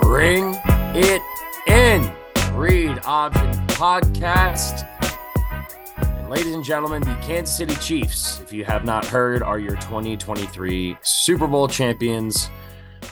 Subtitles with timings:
[0.00, 0.54] Bring
[0.94, 1.22] it
[1.66, 2.12] in.
[2.54, 4.86] Read Option Podcast.
[5.96, 9.76] And ladies and gentlemen, the Kansas City Chiefs, if you have not heard, are your
[9.76, 12.50] 2023 Super Bowl champions.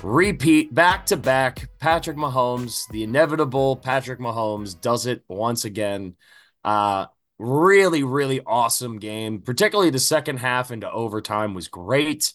[0.02, 1.68] Repeat back to back.
[1.80, 6.14] Patrick Mahomes, the inevitable Patrick Mahomes, does it once again.
[6.64, 7.06] Uh,
[7.38, 9.40] really, really awesome game.
[9.40, 12.32] Particularly the second half into overtime was great.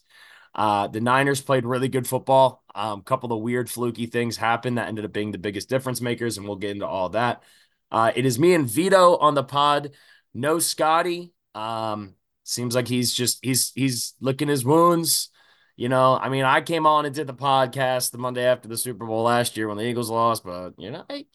[0.53, 2.63] Uh, the Niners played really good football.
[2.75, 6.01] A um, couple of weird, fluky things happened that ended up being the biggest difference
[6.01, 7.43] makers, and we'll get into all that.
[7.89, 9.91] Uh, it is me and Vido on the pod.
[10.33, 11.31] No Scotty.
[11.55, 15.29] Um, seems like he's just he's he's licking his wounds.
[15.75, 18.77] You know, I mean, I came on and did the podcast the Monday after the
[18.77, 21.25] Super Bowl last year when the Eagles lost, but you know, hey,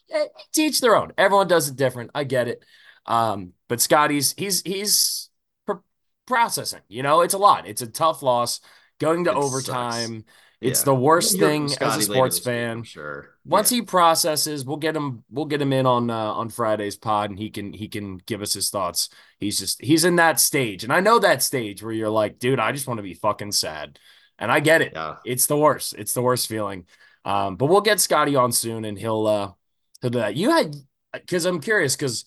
[0.52, 1.12] teach their own.
[1.18, 2.12] Everyone does it different.
[2.14, 2.64] I get it.
[3.04, 5.30] Um, but Scotty's he's he's
[5.66, 5.82] pr-
[6.26, 6.82] processing.
[6.88, 7.66] You know, it's a lot.
[7.66, 8.60] It's a tough loss
[9.00, 10.20] going to It overtime.
[10.20, 10.32] sucks.
[10.60, 10.84] It's Yeah.
[10.86, 12.82] the worst thing as a sports this week, fan.
[12.82, 13.30] Sure.
[13.44, 13.76] Once Yeah.
[13.76, 15.24] he processes, we'll get him.
[15.30, 18.42] We'll get him in on uh, on Friday's pod, and he can he can give
[18.42, 19.08] us his thoughts.
[19.38, 22.58] He's just he's in that stage, and I know that stage where you're like, dude,
[22.60, 23.98] I just want to be fucking sad,
[24.38, 24.92] and I get it.
[24.94, 25.16] Yeah.
[25.24, 25.94] It's the worst.
[25.98, 26.86] It's the worst feeling.
[27.24, 29.52] Um, but we'll get Scotty on soon, and he'll uh
[30.00, 30.36] he'll do that.
[30.36, 30.74] You had
[31.12, 32.24] because I'm curious because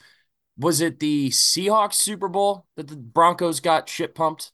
[0.57, 4.51] was it the Seahawks Super Bowl that the Broncos got shit pumped?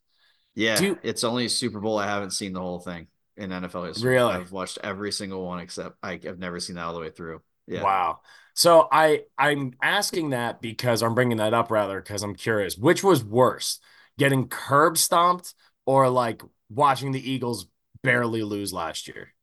[0.56, 1.98] Yeah, you- it's only Super Bowl.
[1.98, 4.12] I haven't seen the whole thing in NFL history.
[4.12, 4.34] Really?
[4.34, 7.42] I've watched every single one except I, I've never seen that all the way through.
[7.68, 7.84] Yeah.
[7.84, 8.22] Wow.
[8.54, 13.04] So I I'm asking that because I'm bringing that up rather because I'm curious which
[13.04, 13.80] was worse,
[14.18, 15.54] getting curb stomped
[15.86, 17.68] or like watching the Eagles
[18.04, 19.34] barely lose last year.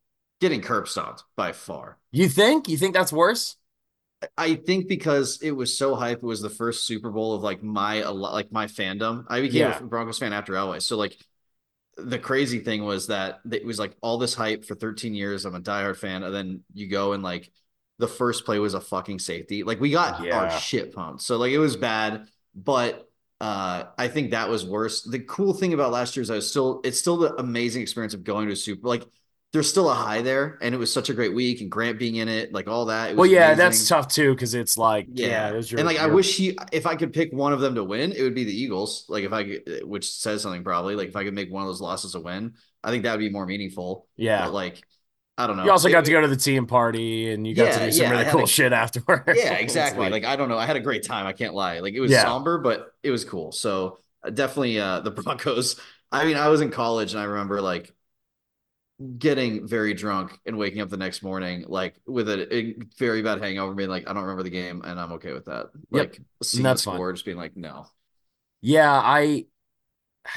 [0.41, 1.97] Getting curb stomped by far.
[2.11, 2.67] You think?
[2.67, 3.55] You think that's worse?
[4.37, 7.61] I think because it was so hype, it was the first Super Bowl of like
[7.63, 9.25] my like my fandom.
[9.27, 9.77] I became Yeah.
[9.79, 10.81] a Broncos fan after Elway.
[10.81, 11.17] So like
[11.97, 15.45] the crazy thing was that it was like all this hype for 13 years.
[15.45, 17.51] I'm a diehard fan, and then you go and like
[17.99, 19.63] the first play was a fucking safety.
[19.63, 20.37] Like we got Yeah.
[20.39, 21.21] our shit pumped.
[21.21, 23.04] So like it was bad, but
[23.41, 25.01] uh I think that was worse.
[25.03, 28.13] The cool thing about last year is I was still it's still the amazing experience
[28.13, 29.03] of going to a Super like
[29.53, 32.15] there's still a high there, and it was such a great week, and Grant being
[32.15, 33.11] in it, like all that.
[33.11, 33.57] It Well, yeah, amazing.
[33.57, 36.35] that's tough too because it's like yeah, Yeah, it was your, and like I wish
[36.35, 39.05] he, if I could pick one of them to win, it would be the Eagles.
[39.07, 40.95] Like if I, could, which says something probably.
[40.95, 43.19] Like if I could make one of those losses a win, I think that would
[43.19, 44.07] be more meaningful.
[44.17, 44.45] yeah.
[44.45, 44.83] But like,
[45.37, 45.65] I don't know.
[45.65, 47.91] You also It- got to go to the team party and you got to do
[47.91, 49.37] some yeah, really cool a- shit afterwards.
[49.37, 50.09] Yeah, exactly.
[50.09, 50.57] like, I don't know.
[50.57, 51.25] I had a great time.
[51.27, 51.79] I can't lie.
[51.79, 52.23] Like it was Yeah.
[52.23, 53.51] somber, but it was cool.
[53.51, 55.79] So uh, definitely uh the Broncos.
[56.11, 57.93] I mean, I was in college and I remember like
[59.17, 63.41] getting very drunk and waking up the next morning like with a, a very bad
[63.41, 65.67] hangover, being like, I don't remember the game, and I'm okay with that.
[65.91, 65.91] Yep.
[65.91, 67.87] Like seeing the score, just being like, no.
[68.61, 69.45] Yeah, I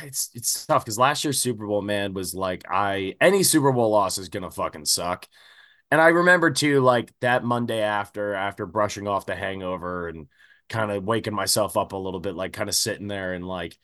[0.02, 3.90] it's it's tough because last year's Super Bowl man was like I any Super Bowl
[3.90, 5.26] loss is gonna fucking suck.
[5.90, 10.28] And I remember too, like that Monday after after brushing off the hangover and
[10.68, 13.78] kind of waking myself up a little bit, like kind of sitting there and like,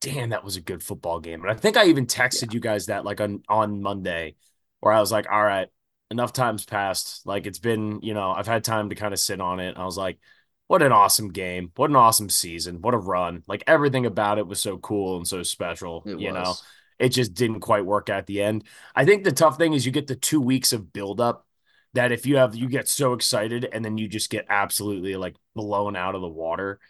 [0.00, 1.42] damn, that was a good football game.
[1.42, 4.36] And I think I even texted you guys that like on on Monday,
[4.80, 5.68] where I was like, all right,
[6.10, 7.26] enough time's passed.
[7.26, 9.76] Like it's been, you know, I've had time to kind of sit on it.
[9.76, 10.18] I was like,
[10.66, 11.70] what an awesome game.
[11.76, 12.80] What an awesome season.
[12.80, 13.42] What a run.
[13.46, 16.06] Like everything about it was so cool and so special.
[16.06, 16.58] It you know,
[16.98, 18.64] it just didn't quite work at the end.
[18.94, 21.46] I think the tough thing is you get the two weeks of buildup
[21.92, 25.36] that if you have, you get so excited and then you just get absolutely like
[25.54, 26.80] blown out of the water.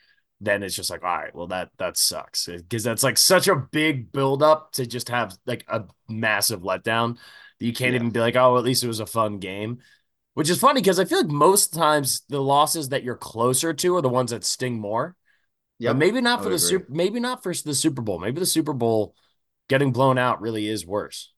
[0.41, 3.57] Then it's just like, all right, well, that that sucks because that's like such a
[3.57, 7.17] big buildup to just have like a massive letdown
[7.59, 7.97] that you can't Yeah.
[7.97, 9.81] even be like, oh, at least it was a fun game.
[10.35, 13.97] Which is funny because I feel like most times the losses that you're closer to
[13.97, 15.15] are the ones that sting more.
[15.79, 16.59] Yeah, maybe not for the agree.
[16.69, 18.19] super maybe not for the Super Bowl.
[18.19, 19.15] Maybe the Super Bowl
[19.69, 21.33] getting blown out really is worse.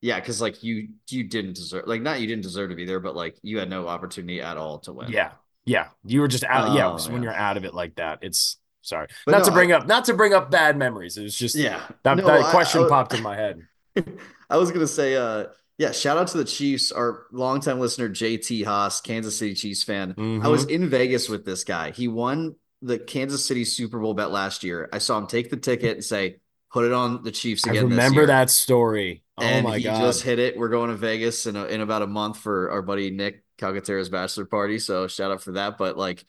[0.00, 3.00] Yeah, because like you you didn't deserve like not you didn't deserve to be there,
[3.00, 5.10] but like you had no opportunity at all to win.
[5.10, 5.32] Yeah.
[5.64, 5.88] Yeah.
[6.04, 6.74] You were just out.
[6.76, 6.88] yeah.
[6.88, 7.30] Oh, when yeah.
[7.30, 9.08] you're out of it like that, it's sorry.
[9.24, 11.16] But not no, to bring I- up not to bring up bad memories.
[11.16, 11.82] It was just Yeah.
[12.04, 13.62] that, No, that I- question I- popped in my head.
[14.50, 15.46] I was gonna say, uh,
[15.78, 20.14] yeah, shout out to the Chiefs, our longtime listener JT Haas, Kansas City Chiefs fan.
[20.42, 20.70] I was Mhm.
[20.70, 21.90] in Vegas with this guy.
[21.90, 24.88] He won the Kansas City Super Bowl bet last year.
[24.92, 26.36] I saw him take the ticket and say,
[26.72, 29.22] "Put it on the Chiefs I again." this remember year." that story.
[29.38, 30.00] Oh and my he god.
[30.00, 30.56] just hit it.
[30.56, 34.08] We're going to Vegas in a, in about a month for our buddy Nick Calcaterra's
[34.08, 34.78] bachelor party.
[34.78, 35.76] So shout out for that.
[35.78, 36.24] But like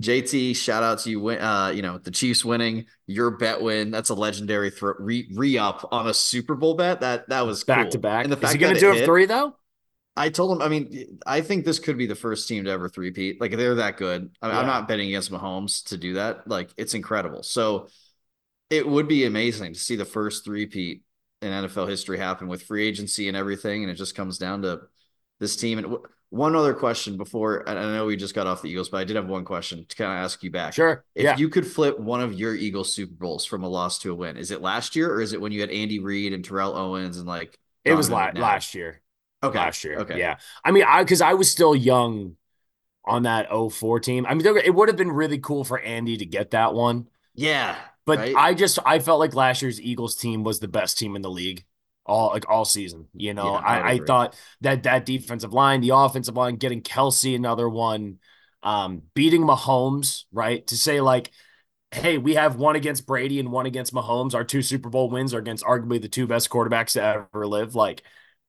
[0.00, 1.20] JT, shout out to you.
[1.20, 3.90] win- Uh, you know the Chiefs winning your bet win.
[3.90, 7.00] That's a legendary throw re re up on a Super Bowl bet.
[7.00, 7.90] That that was back cool.
[7.92, 8.24] to back.
[8.24, 9.56] And the Is he gonna do it it hit, three though?
[10.16, 12.88] I told him, I mean, I think this could be the first team to ever
[12.88, 13.40] three-peat.
[13.40, 14.30] Like they're that good.
[14.42, 16.48] I am not betting against Mahomes to do that.
[16.48, 17.42] Like it's incredible.
[17.42, 17.88] So
[18.70, 21.02] it would be amazing to see the first three-peat
[21.42, 23.82] in NFL history happen with free agency and everything.
[23.82, 24.80] And it just comes down to
[25.38, 25.78] this team.
[25.78, 25.96] And
[26.30, 29.16] one other question before, I know we just got off the Eagles, but I did
[29.16, 30.72] have one question to kind of ask you back.
[30.72, 31.04] Sure.
[31.14, 31.36] If yeah.
[31.36, 34.36] you could flip one of your Eagles Super Bowls from a loss to a win,
[34.36, 37.18] is it last year or is it when you had Andy Reid and Terrell Owens
[37.18, 39.00] and like it was la- last year.
[39.42, 39.58] Okay.
[39.58, 39.98] Last year.
[40.00, 40.18] Okay.
[40.18, 40.36] Yeah.
[40.64, 42.36] I mean, I because I was still young
[43.04, 44.24] on that 04 team.
[44.24, 47.08] I mean, it would have been really cool for Andy to get that one.
[47.34, 47.76] Yeah.
[48.06, 48.36] But right?
[48.36, 51.30] I just I felt like last year's Eagles team was the best team in the
[51.30, 51.64] league
[52.06, 53.08] all like all season.
[53.14, 57.34] You know, yeah, I, I, thought that that defensive line, the offensive line, getting Kelce
[57.34, 58.18] another one,
[58.62, 60.66] um, beating Mahomes, right?
[60.68, 61.30] To say like,
[61.90, 64.34] hey, we have one against Brady and one against Mahomes.
[64.34, 67.74] Our two Super Bowl wins are against arguably the two best quarterbacks to ever live.
[67.74, 68.02] Like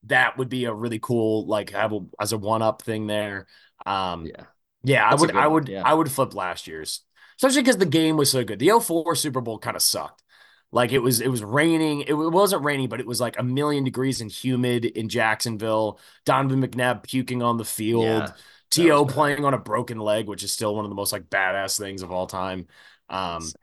[0.04, 3.46] that would be a really cool like have a, as a one up thing there.
[3.86, 4.44] Um, yeah,
[4.84, 5.82] yeah, That's I would, I would, yeah.
[5.84, 7.02] I would flip last year's,
[7.36, 8.58] especially because the game was so good.
[8.58, 10.21] The 04 Super Bowl kind of sucked.
[10.72, 12.00] Like it was, it was raining.
[12.02, 16.00] It wasn't raining, but it was like a million degrees and humid in Jacksonville.
[16.24, 18.04] Donovan McNabb puking on the field.
[18.04, 18.32] Yeah,
[18.70, 21.78] To playing on a broken leg, which is still one of the most like badass
[21.78, 22.66] things of all time.
[23.10, 23.54] Um,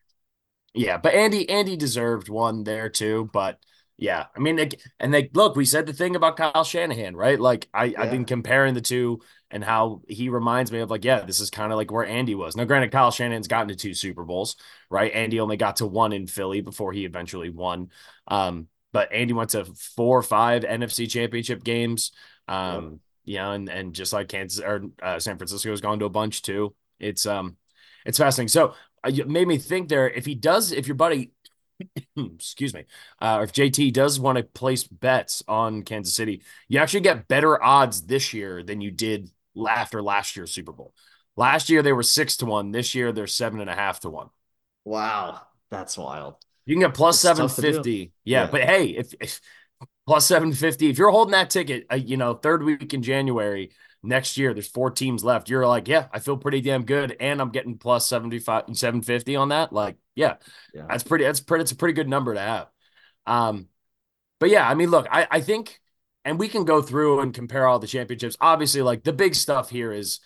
[0.73, 3.29] yeah, but Andy, Andy deserved one there too.
[3.33, 3.59] But
[3.97, 5.55] yeah, I mean, like, and they look.
[5.55, 7.39] We said the thing about Kyle Shanahan, right?
[7.39, 8.01] Like I, yeah.
[8.01, 11.49] I've been comparing the two and how he reminds me of like, yeah, this is
[11.49, 12.55] kind of like where Andy was.
[12.55, 14.55] Now, granted, Kyle Shanahan's gotten to two Super Bowls,
[14.89, 15.11] right?
[15.11, 17.89] Andy only got to one in Philly before he eventually won.
[18.27, 19.65] Um, but Andy went to
[19.95, 22.11] four or five NFC championship games.
[22.47, 26.09] Um, you know, and and just like Kansas or uh, San Francisco's gone to a
[26.09, 26.75] bunch too.
[26.99, 27.57] It's um,
[28.05, 28.47] it's fascinating.
[28.47, 28.73] So
[29.03, 30.09] uh, it made me think there.
[30.09, 31.31] If he does, if your buddy
[32.17, 32.85] excuse me,
[33.21, 37.61] uh, if JT does want to place bets on Kansas City, you actually get better
[37.63, 39.29] odds this year than you did
[39.67, 40.93] after last year's Super Bowl.
[41.35, 42.71] Last year they were six to one.
[42.71, 44.29] This year they're seven and a half to one.
[44.85, 45.41] Wow,
[45.71, 46.35] that's wild.
[46.65, 48.11] You can get plus seven fifty.
[48.23, 49.39] Yeah, yeah, but hey, if, if
[50.05, 53.71] plus seven fifty, if you're holding that ticket, uh, you know, third week in January
[54.03, 55.49] next year, there's four teams left.
[55.49, 59.49] You're like, yeah, I feel pretty damn good, and I'm getting plus 75 750 on
[59.49, 59.73] that.
[59.73, 60.35] Like, yeah,
[60.73, 61.23] yeah, that's pretty.
[61.23, 61.63] That's pretty.
[61.63, 62.67] It's a pretty good number to have.
[63.25, 63.67] Um,
[64.39, 65.79] but yeah, I mean, look, I I think
[66.25, 68.37] and we can go through and compare all the championships.
[68.41, 70.19] Obviously, like the big stuff here is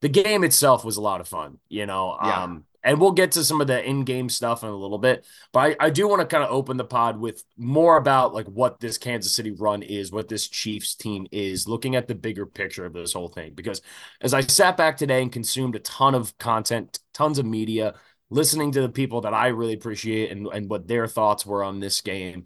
[0.00, 2.16] the game itself was a lot of fun, you know.
[2.22, 2.42] Yeah.
[2.44, 5.76] Um, and we'll get to some of the in-game stuff in a little bit, but
[5.80, 8.78] I, I do want to kind of open the pod with more about like what
[8.78, 12.86] this Kansas City run is, what this Chiefs team is, looking at the bigger picture
[12.86, 13.52] of this whole thing.
[13.54, 13.82] Because
[14.20, 17.94] as I sat back today and consumed a ton of content, tons of media,
[18.30, 21.80] listening to the people that I really appreciate and, and what their thoughts were on
[21.80, 22.44] this game,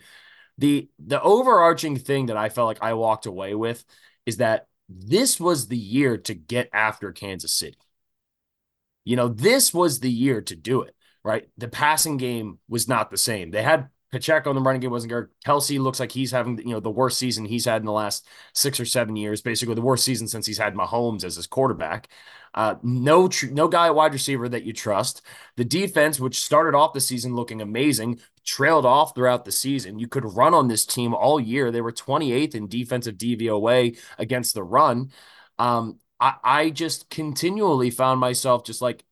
[0.58, 3.84] the the overarching thing that I felt like I walked away with
[4.26, 7.78] is that this was the year to get after Kansas City.
[9.04, 10.94] You know, this was the year to do it,
[11.24, 11.48] right?
[11.58, 13.50] The passing game was not the same.
[13.50, 15.28] They had Pacheco in the running game wasn't good.
[15.44, 18.26] Kelce looks like he's having, you know, the worst season he's had in the last
[18.54, 22.08] six or seven years, basically the worst season since he's had Mahomes as his quarterback.
[22.54, 25.22] Uh, no, tr- no guy wide receiver that you trust.
[25.56, 29.98] The defense, which started off the season looking amazing, trailed off throughout the season.
[29.98, 31.70] You could run on this team all year.
[31.70, 35.12] They were 28th in defensive DVOA against the run.
[35.58, 39.04] Um, I, I just continually found myself just like,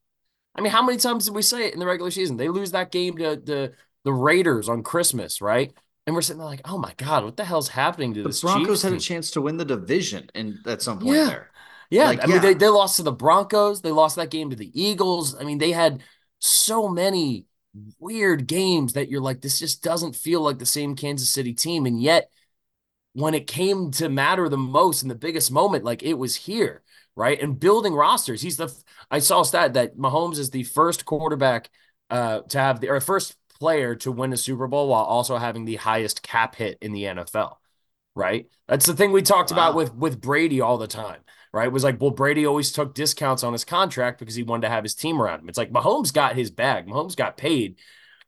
[0.54, 2.36] I mean, how many times did we say it in the regular season?
[2.36, 3.72] They lose that game to the
[4.04, 5.72] the Raiders on Christmas, right?
[6.06, 8.40] And we're sitting there like, oh my god, what the hell's happening to the this?
[8.40, 8.96] Broncos Chiefs had team?
[8.96, 11.26] a chance to win the division, and at some point yeah.
[11.26, 11.49] there,
[11.90, 12.04] yeah.
[12.06, 12.34] Like, I yeah.
[12.34, 13.82] mean, they, they lost to the Broncos.
[13.82, 15.34] They lost that game to the Eagles.
[15.38, 16.02] I mean, they had
[16.38, 17.46] so many
[17.98, 21.86] weird games that you're like, this just doesn't feel like the same Kansas City team.
[21.86, 22.30] And yet,
[23.12, 26.82] when it came to matter the most in the biggest moment, like it was here,
[27.16, 27.40] right?
[27.40, 28.40] And building rosters.
[28.40, 28.72] He's the
[29.10, 31.70] I saw a stat that Mahomes is the first quarterback
[32.08, 35.64] uh to have the or first player to win a Super Bowl while also having
[35.64, 37.56] the highest cap hit in the NFL.
[38.14, 38.46] Right.
[38.68, 39.56] That's the thing we talked wow.
[39.56, 41.20] about with with Brady all the time.
[41.52, 41.66] Right.
[41.66, 44.68] It was like, well, Brady always took discounts on his contract because he wanted to
[44.68, 45.48] have his team around him.
[45.48, 46.86] It's like Mahomes got his bag.
[46.86, 47.76] Mahomes got paid.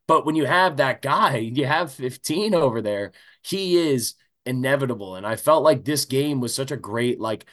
[0.09, 3.12] But when you have that guy, you have 15 over there,
[3.43, 4.14] he is
[4.45, 5.14] inevitable.
[5.14, 7.47] And I felt like this game was such a great, like,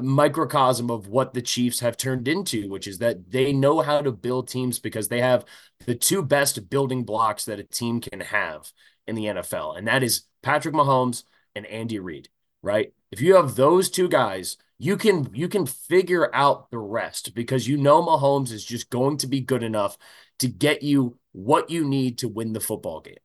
[0.00, 4.12] microcosm of what the Chiefs have turned into, which is that they know how to
[4.12, 5.44] build teams because they have
[5.86, 8.72] the two best building blocks that a team can have
[9.06, 12.28] in the NFL, and that is Patrick Mahomes and Andy Reid,
[12.62, 12.92] right?
[13.12, 17.68] If you have those two guys, you can you can figure out the rest because
[17.68, 19.96] you know Mahomes is just going to be good enough
[20.40, 23.16] to get you what you need to win the football game.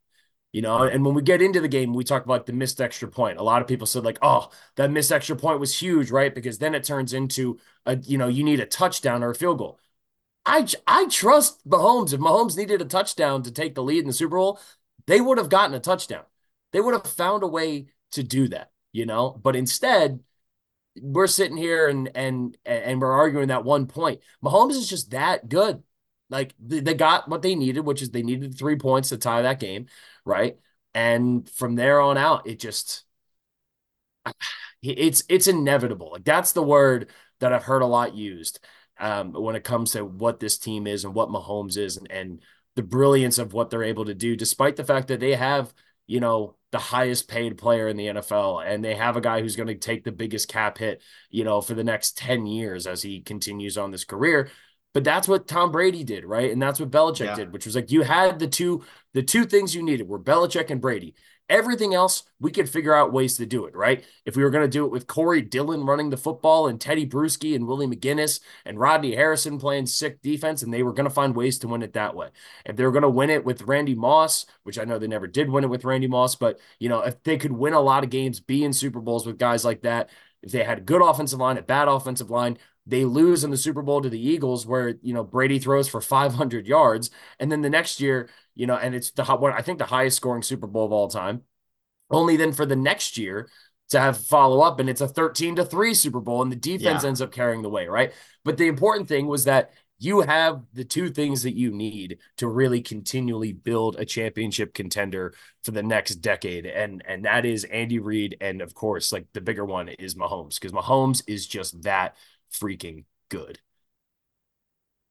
[0.51, 3.07] You know, and when we get into the game, we talk about the missed extra
[3.07, 3.37] point.
[3.37, 6.33] A lot of people said, like, oh, that missed extra point was huge, right?
[6.33, 9.59] Because then it turns into a, you know, you need a touchdown or a field
[9.59, 9.79] goal.
[10.45, 12.13] I I trust Mahomes.
[12.13, 14.59] If Mahomes needed a touchdown to take the lead in the Super Bowl,
[15.07, 16.23] they would have gotten a touchdown.
[16.71, 19.39] They would have found a way to do that, you know.
[19.41, 20.19] But instead,
[21.01, 24.21] we're sitting here and and and we're arguing that one point.
[24.43, 25.83] Mahomes is just that good.
[26.29, 29.59] Like they, got what they needed, which is they needed three points to tie that
[29.59, 29.87] game,
[30.25, 30.57] right?
[30.93, 33.03] And from there on out, it just
[34.83, 36.11] it's it's inevitable.
[36.13, 38.59] Like that's the word that I've heard a lot used
[38.99, 42.43] um, when it comes to what this team is and what Mahomes is and, and
[42.75, 45.73] the brilliance of what they're able to do, despite the fact that they have,
[46.05, 49.55] you know, the highest paid player in the NFL and they have a guy who's
[49.55, 53.01] going to take the biggest cap hit, you know, for the next 10 years as
[53.01, 54.49] he continues on this career.
[54.93, 56.51] But that's what Tom Brady did, right?
[56.51, 57.35] And that's what Belichick yeah.
[57.35, 58.83] did, which was like you had the two
[59.13, 61.15] the two things you needed were Belichick and Brady.
[61.49, 64.05] Everything else, we could figure out ways to do it, right?
[64.23, 67.07] If we were going to do it with Corey Dillon running the football and Teddy
[67.07, 71.13] Bruschi and Willie McGinest and Rodney Harrison playing sick defense, and they were going to
[71.13, 72.29] find ways to win it that way.
[72.65, 75.27] If they were going to win it with Randy Moss, which I know they never
[75.27, 78.03] did win it with Randy Moss, but you know, if they could win a lot
[78.03, 81.01] of games, be in Super Bowls with guys like that, if they had a good
[81.01, 84.65] offensive line, a bad offensive line, they lose in the Super Bowl to the Eagles,
[84.65, 88.29] where you know Brady throws for 500 yards, and then the next year,
[88.59, 91.07] you know, and it's the what I think the highest scoring Super Bowl of all
[91.07, 91.43] time
[92.11, 93.49] only then for the next year
[93.91, 97.03] to have follow up and it's a 13 to 3 Super Bowl and the defense
[97.03, 97.07] yeah.
[97.07, 98.11] ends up carrying the way, right?
[98.43, 102.49] But the important thing was that you have the two things that you need to
[102.49, 107.99] really continually build a championship contender for the next decade and and that is Andy
[107.99, 112.17] Reid and of course like the bigger one is Mahomes because Mahomes is just that
[112.51, 113.59] freaking good.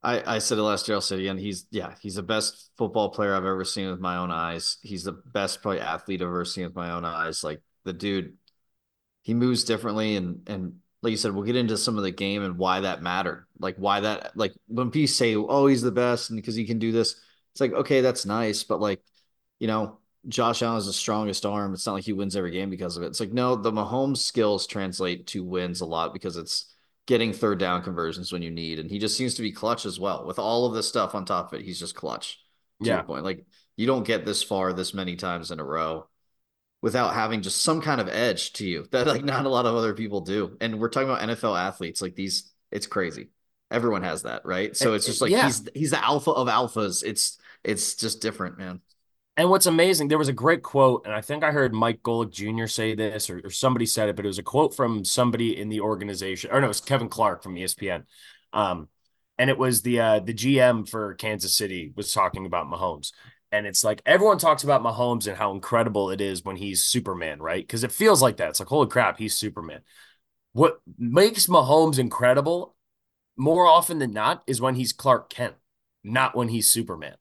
[0.03, 0.95] I, I said it last year.
[0.97, 1.39] I'll say it again.
[1.39, 4.79] He's yeah, he's the best football player I've ever seen with my own eyes.
[4.83, 7.43] He's the best probably athlete I've ever seen with my own eyes.
[7.43, 8.37] Like the dude,
[9.23, 12.43] he moves differently, and and like you said, we'll get into some of the game
[12.45, 13.47] and why that mattered.
[13.61, 16.79] Like why that like when people say, "Oh, he's the best," and because he can
[16.79, 17.17] do this,
[17.53, 19.03] it's like okay, that's nice, but like
[19.61, 21.75] you know, Josh Allen has the strongest arm.
[21.75, 23.09] It's not like he wins every game because of it.
[23.09, 26.75] It's like no, the Mahomes skills translate to wins a lot because it's
[27.09, 28.79] getting third down conversions when you need.
[28.79, 30.27] And he just seems to be clutch as well.
[30.27, 32.39] With all of this stuff on top of it, he's just clutch.
[32.79, 33.01] yeah.
[33.01, 33.25] point.
[33.25, 33.47] Like
[33.77, 36.07] you don't get this far this many times in a row
[36.83, 39.75] without having just some kind of edge to you that like not a lot of
[39.75, 40.57] other people do.
[40.61, 42.03] And we're talking about NFL athletes.
[42.03, 43.31] Like these, it's crazy.
[43.71, 44.77] Everyone has that, right?
[44.77, 45.47] So eh, it's just eh, like yeah.
[45.47, 47.03] he's he's the alpha of alphas.
[47.03, 48.81] It's it's just different, man.
[49.39, 52.33] And what's amazing, there was a great quote, and I think I heard Mike Golic
[52.33, 52.67] Jr.
[52.67, 55.69] say this, or, or, somebody said it, but it was a quote from somebody in
[55.69, 58.03] the organization, or no, it was Kevin Clark from ESPN.
[58.53, 58.89] Um,
[59.39, 63.13] and it was the uh, the GM for Kansas City was talking about Mahomes.
[63.53, 67.41] And it's like everyone talks about Mahomes and how incredible it is when he's Superman,
[67.41, 67.65] right?
[67.65, 68.49] Because it feels like that.
[68.49, 69.83] It's like, holy crap, he's Superman.
[70.53, 72.75] What makes Mahomes incredible
[73.37, 75.55] more often than not is when he's Clark Kent,
[76.03, 77.15] not when he's Superman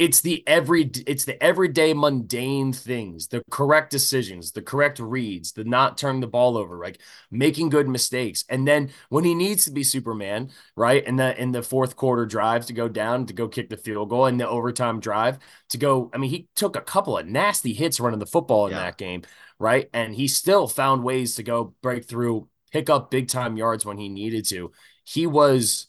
[0.00, 5.62] it's the every it's the everyday mundane things the correct decisions the correct reads the
[5.62, 8.44] not turning the ball over like making good mistakes.
[8.48, 12.24] And then when he needs to be superman right and the in the fourth quarter
[12.24, 15.38] drive to go down to go kick the field goal and the overtime drive
[15.68, 18.72] to go i mean he took a couple of nasty hits running the football in
[18.72, 18.78] yeah.
[18.78, 19.22] that game
[19.60, 19.90] right?
[19.92, 23.98] And he still found ways to go break through pick up big time yards when
[23.98, 24.72] he needed to.
[25.04, 25.86] He was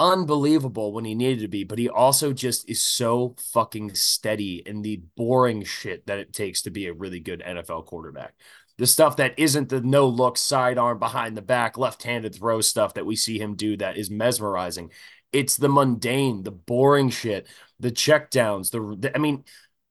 [0.00, 4.80] unbelievable when he needed to be, but he also just is so fucking steady in
[4.80, 8.34] the boring shit that it takes to be a really good NFL quarterback.
[8.78, 12.94] The stuff that isn't the no look sidearm behind the back, left handed throw stuff
[12.94, 14.90] that we see him do that is mesmerizing.
[15.34, 17.46] It's the mundane, the boring shit,
[17.78, 18.70] the checkdowns.
[18.70, 19.44] The, the I mean,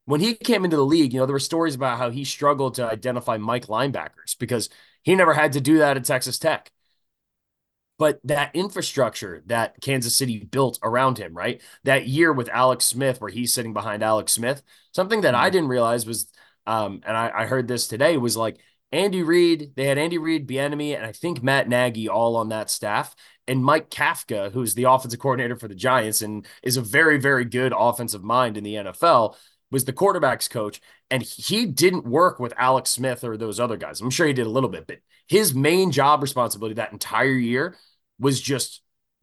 [0.05, 2.75] when he came into the league, you know, there were stories about how he struggled
[2.75, 4.69] to identify Mike linebackers because
[5.03, 6.71] he never had to do that at Texas Tech
[7.99, 11.61] but that infrastructure that Kansas City built around him, right?
[11.83, 14.63] That year with Alex Smith, where he's sitting behind Alex Smith,
[14.95, 15.43] something that mm-hmm.
[15.43, 16.31] I didn't realize was,
[16.65, 18.57] um, and I, I, heard this today was like
[18.91, 22.69] Andy Reid, they had Andy Reid, Bieniemy, and I think Matt Nagy all on that
[22.69, 23.15] staff,
[23.47, 27.43] and Mike Kafka, who's the offensive coordinator for the Giants and is a very, very
[27.43, 29.35] good offensive mind in the NFL,
[29.71, 30.79] was the quarterbacks coach,
[31.11, 33.99] and he didn't work with Alex Smith or those other guys.
[33.99, 37.75] I'm sure he did a little bit, but his main job responsibility that entire year
[38.19, 38.81] was just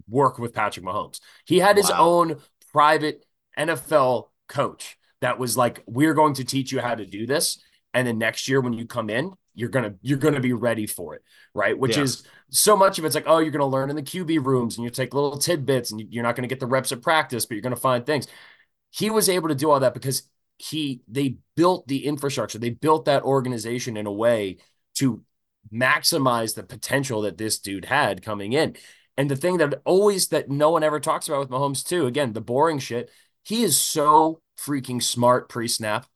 [0.09, 1.21] work with Patrick Mahomes.
[1.45, 1.99] He had his wow.
[1.99, 2.37] own
[2.73, 3.25] private
[3.59, 7.63] NFL coach that was like, "We're going to teach you how to do this."
[7.95, 11.15] And then next year when you come in, you're gonna you're gonna be ready for
[11.15, 11.23] it,
[11.55, 11.77] right?
[11.77, 12.03] Which yeah.
[12.05, 14.85] is so much of it's like, oh, you're gonna learn in the QB rooms and
[14.85, 17.63] you take little tidbits and you're not gonna get the reps at practice, but you're
[17.63, 18.29] gonna find things.
[18.91, 23.07] He was able to do all that because he they built the infrastructure, they built
[23.07, 24.59] that organization in a way
[24.97, 25.23] to
[25.73, 28.77] maximize the potential that this dude had coming in.
[29.17, 32.33] And the thing that always that no one ever talks about with Mahomes too, again,
[32.33, 33.11] the boring shit,
[33.43, 36.07] he is so freaking smart pre-snap.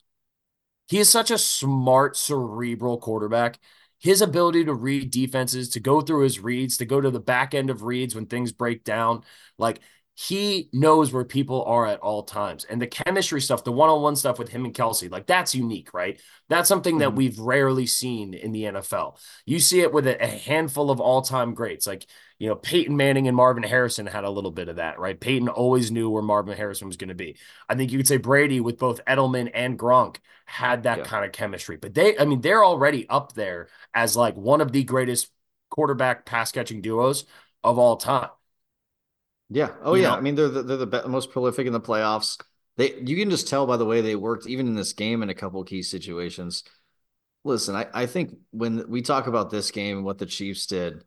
[0.88, 3.58] He is such a smart cerebral quarterback.
[4.00, 7.54] His ability to read defenses, to go through his reads, to go to the back
[7.54, 9.22] end of reads when things break down,
[9.58, 9.80] like
[10.22, 12.64] he knows where people are at all times.
[12.64, 16.20] And the chemistry stuff, the one-on-one stuff with him and Kelce, like that's unique, right?
[16.50, 17.16] That's something that mm-hmm.
[17.16, 19.18] we've rarely seen in the NFL.
[19.46, 21.86] You see it with a, a handful of all-time greats.
[21.86, 22.04] Like,
[22.38, 25.18] you know, Peyton Manning and Marvin Harrison had a little bit of that, right?
[25.18, 27.38] Peyton always knew where Marvin Harrison was going to be.
[27.66, 31.04] I think you could say Brady with both Edelman and Gronk had that yeah.
[31.04, 31.78] kind of chemistry.
[31.78, 35.30] But they, I mean, they're already up there as like one of the greatest
[35.70, 37.24] quarterback pass catching duos
[37.64, 38.28] of all time.
[39.50, 39.70] Yeah.
[39.82, 40.10] Oh you yeah.
[40.10, 40.16] Know?
[40.16, 42.40] I mean, they're the, they're the most prolific in the playoffs.
[42.76, 45.28] They you can just tell by the way they worked, even in this game, in
[45.28, 46.64] a couple key situations.
[47.44, 51.02] Listen, I, I think when we talk about this game and what the Chiefs did,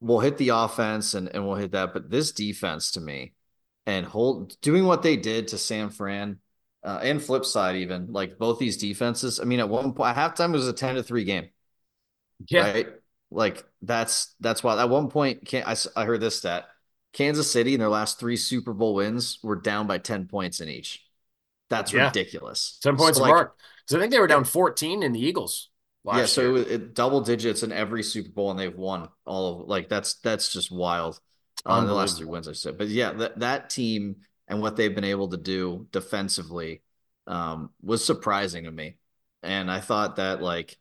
[0.00, 1.92] we'll hit the offense and, and we'll hit that.
[1.92, 3.34] But this defense to me
[3.86, 6.38] and hold doing what they did to San Fran
[6.82, 9.40] uh, and flip side, even like both these defenses.
[9.40, 11.48] I mean, at one point, halftime, was a 10 to 3 game.
[12.48, 12.70] Yeah.
[12.70, 12.88] Right.
[13.30, 16.66] Like that's that's why at one point, can't I, I heard this stat
[17.12, 20.68] Kansas City in their last three Super Bowl wins were down by 10 points in
[20.68, 21.04] each.
[21.68, 22.06] That's yeah.
[22.06, 22.78] ridiculous.
[22.82, 23.56] 10 points so apart.
[23.84, 25.70] Because I think they were down 14 in the Eagles.
[26.04, 29.68] yeah, so it, it, double digits in every Super Bowl, and they've won all of
[29.68, 31.20] like that's that's just wild.
[31.66, 34.16] On uh, the last three wins, I said, but yeah, that that team
[34.48, 36.82] and what they've been able to do defensively
[37.26, 38.96] um, was surprising to me,
[39.42, 40.78] and I thought that like,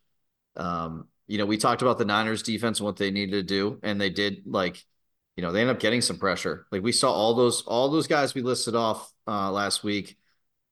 [0.56, 3.80] um, you know, we talked about the Niners defense and what they needed to do,
[3.84, 4.86] and they did like
[5.40, 6.68] you know, they end up getting some pressure.
[6.70, 10.18] Like we saw all those all those guys we listed off uh, last week,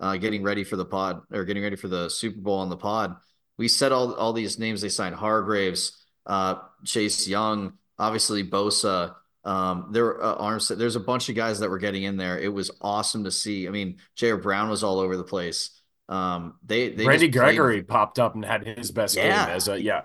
[0.01, 2.75] uh, getting ready for the pod or getting ready for the Super Bowl on the
[2.75, 3.15] pod.
[3.57, 9.15] We said all all these names they signed: Hargraves, uh, Chase Young, obviously Bosa.
[9.45, 10.67] Um, there uh, arms.
[10.67, 12.37] There's a bunch of guys that were getting in there.
[12.37, 13.69] It was awesome to see.
[13.69, 15.79] I mean, Jair Brown was all over the place.
[16.09, 19.45] Um, they, they Randy Gregory popped up and had his best yeah.
[19.45, 20.01] game as a yeah.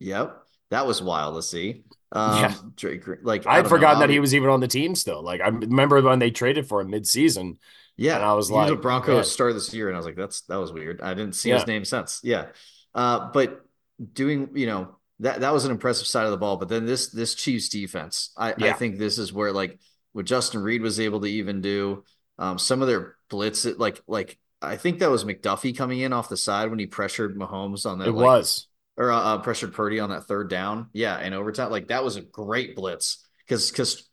[0.00, 1.84] Yep, that was wild to see.
[2.10, 2.54] Um, yeah.
[2.76, 5.22] Drake, like I'd forgotten know, that he was even on the team still.
[5.22, 7.58] Like I remember when they traded for him mid-season.
[7.96, 10.16] Yeah, and I was like, was a Broncos start this year, and I was like,
[10.16, 11.00] that's that was weird.
[11.02, 11.56] I didn't see yeah.
[11.56, 12.20] his name since.
[12.22, 12.46] Yeah,
[12.94, 13.64] uh, but
[14.12, 16.56] doing you know that that was an impressive side of the ball.
[16.56, 18.68] But then this this Chiefs defense, I, yeah.
[18.68, 19.80] I think this is where like
[20.12, 22.04] what Justin Reid was able to even do.
[22.38, 26.28] Um, some of their blitz, like like I think that was McDuffie coming in off
[26.28, 28.08] the side when he pressured Mahomes on that.
[28.08, 28.67] It like, was
[28.98, 30.88] or uh, uh, pressured Purdy on that third down.
[30.92, 34.10] Yeah, in overtime, like that was a great blitz because because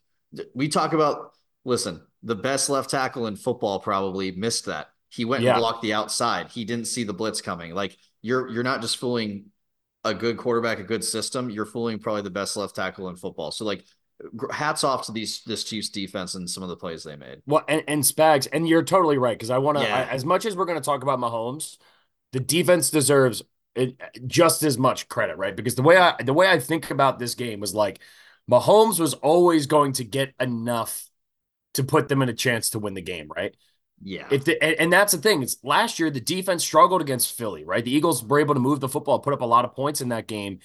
[0.54, 1.32] we talk about
[1.65, 4.88] listen, the best left tackle in football probably missed that.
[5.10, 5.54] He went yeah.
[5.54, 6.50] and blocked the outside.
[6.50, 7.74] He didn't see the blitz coming.
[7.74, 9.48] Like you're you're not just fooling
[10.04, 11.50] a good quarterback, a good system.
[11.50, 13.52] You're fooling probably the best left tackle in football.
[13.52, 13.84] So like
[14.52, 17.41] hats off to these this Chiefs defense and some of the plays they made.
[17.48, 19.84] Well, and, and Spags, and you're totally right because I want to.
[19.84, 20.08] Yeah.
[20.12, 21.78] As much as we're going to talk about Mahomes,
[22.32, 23.41] the defense deserves
[23.75, 25.55] it, just as much credit, right?
[25.55, 27.99] Because the way I the way I think about this game was like
[28.49, 31.09] Mahomes was always going to get enough
[31.73, 33.55] to put them in a chance to win the game, right?
[34.01, 34.27] Yeah.
[34.29, 35.41] If the, and, and that's the thing.
[35.41, 37.83] It's last year the defense struggled against Philly, right?
[37.83, 40.09] The Eagles were able to move the football, put up a lot of points in
[40.09, 40.59] that game.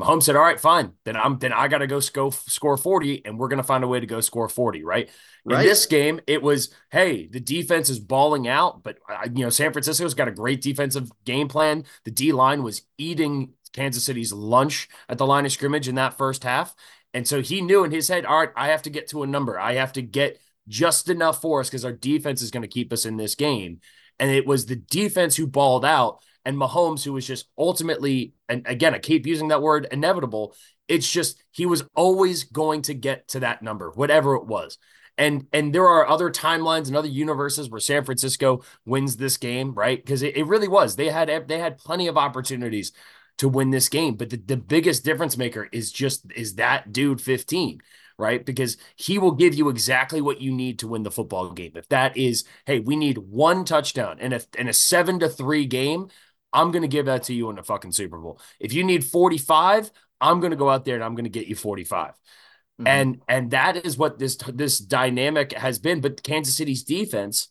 [0.00, 0.92] Mahomes said, "All right, fine.
[1.04, 3.84] Then I'm then I got to go score score 40 and we're going to find
[3.84, 5.10] a way to go score 40, right?"
[5.44, 5.60] right?
[5.60, 9.50] In this game, it was, "Hey, the defense is balling out, but uh, you know,
[9.50, 11.84] San Francisco's got a great defensive game plan.
[12.04, 16.16] The D line was eating Kansas City's lunch at the line of scrimmage in that
[16.16, 16.74] first half."
[17.14, 19.26] And so he knew in his head, "All right, I have to get to a
[19.26, 19.60] number.
[19.60, 22.92] I have to get just enough for us because our defense is going to keep
[22.94, 23.80] us in this game."
[24.18, 28.66] And it was the defense who balled out and Mahomes, who was just ultimately, and
[28.66, 30.54] again, I keep using that word inevitable.
[30.88, 34.78] It's just he was always going to get to that number, whatever it was.
[35.18, 39.74] And and there are other timelines and other universes where San Francisco wins this game,
[39.74, 40.02] right?
[40.02, 40.96] Because it, it really was.
[40.96, 42.92] They had they had plenty of opportunities
[43.38, 44.14] to win this game.
[44.14, 47.80] But the, the biggest difference maker is just is that dude 15
[48.18, 48.44] right?
[48.44, 51.72] Because he will give you exactly what you need to win the football game.
[51.74, 55.66] If that is, hey, we need one touchdown and a, in a seven to three
[55.66, 56.08] game,
[56.52, 58.40] I'm going to give that to you in the fucking Super Bowl.
[58.60, 61.46] If you need 45, I'm going to go out there and I'm going to get
[61.46, 62.10] you 45.
[62.10, 62.86] Mm-hmm.
[62.86, 67.48] And and that is what this this dynamic has been, but Kansas City's defense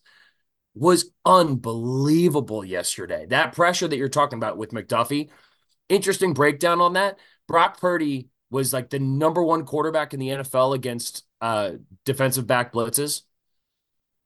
[0.74, 3.26] was unbelievable yesterday.
[3.26, 5.30] That pressure that you're talking about with McDuffie,
[5.88, 7.18] interesting breakdown on that.
[7.46, 11.72] Brock Purdy was like the number one quarterback in the NFL against uh,
[12.04, 13.22] defensive back blitzes.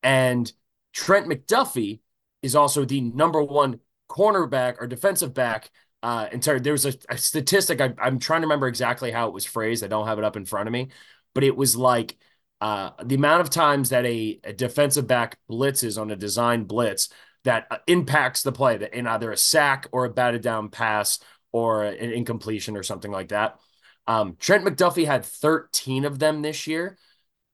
[0.02, 0.50] And
[0.92, 2.00] Trent McDuffie
[2.42, 5.70] is also the number one cornerback or defensive back.
[6.02, 7.80] Uh, in there was a, a statistic.
[7.80, 9.82] I, I'm trying to remember exactly how it was phrased.
[9.82, 10.88] I don't have it up in front of me,
[11.34, 12.16] but it was like
[12.60, 17.08] uh, the amount of times that a, a defensive back blitzes on a design blitz
[17.44, 21.18] that uh, impacts the play that in either a sack or a batted down pass
[21.52, 23.58] or an incompletion or something like that.
[24.06, 26.98] Um, Trent McDuffie had 13 of them this year,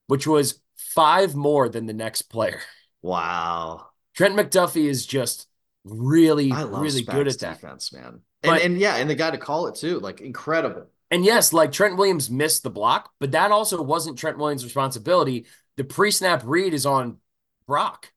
[0.07, 2.61] which was five more than the next player.
[3.01, 3.87] Wow.
[4.15, 5.49] Trent McDuffie is just
[5.85, 7.61] really, really good at that.
[7.61, 8.21] Defense, man.
[8.43, 10.87] And, and yeah, and the guy to call it too, like incredible.
[11.11, 15.47] And yes, like Trent Williams missed the block, but that also wasn't Trent Williams' responsibility.
[15.77, 17.19] The pre-snap read is on
[17.67, 18.11] Brock.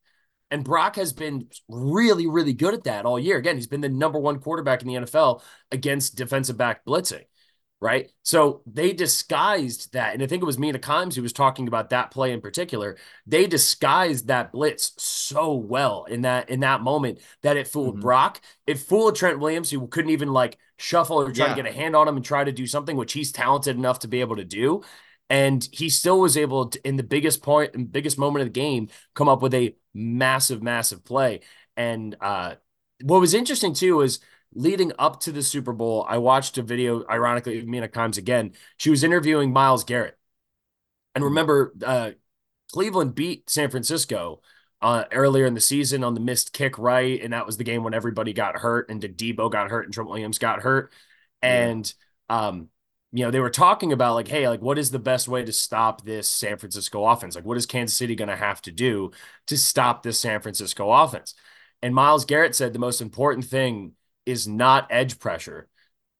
[0.50, 3.36] And Brock has been really, really good at that all year.
[3.36, 7.24] Again, he's been the number one quarterback in the NFL against defensive back blitzing
[7.80, 8.10] right?
[8.22, 10.14] So they disguised that.
[10.14, 12.96] And I think it was Mina Kimes who was talking about that play in particular.
[13.26, 18.02] They disguised that blitz so well in that in that moment that it fooled mm-hmm.
[18.02, 18.40] Brock.
[18.66, 21.54] It fooled Trent Williams, who couldn't even like shuffle or try yeah.
[21.54, 24.00] to get a hand on him and try to do something, which he's talented enough
[24.00, 24.82] to be able to do.
[25.28, 28.60] And he still was able to, in the biggest point and biggest moment of the
[28.60, 31.40] game, come up with a massive, massive play.
[31.76, 32.54] And uh,
[33.02, 34.20] what was interesting too is
[34.54, 38.52] leading up to the Super Bowl, I watched a video, ironically, Mina Kimes again.
[38.76, 40.18] She was interviewing Myles Garrett.
[41.14, 41.30] And mm-hmm.
[41.30, 42.10] remember, uh,
[42.72, 44.40] Cleveland beat San Francisco
[44.82, 47.20] uh, earlier in the season on the missed kick right.
[47.22, 50.10] And that was the game when everybody got hurt and Deebo got hurt and Trent
[50.10, 50.92] Williams got hurt.
[51.42, 51.92] And,
[52.28, 52.68] um,
[53.12, 55.52] you know, they were talking about like, hey, like, what is the best way to
[55.52, 57.34] stop this San Francisco offense?
[57.34, 59.12] Like, what is Kansas City going to have to do
[59.46, 61.34] to stop this San Francisco offense?
[61.82, 63.92] And Myles Garrett said the most important thing
[64.26, 65.68] is not edge pressure,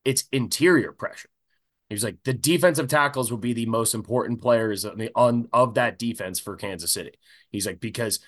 [0.04, 1.28] it's interior pressure.
[1.88, 5.48] He was like, the defensive tackles will be the most important players on, the, on
[5.52, 7.12] of that defense for Kansas City.
[7.52, 8.18] He's like, because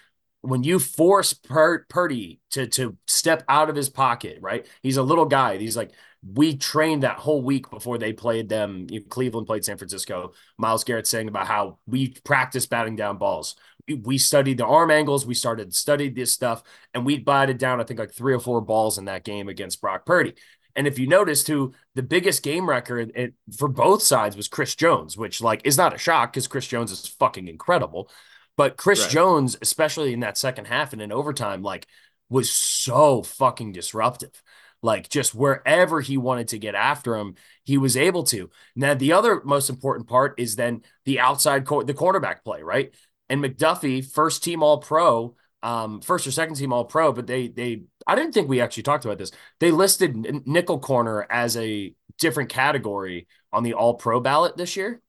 [0.42, 4.66] when you force Pur- Purdy to to step out of his pocket, right?
[4.82, 5.56] He's a little guy.
[5.58, 5.90] He's like,
[6.24, 8.86] we trained that whole week before they played them.
[8.90, 10.32] You know, Cleveland played San Francisco.
[10.56, 13.56] Myles Garrett saying about how we practice batting down balls.
[13.94, 15.26] We, studied the arm angles.
[15.26, 16.62] We started studied this stuff,
[16.94, 19.80] and we batted down I think like three or four balls in that game against
[19.80, 20.34] Brock Purdy.
[20.76, 24.74] And if you noticed, who the biggest game record it, for both sides was Chris
[24.76, 28.10] Jones, which like is not a shock because Chris Jones is fucking incredible.
[28.56, 29.10] But Chris right.
[29.10, 31.86] Jones, especially in that second half and in overtime, like
[32.28, 34.42] was so fucking disruptive.
[34.82, 38.50] Like just wherever he wanted to get after him, he was able to.
[38.76, 42.94] Now the other most important part is then the outside court, the quarterback play, right?
[43.28, 47.48] And McDuffie, first team All Pro, um, first or second team All Pro, but they
[47.48, 49.32] they I didn't think we actually talked about this.
[49.60, 55.02] They listed nickel corner as a different category on the All Pro ballot this year.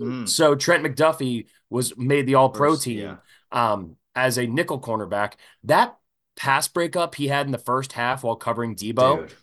[0.00, 0.28] Mm.
[0.28, 3.16] So Trent McDuffie was made the All Pro team yeah.
[3.50, 5.34] um, as a nickel cornerback.
[5.64, 5.96] That
[6.36, 9.28] pass breakup he had in the first half while covering Deebo.
[9.28, 9.36] Dude,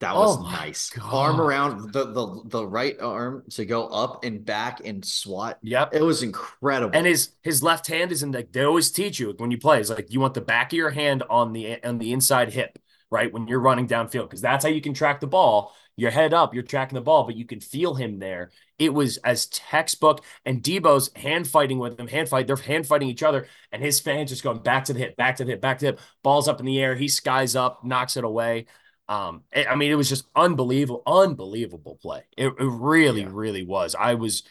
[0.00, 0.90] that was oh nice.
[0.90, 1.10] God.
[1.10, 5.58] Arm around the, the the right arm to go up and back and swat.
[5.62, 5.94] Yep.
[5.94, 6.96] It was incredible.
[6.96, 9.80] And his his left hand is in like they always teach you when you play,
[9.80, 12.78] it's like you want the back of your hand on the on the inside hip,
[13.10, 13.32] right?
[13.32, 15.74] When you're running downfield, because that's how you can track the ball.
[15.98, 18.50] Your head up, you're tracking the ball, but you can feel him there.
[18.78, 23.08] It was as textbook, and Deebo's hand fighting with him, hand fight, they're hand fighting
[23.08, 25.62] each other, and his fans just going back to the hip, back to the hip,
[25.62, 26.94] back to the hip, balls up in the air.
[26.94, 28.66] He skies up, knocks it away.
[29.08, 32.24] Um, I mean, it was just unbelievable, unbelievable play.
[32.36, 33.28] It, it really, yeah.
[33.30, 33.94] really was.
[33.94, 34.42] I was,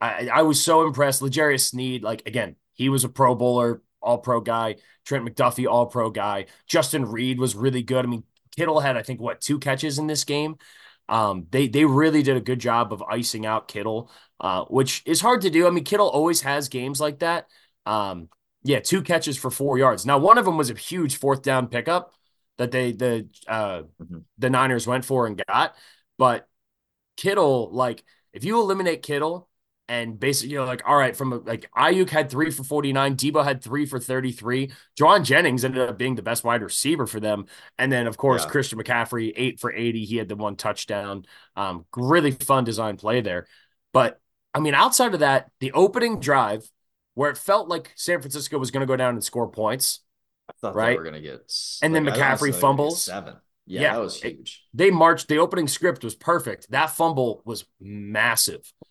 [0.00, 1.22] I, I was so impressed.
[1.22, 4.76] L'Jarius Sneed, like again, he was a Pro Bowler, All Pro guy.
[5.04, 6.46] Trent McDuffie, All Pro guy.
[6.66, 8.04] Justin Reid was really good.
[8.04, 8.24] I mean,
[8.56, 10.56] Kittle had, I think, what two catches in this game.
[11.08, 14.10] Um, they they really did a good job of icing out Kittle,
[14.40, 15.66] uh, which is hard to do.
[15.66, 17.48] I mean, Kittle always has games like that.
[17.86, 18.28] Um,
[18.62, 20.06] yeah, two catches for four yards.
[20.06, 22.12] Now, one of them was a huge fourth down pickup
[22.58, 24.18] that they the uh, mm-hmm.
[24.38, 25.74] the Niners went for and got,
[26.18, 26.48] but
[27.16, 29.48] Kittle, like if you eliminate Kittle,
[29.88, 33.62] and basically, you're like, all right, from like Aiyuk had three for 49, Deebo had
[33.62, 34.70] three for 33.
[34.98, 37.44] Jauan Jennings ended up being the best wide receiver for them.
[37.78, 38.50] And then, of course, yeah.
[38.50, 40.04] Christian McCaffrey, eight for 80.
[40.04, 41.26] He had the one touchdown.
[41.56, 43.46] Um, really fun design play there.
[43.92, 44.18] But
[44.54, 46.66] I mean, outside of that, the opening drive
[47.14, 50.00] where it felt like San Francisco was going to go down and score points.
[50.48, 50.90] I thought right?
[50.90, 51.52] they were going to get.
[51.82, 53.04] And like, then McCaffrey fumbles.
[53.04, 53.36] Seven.
[53.64, 54.64] Yeah, yeah, that was huge.
[54.74, 55.28] They marched.
[55.28, 56.70] The opening script was perfect.
[56.70, 58.72] That fumble was massive.
[58.82, 58.86] Oh,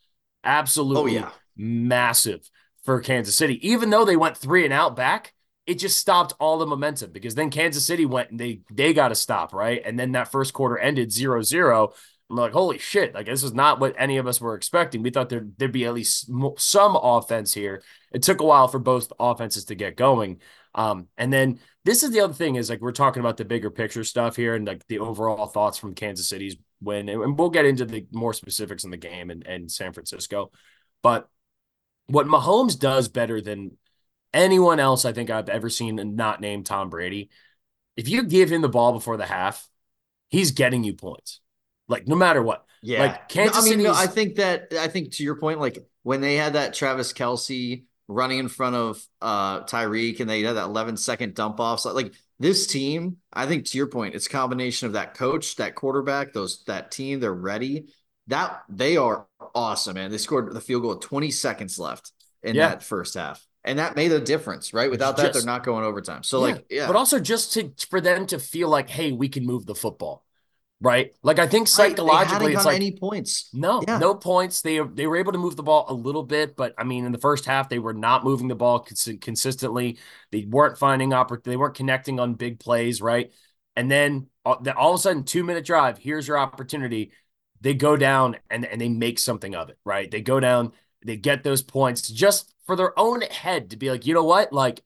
[0.46, 1.32] Absolutely oh, yeah.
[1.58, 2.50] massive
[2.84, 3.68] for Kansas City.
[3.68, 5.34] Even though they went three and out back,
[5.68, 9.10] it just stopped all the momentum because then Kansas City went and they they got
[9.10, 9.82] to stop, right?
[9.86, 11.94] And then that first quarter ended 0-0.
[12.30, 15.04] I'm like, holy shit, like this is not what any of us were expecting.
[15.04, 17.84] We thought there, there'd be at least some offense here.
[18.12, 20.40] It took a while for both offenses to get going.
[20.74, 23.70] Um, and then this is the other thing is like we're talking about the bigger
[23.70, 27.10] picture stuff here and like the overall thoughts from Kansas City's win.
[27.10, 30.52] And we'll get into the more specifics in the game and, and San Francisco.
[31.04, 31.28] But
[32.08, 33.78] what Mahomes does better than
[34.34, 37.30] anyone else I think I've ever seen and not named Tom Brady,
[37.98, 39.68] if you give him the ball before the half,
[40.30, 41.42] he's getting you points.
[41.88, 42.66] Like no matter what.
[42.82, 43.02] Yeah.
[43.02, 45.78] Like Kansas no, I mean, no, I think that I think to your point, like
[46.04, 50.56] when they had that Travis Kelce running in front of uh Tyreek and they had
[50.56, 51.82] that 11 second dump off.
[51.82, 55.56] So like this team, I think to your point, it's a combination of that coach,
[55.58, 57.88] that quarterback, those that team, they're ready.
[58.28, 60.12] That they are awesome, man.
[60.12, 62.12] They scored the field goal with 20 seconds left
[62.44, 62.70] in yeah.
[62.70, 63.46] that first half.
[63.64, 64.90] And that made a difference, right?
[64.90, 66.24] Without just, that, they're not going overtime.
[66.24, 66.88] So, yeah, like, yeah.
[66.88, 70.26] But also just to for them to feel like, hey, we can move the football
[70.82, 71.14] right?
[71.22, 72.56] Like I think psychologically, right.
[72.56, 73.50] it's like any points.
[73.54, 74.00] No, yeah.
[74.00, 74.62] no points.
[74.62, 77.12] They they were able to move the ball a little bit, but I mean, in
[77.12, 80.00] the first half, they were not moving the ball cons- consistently.
[80.32, 83.32] They weren't finding oppor- They weren't connecting on big plays, right?
[83.76, 86.00] And then all, all of a sudden, two minute drive.
[86.00, 87.12] Here's your opportunity.
[87.62, 90.10] They go down and and they make something of it, right?
[90.10, 90.74] They go down.
[91.06, 94.52] They get those points just for their own head to be like, you know what,
[94.52, 94.82] like.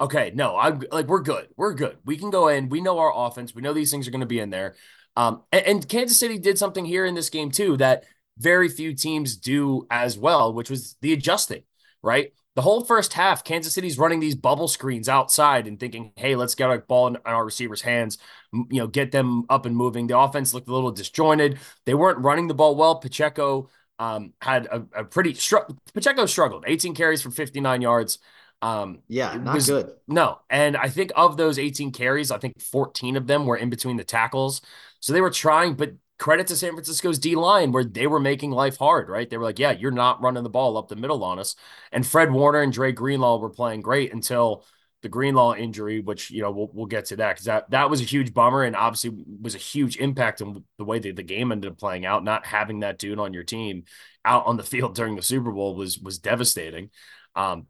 [0.00, 1.48] Okay, no, I'm like we're good.
[1.56, 1.98] We're good.
[2.04, 2.68] We can go in.
[2.68, 3.52] We know our offense.
[3.52, 4.76] We know these things are going to be in there.
[5.18, 8.04] Um, and, and Kansas City did something here in this game too that
[8.38, 11.64] very few teams do as well, which was the adjusting,
[12.04, 12.32] right?
[12.54, 16.54] The whole first half, Kansas City's running these bubble screens outside and thinking, hey, let's
[16.54, 18.18] get our ball in our receivers' hands,
[18.52, 20.06] you know, get them up and moving.
[20.06, 21.58] The offense looked a little disjointed.
[21.84, 23.00] They weren't running the ball well.
[23.00, 28.18] Pacheco um, had a, a pretty str- Pacheco struggled, 18 carries for 59 yards.
[28.60, 29.92] Um, yeah, not was, good.
[30.08, 33.70] No, and I think of those 18 carries, I think 14 of them were in
[33.70, 34.62] between the tackles.
[35.00, 38.50] So they were trying, but credit to San Francisco's D line where they were making
[38.50, 39.28] life hard, right?
[39.28, 41.54] They were like, yeah, you're not running the ball up the middle on us.
[41.92, 44.64] And Fred Warner and Dre Greenlaw were playing great until
[45.02, 48.00] the Greenlaw injury, which you know we'll, we'll get to that because that that was
[48.00, 51.52] a huge bummer and obviously was a huge impact on the way that the game
[51.52, 52.24] ended up playing out.
[52.24, 53.84] Not having that dude on your team
[54.24, 56.90] out on the field during the Super Bowl was was devastating.
[57.36, 57.66] Um,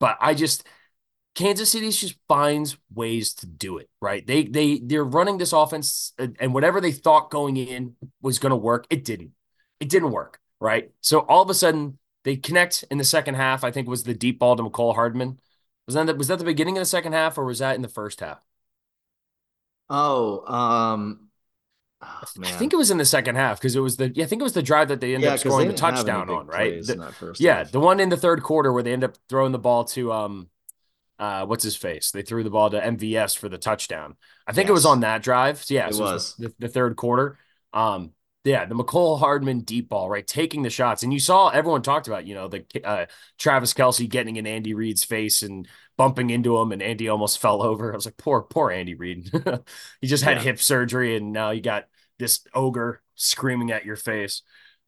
[0.00, 0.66] but I just
[1.34, 4.26] Kansas City just finds ways to do it, right?
[4.26, 8.56] They they they're running this offense and whatever they thought going in was going to
[8.56, 9.32] work, it didn't.
[9.80, 10.90] It didn't work, right?
[11.00, 13.64] So all of a sudden they connect in the second half.
[13.64, 15.38] I think was the deep ball to Mecole Hardman.
[15.86, 17.88] Was that was that the beginning of the second half or was that in the
[17.88, 18.40] first half?
[19.88, 21.28] Oh, um
[22.04, 24.26] Oh, I think it was in the second half because it was the yeah, I
[24.26, 26.84] think it was the drive that they ended yeah, up scoring the touchdown on, right?
[26.84, 27.70] The, yeah, half.
[27.70, 30.48] the one in the third quarter where they end up throwing the ball to um
[31.22, 32.10] uh what's his face?
[32.10, 34.16] They threw the ball to MVS for the touchdown.
[34.44, 34.70] I think yes.
[34.70, 35.62] it was on that drive.
[35.62, 37.38] So yeah, it so was, the, the, third quarter.
[37.72, 38.10] Um
[38.44, 40.26] yeah, the Mecole Hardman deep ball, right?
[40.26, 41.04] Taking the shots.
[41.04, 43.06] And you saw everyone talked about, you know, the uh,
[43.38, 47.62] Travis Kelce getting in Andy Reid's face and bumping into him, and Andy almost fell
[47.62, 47.92] over.
[47.92, 49.30] I was like, poor, poor Andy Reid.
[50.00, 50.42] he just had yeah.
[50.42, 51.84] hip surgery, and now you got
[52.18, 54.42] this ogre screaming at your face.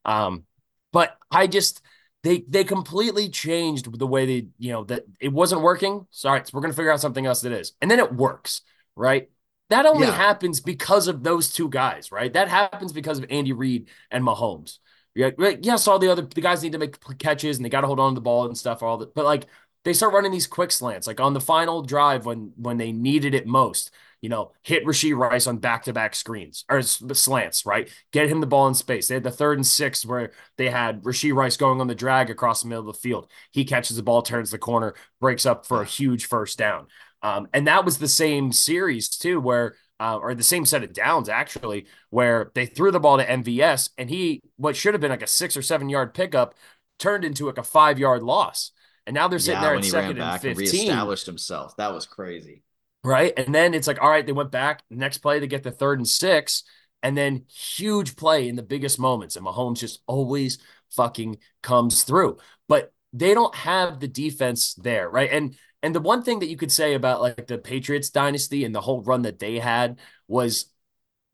[0.05, 0.45] Um,
[0.93, 1.81] but I just
[2.25, 6.07] they they completely changed the way they you know that it wasn't working.
[6.11, 8.63] Sorry, so we're gonna figure out something else that is, and then it works,
[8.97, 9.29] right?
[9.69, 10.15] That only yeah.
[10.15, 12.33] happens because of those two guys, right?
[12.33, 14.79] That happens because of Andy Reid and Mahomes.
[15.15, 17.87] Yeah, yes, all the other the guys need to make catches and they got to
[17.87, 18.83] hold on to the ball and stuff.
[18.83, 19.45] All that, but like
[19.85, 23.35] they start running these quick slants, like on the final drive when when they needed
[23.35, 23.91] it most
[24.25, 27.91] you know, hit Rashee Rice on back to back screens or slants, right?
[28.11, 29.07] Get him the ball in space.
[29.07, 32.31] They had the third and six where they had Rashee Rice going on the drag
[32.31, 33.29] across the middle of the field.
[33.53, 36.87] He catches the ball, turns the corner, breaks up for a huge first down.
[37.21, 40.95] Um, and that was the same series too, where uh, or the same set of
[40.95, 45.11] downs actually, where they threw the ball to MVS and he what should have been
[45.11, 46.55] like a six or seven yard pickup
[46.99, 48.71] turned into like a five yard loss.
[49.07, 50.49] And now they're sitting yeah, there at second and 15.
[50.49, 51.77] And reestablished himself.
[51.77, 52.63] That was crazy
[53.05, 53.33] right?
[53.37, 54.83] And then it's like, all right, they went back.
[54.91, 56.65] Next play, they get the third and six,
[57.03, 59.37] and then huge play in the biggest moments.
[59.37, 60.59] And Mahomes just always
[60.91, 62.39] fucking comes through.
[62.67, 65.31] But they don't have the defense there, right?
[65.31, 68.75] And and the one thing that you could say about like the Patriots dynasty and
[68.75, 70.67] the whole run that they had was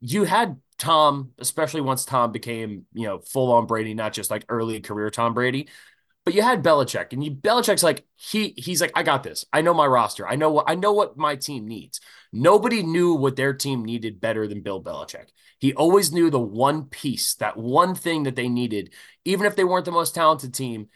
[0.01, 4.43] you had Tom, especially once Tom became, you know, full on Brady, not just like
[4.49, 5.69] early career Tom Brady.
[6.23, 9.45] But you had Belichick, and you Belichick's like he he's like I got this.
[9.51, 10.27] I know my roster.
[10.27, 11.99] I know what I know what my team needs.
[12.31, 15.29] Nobody knew what their team needed better than Bill Belichick.
[15.59, 18.93] He always knew the one piece, that one thing that they needed,
[19.25, 20.89] even if they weren't the most talented team.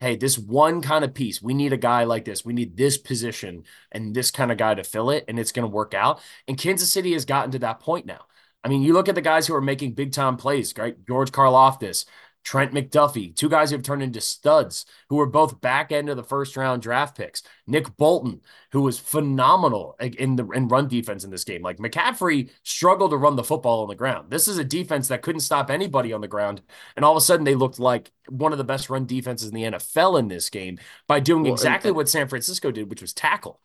[0.00, 2.44] Hey, this one kind of piece, we need a guy like this.
[2.44, 5.62] We need this position and this kind of guy to fill it, and it's going
[5.62, 6.20] to work out.
[6.48, 8.26] And Kansas City has gotten to that point now.
[8.64, 10.96] I mean, you look at the guys who are making big time plays, right?
[11.06, 12.04] George Karlaftis,
[12.44, 16.16] Trent McDuffie, two guys who have turned into studs, who were both back end of
[16.16, 17.42] the first round draft picks.
[17.66, 18.40] Nick Bolton,
[18.72, 21.62] who was phenomenal in the in run defense in this game.
[21.62, 24.30] Like McCaffrey struggled to run the football on the ground.
[24.30, 26.62] This is a defense that couldn't stop anybody on the ground,
[26.96, 29.54] and all of a sudden they looked like one of the best run defenses in
[29.54, 33.02] the NFL in this game by doing well, exactly and, what San Francisco did, which
[33.02, 33.60] was tackle.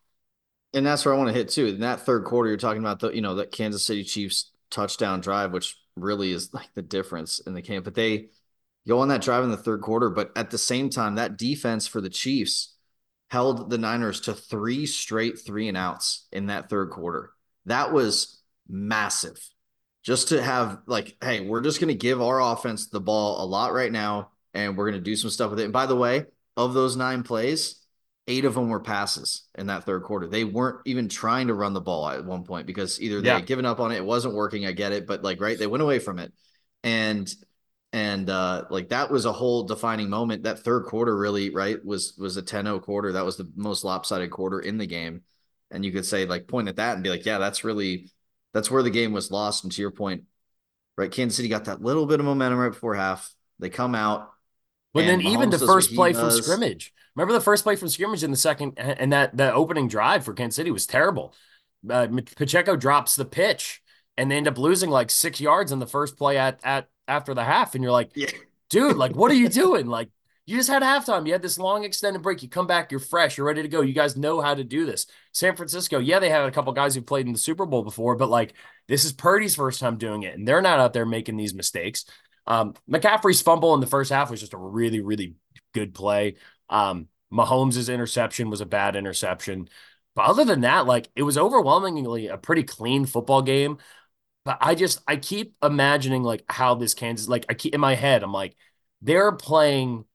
[0.74, 1.68] And that's where I want to hit too.
[1.68, 5.22] In that third quarter, you're talking about the you know that Kansas City Chiefs touchdown
[5.22, 7.82] drive, which really is like the difference in the game.
[7.84, 8.28] But they
[8.88, 10.10] go on that drive in the third quarter.
[10.10, 12.76] But at the same time, that defense for the Chiefs
[13.30, 17.32] held the Niners to three straight three and outs in that third quarter.
[17.66, 19.38] That was massive.
[20.04, 23.46] Just to have like, hey, we're just going to give our offense the ball a
[23.46, 25.66] lot right now, and we're going to do some stuff with it.
[25.66, 27.82] And by the way, of those nine plays,
[28.28, 30.28] eight of them were passes in that third quarter.
[30.28, 33.36] They weren't even trying to run the ball at one point because either they yeah.
[33.36, 34.66] had given up on it, it wasn't working.
[34.66, 36.32] I get it, but like, right, they went away from it.
[36.84, 37.34] And
[37.98, 40.44] and uh like that was a whole defining moment.
[40.44, 43.14] That third quarter really, right, was was a 10-0 quarter.
[43.14, 45.24] That was the most lopsided quarter in the game.
[45.72, 48.12] And you could say, like, point at that and be like, yeah, that's really
[48.54, 49.64] that's where the game was lost.
[49.64, 50.26] And to your point,
[50.96, 53.34] right, Kansas City got that little bit of momentum right before half.
[53.58, 54.30] They come out.
[54.94, 56.36] But then Mahomes even the first play does.
[56.36, 59.88] from scrimmage Remember the first play from scrimmage in the second, and that that opening
[59.88, 61.34] drive for Kansas City was terrible.
[61.90, 63.82] Uh, Pacheco drops the pitch,
[64.16, 67.34] and they end up losing like six yards in the first play at at after
[67.34, 68.28] the half, and you're like, yeah.
[68.70, 69.88] dude, like what are you doing?
[69.88, 70.10] Like
[70.46, 71.26] you just had halftime.
[71.26, 72.42] You had this long extended break.
[72.42, 73.82] You come back, you're fresh, you're ready to go.
[73.82, 75.06] You guys know how to do this.
[75.34, 78.16] San Francisco, yeah, they had a couple guys who played in the Super Bowl before,
[78.16, 78.54] but like
[78.88, 82.06] this is Purdy's first time doing it, and they're not out there making these mistakes.
[82.46, 85.36] Um, McCaffrey's fumble in the first half was just a really, really
[85.74, 86.36] good play.
[86.70, 89.68] Um, Mahomes' interception was a bad interception.
[90.16, 93.78] But other than that, like it was overwhelmingly a pretty clean football game.
[94.48, 97.96] But I just I keep imagining like how this Kansas like I keep in my
[97.96, 98.56] head, I'm like,
[99.02, 100.06] they're playing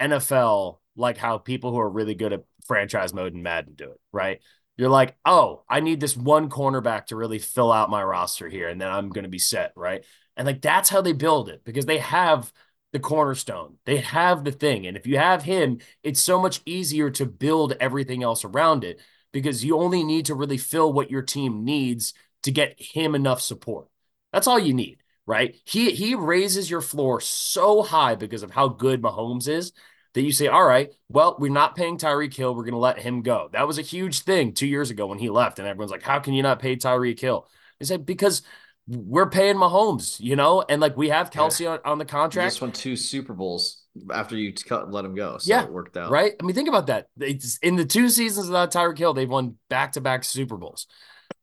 [0.00, 4.00] NFL like how people who are really good at franchise mode and Madden do it,
[4.12, 4.40] right?
[4.76, 8.68] You're like, oh, I need this one cornerback to really fill out my roster here,
[8.68, 10.04] and then I'm gonna be set, right?
[10.36, 12.52] And like that's how they build it because they have
[12.92, 13.78] the cornerstone.
[13.84, 14.86] They have the thing.
[14.86, 19.00] And if you have him, it's so much easier to build everything else around it
[19.32, 22.14] because you only need to really fill what your team needs
[22.46, 23.86] to get him enough support.
[24.32, 25.54] That's all you need, right?
[25.64, 29.72] He he raises your floor so high because of how good Mahomes is
[30.14, 32.54] that you say, all right, well, we're not paying Tyreek Hill.
[32.54, 33.50] We're going to let him go.
[33.52, 35.58] That was a huge thing two years ago when he left.
[35.58, 37.46] And everyone's like, how can you not pay Tyreek Hill?
[37.80, 38.42] I said, because–
[38.88, 41.70] we're paying Mahomes, you know, and like we have Kelce yeah.
[41.70, 42.44] on, on the contract.
[42.44, 43.82] He just won two Super Bowls
[44.12, 45.38] after you cut, let him go.
[45.38, 46.10] So yeah, it worked out.
[46.10, 46.34] Right.
[46.40, 47.08] I mean, think about that.
[47.18, 50.86] It's in the two seasons without Tyreek Hill, they've won back to back Super Bowls.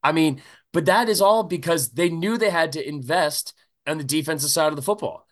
[0.01, 0.41] I mean,
[0.73, 3.53] but that is all because they knew they had to invest
[3.87, 5.25] on the defensive side of the football.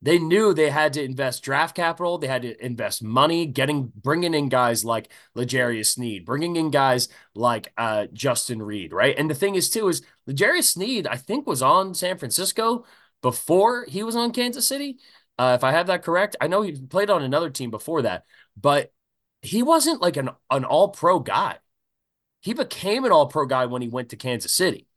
[0.00, 2.18] They knew they had to invest draft capital.
[2.18, 7.08] They had to invest money, getting bringing in guys like L'Jarius Sneed, bringing in guys
[7.34, 9.14] like uh, Justin Reid, right?
[9.18, 12.84] And the thing is too is L'Jarius Sneed, I think, was on San Francisco
[13.22, 14.98] before he was on Kansas City.
[15.36, 18.24] Uh, if I have that correct, I know he played on another team before that,
[18.56, 18.92] but
[19.42, 21.58] he wasn't like an an All Pro guy.
[22.40, 24.87] He became an All Pro guy when he went to Kansas City,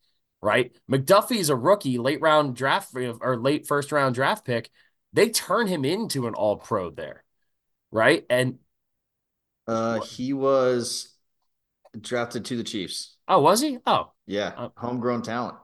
[0.42, 0.76] right?
[0.90, 4.70] McDuffie's a rookie, late round draft or late first round draft pick
[5.14, 7.24] they turn him into an all pro there,
[7.92, 8.26] right?
[8.30, 8.60] And
[9.68, 11.14] uh, he was
[12.00, 13.18] drafted to the Chiefs.
[13.28, 13.80] Oh, was he?
[13.86, 15.58] Oh, yeah, uh, homegrown talent.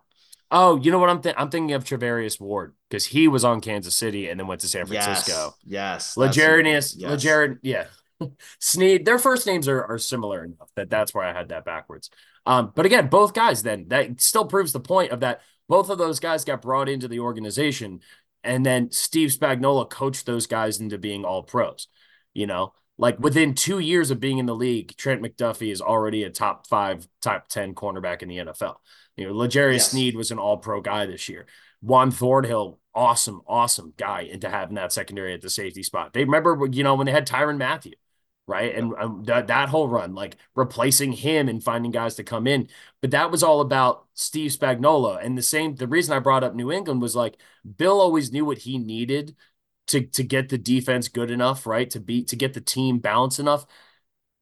[0.49, 1.41] Oh, you know what I'm thinking?
[1.41, 4.67] I'm thinking of Charvarius Ward because he was on Kansas City and then went to
[4.67, 5.55] San Francisco.
[5.65, 6.17] Yes, yes.
[6.17, 7.57] L'Jarius, yes.
[7.61, 7.85] Yeah.
[8.59, 12.09] Sneed, their first names are, are similar enough that that's why I had that backwards.
[12.47, 15.97] Um, but again, both guys then that still proves the point of that both of
[15.97, 17.99] those guys got brought into the organization
[18.41, 21.87] and then Steve Spagnuolo coached those guys into being all pros.
[22.33, 26.23] You know, like within two years of being in the league, Trent McDuffie is already
[26.23, 28.75] a top five, top 10 cornerback in the NFL.
[29.17, 29.91] You know, L'Jarius yes.
[29.91, 31.47] Sneed was an all pro guy this year.
[31.81, 36.13] Juan Thornhill, awesome, awesome guy into having that secondary at the safety spot.
[36.13, 37.93] They remember, you know, when they had Tyrann Mathieu
[38.47, 38.73] right?
[38.75, 42.69] And um, that that whole run, like replacing him and finding guys to come in.
[43.01, 45.23] But that was all about Steve Spagnuolo.
[45.23, 47.37] And the same, the reason I brought up New England was like
[47.77, 49.35] Bill always knew what he needed
[49.87, 51.89] to to get the defense good enough, right?
[51.91, 53.65] To beat to get the team balanced enough.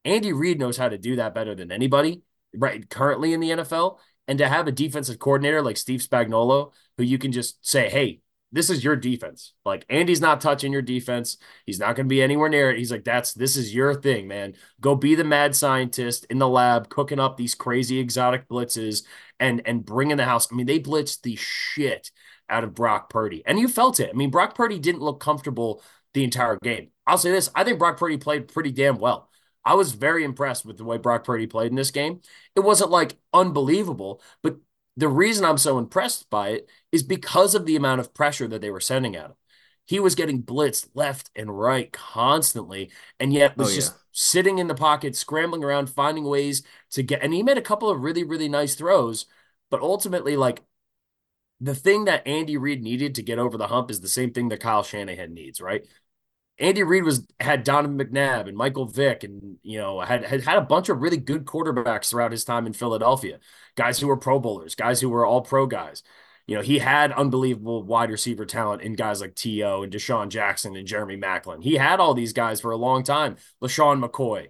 [0.03, 2.21] Andy Reid knows how to do that better than anybody,
[2.55, 2.87] right?
[2.89, 3.99] Currently in the NFL.
[4.27, 8.21] And to have a defensive coordinator like Steve Spagnuolo, who you can just say, hey,
[8.55, 9.51] this is your defense.
[9.65, 11.37] Like Andy's not touching your defense.
[11.65, 12.77] He's not going to be anywhere near it.
[12.77, 14.53] He's like, that's this is your thing, man.
[14.79, 19.03] Go be the mad scientist in the lab, cooking up these crazy exotic blitzes
[19.41, 20.47] and and bringing the house.
[20.49, 22.11] I mean, they blitzed the shit
[22.49, 23.43] out of Brock Purdy.
[23.45, 24.09] And you felt it.
[24.09, 25.83] I mean, Brock Purdy didn't look comfortable
[26.13, 26.91] the entire game.
[27.05, 29.29] I'll say this I think Brock Purdy played pretty damn well.
[29.65, 32.21] I was very impressed with the way Brock Purdy played in this game.
[32.55, 34.57] It wasn't like unbelievable, but
[34.97, 38.61] the reason I'm so impressed by it is because of the amount of pressure that
[38.61, 39.33] they were sending at him.
[39.85, 43.75] He was getting blitzed left and right constantly, and yet was oh, yeah.
[43.75, 47.21] just sitting in the pocket, scrambling around, finding ways to get.
[47.21, 49.27] And he made a couple of really, really nice throws,
[49.69, 50.61] but ultimately, like
[51.61, 54.49] the thing that Andy Reid needed to get over the hump is the same thing
[54.49, 55.85] that Kyle Shanahan needs, right?
[56.57, 60.57] Andy Reid was had Donovan McNabb and Michael Vick, and you know had, had had
[60.57, 63.39] a bunch of really good quarterbacks throughout his time in Philadelphia.
[63.75, 66.01] Guys who were Pro Bowlers, guys who were All Pro guys.
[66.47, 69.83] You know he had unbelievable wide receiver talent in guys like T.O.
[69.83, 71.63] and DeSean Jackson and Jeremy Maclin.
[71.63, 73.35] He had all these guys for a long time.
[73.61, 74.49] LeSean McCoy.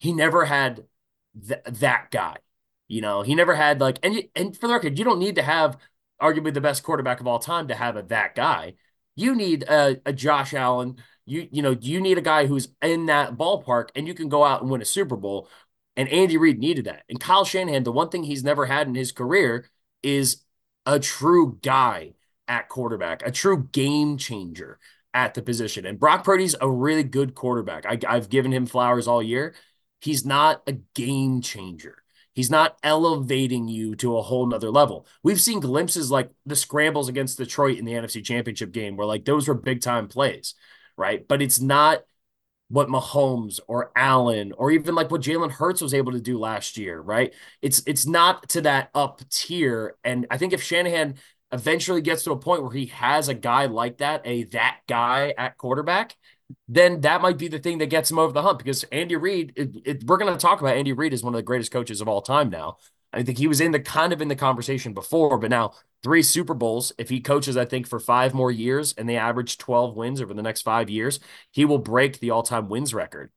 [0.00, 0.84] He never had
[1.46, 2.36] th- that guy.
[2.88, 5.42] You know he never had like and and for the record, you don't need to
[5.42, 5.78] have
[6.20, 8.74] arguably the best quarterback of all time to have a that guy.
[9.14, 10.96] You need a, a Josh Allen
[11.28, 14.44] you you know, you need a guy who's in that ballpark and you can go
[14.44, 15.48] out and win a Super Bowl.
[15.96, 17.02] And Andy Reid needed that.
[17.08, 19.68] And Kyle Shanahan, the one thing he's never had in his career
[20.02, 20.44] is
[20.86, 22.14] a true guy
[22.46, 24.78] at quarterback, a true game changer
[25.12, 25.84] at the position.
[25.84, 27.84] And Brock Purdy's a really good quarterback.
[27.84, 29.54] I, I've given him flowers all year.
[30.00, 32.02] He's not a game changer.
[32.32, 35.06] He's not elevating you to a whole nother level.
[35.24, 39.24] We've seen glimpses like the scrambles against Detroit in the NFC Championship game, where like
[39.24, 40.54] those were big time plays
[40.98, 41.26] right?
[41.26, 42.02] But it's not
[42.68, 46.76] what Mahomes or Allen or even like what Jalen Hurts was able to do last
[46.76, 47.32] year, right?
[47.62, 49.96] It's it's not to that up tier.
[50.04, 51.14] And I think if Shanahan
[51.50, 55.34] eventually gets to a point where he has a guy like that, a that guy
[55.38, 56.16] at quarterback,
[56.68, 59.52] then that might be the thing that gets him over the hump because Andy Reid,
[59.56, 62.00] it, it, we're going to talk about Andy Reid as one of the greatest coaches
[62.00, 62.76] of all time now.
[63.12, 66.22] I think he was in the kind of in the conversation before, but now three
[66.22, 66.92] Super Bowls.
[66.98, 70.34] If he coaches, I think for five more years and they average 12 wins over
[70.34, 71.18] the next five years,
[71.50, 73.30] he will break the all time wins record.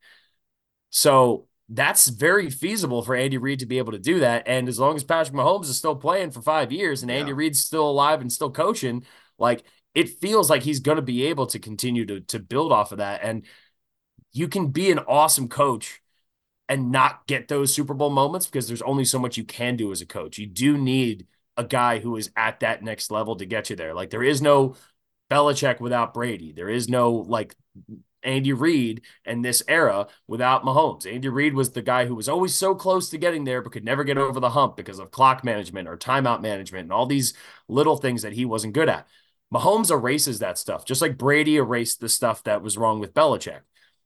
[0.89, 4.43] So that's very feasible for Andy Reid to be able to do that.
[4.45, 7.17] And as long as Patrick Mahomes is still playing for five years and yeah.
[7.17, 9.05] Andy Reid's still alive and still coaching,
[9.39, 9.63] like
[9.95, 12.97] it feels like he's going to be able to continue to, to build off of
[12.97, 13.21] that.
[13.23, 13.45] And
[14.33, 16.00] you can be an awesome coach
[16.71, 19.91] and not get those Super Bowl moments because there's only so much you can do
[19.91, 20.37] as a coach.
[20.37, 23.93] You do need a guy who is at that next level to get you there.
[23.93, 24.75] Like there is no
[25.29, 26.53] Belichick without Brady.
[26.53, 27.57] There is no like
[28.23, 31.05] Andy Reid in this era without Mahomes.
[31.05, 33.83] Andy Reid was the guy who was always so close to getting there, but could
[33.83, 37.33] never get over the hump because of clock management or timeout management and all these
[37.67, 39.09] little things that he wasn't good at.
[39.53, 43.59] Mahomes erases that stuff, just like Brady erased the stuff that was wrong with Belichick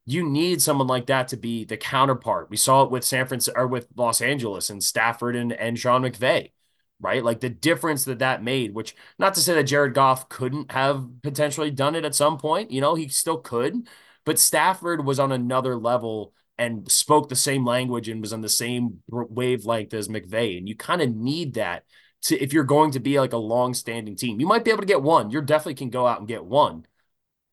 [0.05, 2.49] you need someone like that to be the counterpart.
[2.49, 6.03] We saw it with San Francisco or with Los Angeles and Stafford and, and Sean
[6.03, 6.51] McVay,
[6.99, 7.23] right?
[7.23, 11.07] Like the difference that that made, which not to say that Jared Goff couldn't have
[11.23, 13.87] potentially done it at some point, you know, he still could,
[14.25, 18.49] but Stafford was on another level and spoke the same language and was on the
[18.49, 20.57] same wavelength as McVay.
[20.57, 21.83] And you kind of need that
[22.23, 24.81] to, if you're going to be like a long standing team, you might be able
[24.81, 25.31] to get one.
[25.31, 26.85] You definitely can go out and get one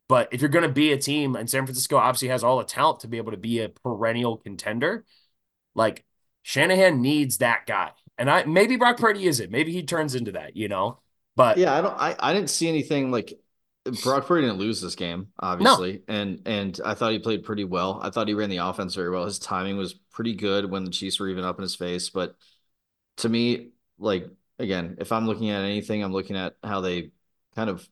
[0.08, 2.64] but if you're going to be a team, and San Francisco obviously has all the
[2.64, 5.04] talent to be able to be a perennial contender,
[5.74, 6.04] like
[6.42, 7.92] Shanahan needs that guy.
[8.18, 9.50] And I maybe Brock Purdy is it.
[9.50, 11.00] Maybe he turns into that, you know.
[11.34, 11.94] But yeah, I don't.
[11.98, 13.38] I, I didn't see anything like
[14.02, 16.14] Brock Purdy didn't lose this game, obviously, no.
[16.14, 17.98] and and I thought he played pretty well.
[18.02, 19.24] I thought he ran the offense very well.
[19.24, 22.10] His timing was pretty good when the Chiefs were even up in his face.
[22.10, 22.36] But
[23.18, 24.26] to me, like
[24.58, 27.10] again, if I'm looking at anything, I'm looking at how they
[27.56, 27.88] kind of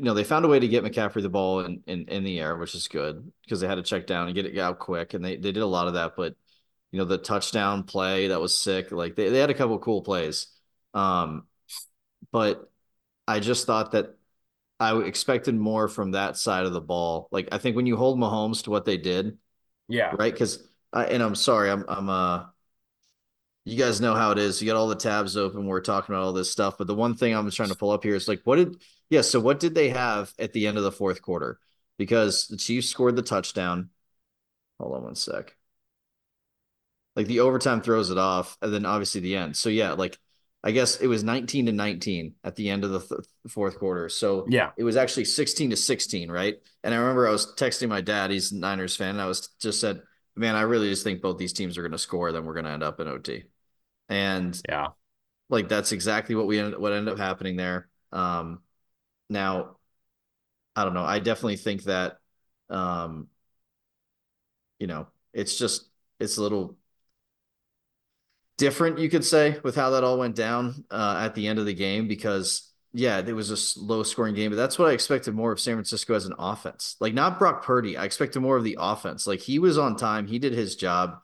[0.00, 2.40] you know, they found a way to get McCaffrey the ball in, in, in the
[2.40, 5.12] air, which is good because they had to check down and get it out quick.
[5.12, 6.12] And they, they did a lot of that.
[6.16, 6.36] But,
[6.90, 8.92] you know, the touchdown play that was sick.
[8.92, 10.46] Like they, they had a couple cool plays.
[10.94, 11.46] Um,
[12.32, 12.72] but
[13.28, 14.16] I just thought that
[14.78, 17.28] I expected more from that side of the ball.
[17.30, 19.36] Like I think when you hold Mahomes to what they did,
[19.86, 20.32] yeah, right.
[20.32, 22.44] Because and I'm sorry, I'm I'm uh
[23.64, 24.60] you guys know how it is.
[24.60, 25.66] You got all the tabs open.
[25.66, 28.02] We're talking about all this stuff, but the one thing I'm trying to pull up
[28.02, 28.76] here is like, what did
[29.10, 29.20] yeah?
[29.20, 31.58] So what did they have at the end of the fourth quarter?
[31.98, 33.90] Because the Chiefs scored the touchdown.
[34.78, 35.54] Hold on one sec.
[37.16, 39.56] Like the overtime throws it off, and then obviously the end.
[39.56, 40.18] So yeah, like
[40.62, 44.08] I guess it was 19 to 19 at the end of the th- fourth quarter.
[44.08, 46.56] So yeah, it was actually 16 to 16, right?
[46.82, 48.30] And I remember I was texting my dad.
[48.30, 49.10] He's a Niners fan.
[49.10, 50.02] And I was just said,
[50.40, 52.32] man, I really just think both these teams are going to score.
[52.32, 53.44] Then we're going to end up in OT.
[54.08, 54.88] And yeah,
[55.50, 57.88] like that's exactly what we ended, what ended up happening there.
[58.12, 58.60] Um,
[59.28, 59.76] now,
[60.74, 61.04] I don't know.
[61.04, 62.18] I definitely think that,
[62.70, 63.28] um,
[64.78, 65.88] you know, it's just
[66.18, 66.76] it's a little
[68.56, 71.66] different, you could say, with how that all went down uh, at the end of
[71.66, 75.34] the game because yeah, it was a low scoring game, but that's what I expected
[75.34, 76.96] more of San Francisco as an offense.
[76.98, 77.96] Like not Brock Purdy.
[77.96, 79.26] I expected more of the offense.
[79.26, 80.26] Like he was on time.
[80.26, 81.20] He did his job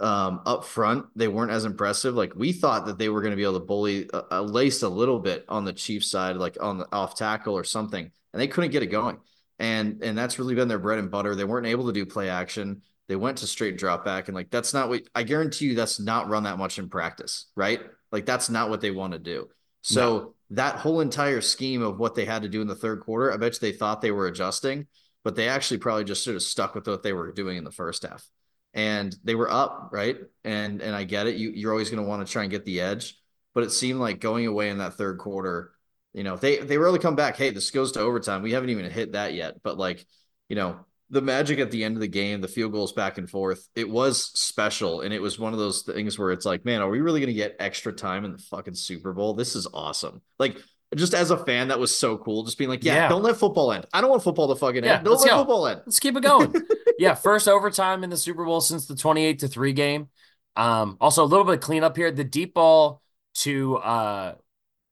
[0.00, 1.06] um, up front.
[1.16, 2.14] They weren't as impressive.
[2.14, 4.88] Like we thought that they were going to be able to bully uh, least a
[4.88, 8.48] little bit on the Chiefs side, like on the off tackle or something, and they
[8.48, 9.18] couldn't get it going.
[9.58, 11.34] And and that's really been their bread and butter.
[11.34, 12.82] They weren't able to do play action.
[13.08, 15.74] They went to straight drop back, and like that's not what I guarantee you.
[15.74, 17.80] That's not run that much in practice, right?
[18.12, 19.48] Like that's not what they want to do.
[19.82, 20.34] So no.
[20.50, 23.36] That whole entire scheme of what they had to do in the third quarter, I
[23.36, 24.86] bet you they thought they were adjusting,
[25.24, 27.70] but they actually probably just sort of stuck with what they were doing in the
[27.70, 28.26] first half.
[28.74, 30.16] And they were up, right?
[30.44, 31.36] And and I get it.
[31.36, 33.16] You you're always going to want to try and get the edge,
[33.54, 35.72] but it seemed like going away in that third quarter,
[36.12, 37.36] you know, they they really come back.
[37.36, 38.42] Hey, this goes to overtime.
[38.42, 40.06] We haven't even hit that yet, but like,
[40.48, 40.80] you know,
[41.10, 43.88] the magic at the end of the game, the field goals back and forth, it
[43.88, 45.00] was special.
[45.00, 47.28] And it was one of those things where it's like, man, are we really going
[47.28, 49.34] to get extra time in the fucking Super Bowl?
[49.34, 50.20] This is awesome.
[50.38, 50.58] Like,
[50.94, 52.44] just as a fan, that was so cool.
[52.44, 53.08] Just being like, yeah, yeah.
[53.08, 53.86] don't let football end.
[53.92, 55.04] I don't want football to fucking yeah, end.
[55.04, 55.38] Don't let go.
[55.38, 55.82] football end.
[55.84, 56.54] Let's keep it going.
[56.98, 60.08] yeah, first overtime in the Super Bowl since the 28 to 3 game.
[60.56, 62.10] Um, also a little bit of cleanup here.
[62.10, 63.02] The deep ball
[63.34, 64.34] to uh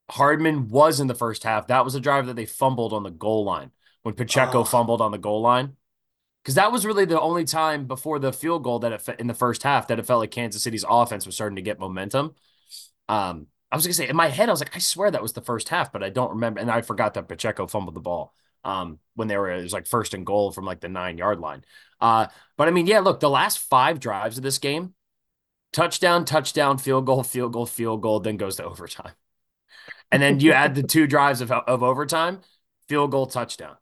[0.08, 1.66] Hardman was in the first half.
[1.66, 4.64] That was a drive that they fumbled on the goal line when Pacheco oh.
[4.64, 5.76] fumbled on the goal line
[6.46, 9.34] because that was really the only time before the field goal that it in the
[9.34, 12.36] first half that it felt like Kansas City's offense was starting to get momentum.
[13.08, 15.32] Um, I was gonna say in my head, I was like, I swear that was
[15.32, 18.32] the first half, but I don't remember, and I forgot that Pacheco fumbled the ball
[18.62, 21.40] um, when they were it was like first and goal from like the nine yard
[21.40, 21.64] line.
[22.00, 24.94] Uh, but I mean, yeah, look, the last five drives of this game,
[25.72, 29.14] touchdown, touchdown, field goal, field goal, field goal, then goes to overtime,
[30.12, 32.42] and then you add the two drives of of overtime,
[32.88, 33.74] field goal, touchdown.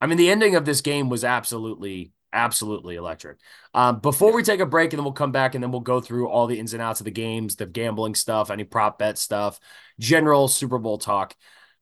[0.00, 3.38] I mean, the ending of this game was absolutely, absolutely electric.
[3.74, 6.00] Um, before we take a break, and then we'll come back, and then we'll go
[6.00, 9.18] through all the ins and outs of the games, the gambling stuff, any prop bet
[9.18, 9.58] stuff,
[9.98, 11.34] general Super Bowl talk.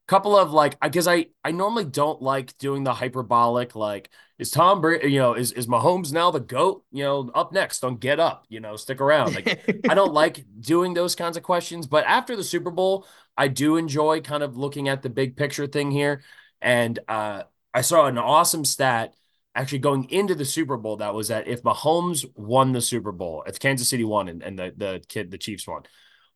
[0.07, 4.81] Couple of like, because I I normally don't like doing the hyperbolic like is Tom
[4.81, 6.83] Brady, you know, is is Mahomes now the goat?
[6.91, 9.33] You know, up next on Get Up, you know, stick around.
[9.33, 13.07] Like I don't like doing those kinds of questions, but after the Super Bowl,
[13.37, 16.21] I do enjoy kind of looking at the big picture thing here.
[16.61, 17.43] And uh
[17.75, 19.13] I saw an awesome stat
[19.53, 23.43] actually going into the Super Bowl that was that if Mahomes won the Super Bowl,
[23.45, 25.83] if Kansas City won and, and the, the kid, the Chiefs won,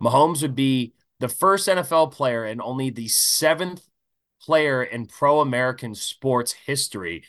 [0.03, 3.81] Mahomes would be the first NFL player and only the seventh
[4.41, 7.23] player in pro American sports history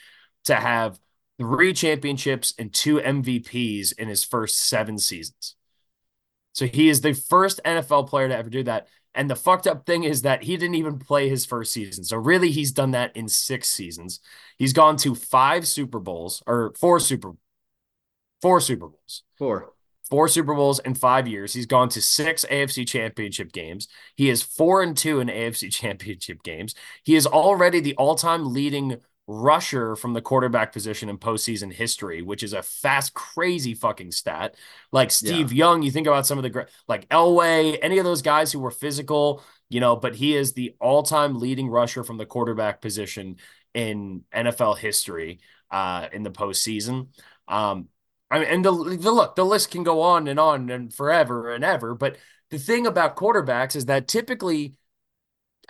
[0.44, 0.98] to have
[1.38, 5.54] three championships and two MVPs in his first seven seasons.
[6.52, 8.88] So he is the first NFL player to ever do that.
[9.14, 12.04] And the fucked up thing is that he didn't even play his first season.
[12.04, 14.20] So really, he's done that in six seasons.
[14.56, 17.32] He's gone to five Super Bowls or four Super,
[18.40, 19.72] four Super Bowls, four,
[20.08, 21.52] four Super Bowls in five years.
[21.52, 23.88] He's gone to six AFC Championship games.
[24.14, 26.74] He is four and two in AFC Championship games.
[27.02, 29.00] He is already the all-time leading
[29.30, 34.56] rusher from the quarterback position in postseason history, which is a fast, crazy fucking stat.
[34.90, 35.66] Like Steve yeah.
[35.66, 38.58] Young, you think about some of the great, like Elway, any of those guys who
[38.58, 42.80] were physical, you know, but he is the all time leading rusher from the quarterback
[42.80, 43.36] position
[43.72, 45.38] in NFL history
[45.70, 47.08] uh, in the postseason.
[47.46, 47.88] Um,
[48.32, 51.52] I mean, and the, the look, the list can go on and on and forever
[51.52, 51.94] and ever.
[51.94, 52.16] But
[52.50, 54.74] the thing about quarterbacks is that typically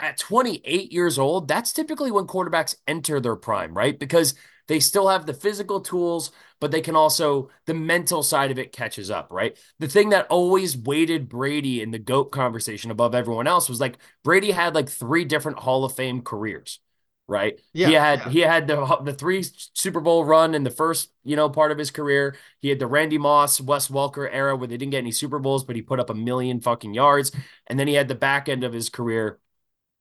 [0.03, 3.99] at 28 years old, that's typically when quarterbacks enter their prime, right?
[3.99, 4.35] Because
[4.71, 6.31] they still have the physical tools,
[6.61, 9.59] but they can also, the mental side of it catches up, right?
[9.81, 13.99] The thing that always weighted Brady in the GOAT conversation above everyone else was like
[14.23, 16.79] Brady had like three different Hall of Fame careers,
[17.27, 17.59] right?
[17.73, 18.29] Yeah, he had yeah.
[18.29, 19.45] he had the the three
[19.75, 22.37] Super Bowl run in the first you know part of his career.
[22.61, 25.65] He had the Randy Moss, Wes Welker era where they didn't get any Super Bowls,
[25.65, 27.33] but he put up a million fucking yards,
[27.67, 29.41] and then he had the back end of his career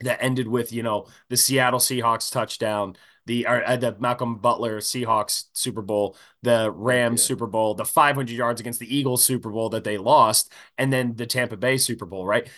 [0.02, 2.96] that ended with you know the Seattle Seahawks touchdown,
[3.26, 7.28] the uh, the Malcolm Butler Seahawks Super Bowl, the Rams yeah.
[7.28, 11.16] Super Bowl, the 500 yards against the Eagles Super Bowl that they lost, and then
[11.16, 12.50] the Tampa Bay Super Bowl, right?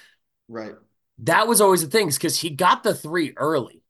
[0.48, 0.74] Right.
[1.20, 3.84] That was always the thing because he got the three early,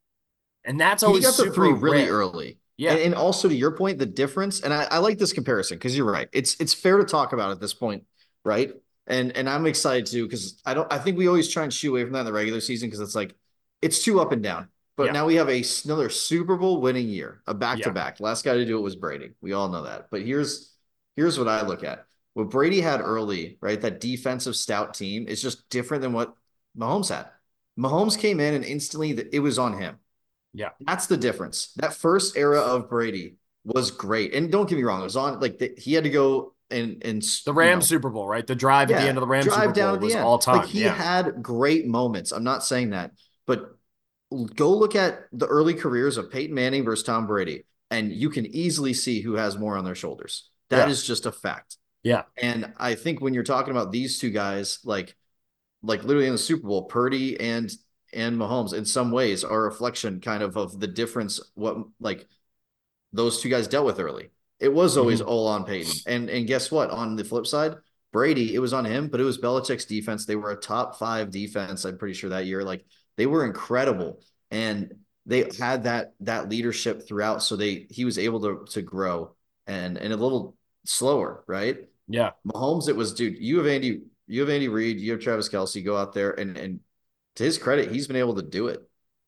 [0.66, 2.58] and that's always he got the three really early.
[2.78, 5.78] Yeah, and, and, also to your point, the difference, and I, I like this comparison
[5.78, 6.30] because you're right.
[6.34, 8.06] It's it's fair to talk about at this point,
[8.44, 8.72] right?
[9.06, 11.92] And and I'm excited too because I don't I think we always try and shoot
[11.92, 13.36] away from that in the regular season because it's like
[13.82, 14.70] it's too up and down.
[14.98, 15.12] But yeah.
[15.14, 18.20] now we have a another Super Bowl winning year, a back to back.
[18.20, 19.32] Last guy to do it was Brady.
[19.42, 20.08] We all know that.
[20.12, 20.74] But here's
[21.16, 22.06] here's what I look at.
[22.34, 23.80] What Brady had early, right?
[23.82, 26.36] That defensive stout team is just different than what
[26.78, 27.28] Mahomes had.
[27.80, 29.98] Mahomes came in and instantly it was on him.
[30.54, 30.70] Yeah.
[30.82, 31.74] That's the difference.
[31.78, 34.34] That first era of Brady was great.
[34.34, 37.02] And don't get me wrong, it was on like the, he had to go and
[37.04, 38.46] and the Rams know, Super Bowl, right?
[38.46, 40.58] The drive yeah, at the end of the Rams Super Bowl was all time.
[40.58, 40.94] Like he yeah.
[40.94, 42.32] had great moments.
[42.32, 43.12] I'm not saying that,
[43.52, 43.76] but
[44.56, 48.46] go look at the early careers of Peyton Manning versus Tom Brady, and you can
[48.46, 50.50] easily see who has more on their shoulders.
[50.70, 50.92] That Yeah.
[50.92, 51.76] is just a fact.
[52.02, 52.24] Yeah.
[52.42, 55.18] And I think when you're talking about these two guys, like
[55.84, 57.70] like literally in the Super Bowl, Purdy and
[58.14, 62.28] and Mahomes in some ways are a reflection kind of of the difference what like
[63.12, 64.30] those two guys dealt with early.
[64.62, 65.30] It was always mm-hmm.
[65.30, 65.92] all on Peyton.
[66.08, 66.90] And and guess what?
[66.90, 67.76] On the flip side,
[68.14, 70.26] Brady, it was on him, but it was Belichick's defense.
[70.26, 72.64] They were a top five defense, I'm pretty sure that year.
[72.64, 72.86] Like
[73.22, 74.20] they were incredible.
[74.50, 74.96] And
[75.28, 77.44] they had that that leadership throughout.
[77.44, 79.36] So they he was able to to grow
[79.68, 81.78] and and a little slower, right?
[82.08, 82.32] Yeah.
[82.48, 85.86] Mahomes, it was, dude, you have Andy, you have Andy Reid, you have Travis Kelce
[85.86, 86.80] go out there and and
[87.36, 88.82] to his credit, he's been able to do it.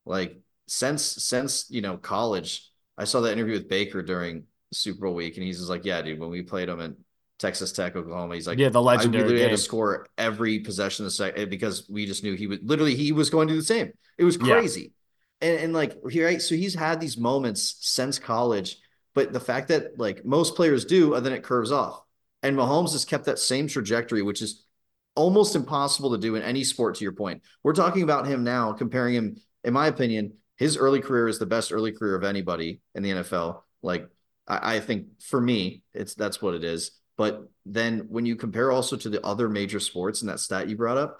[0.07, 2.67] Like since since you know college,
[2.97, 6.01] I saw that interview with Baker during Super Bowl week, and he's just like, Yeah,
[6.01, 6.97] dude, when we played him in
[7.43, 11.03] Texas Tech, Oklahoma, he's like, Yeah, the I legendary literally had to score every possession
[11.03, 13.53] of the second eh, because we just knew he would literally he was going to
[13.53, 13.91] do the same.
[14.17, 14.45] It was Yeah.
[14.55, 14.93] crazy.
[15.41, 18.77] And and like he right, so he's had these moments since college,
[19.13, 22.01] but the fact that like most players do, and then it curves off.
[22.43, 24.65] And Mahomes has kept that same trajectory, which is
[25.15, 27.41] almost impossible to do in any sport, to your point.
[27.61, 31.45] We're talking about him now, comparing him, in my opinion, his early career is the
[31.45, 33.63] best early career of anybody in the NFL.
[33.81, 34.07] Like,
[34.47, 36.91] I, I think for me, it's that's what it is.
[37.17, 40.75] But then when you compare also to the other major sports and that stat you
[40.75, 41.19] brought up,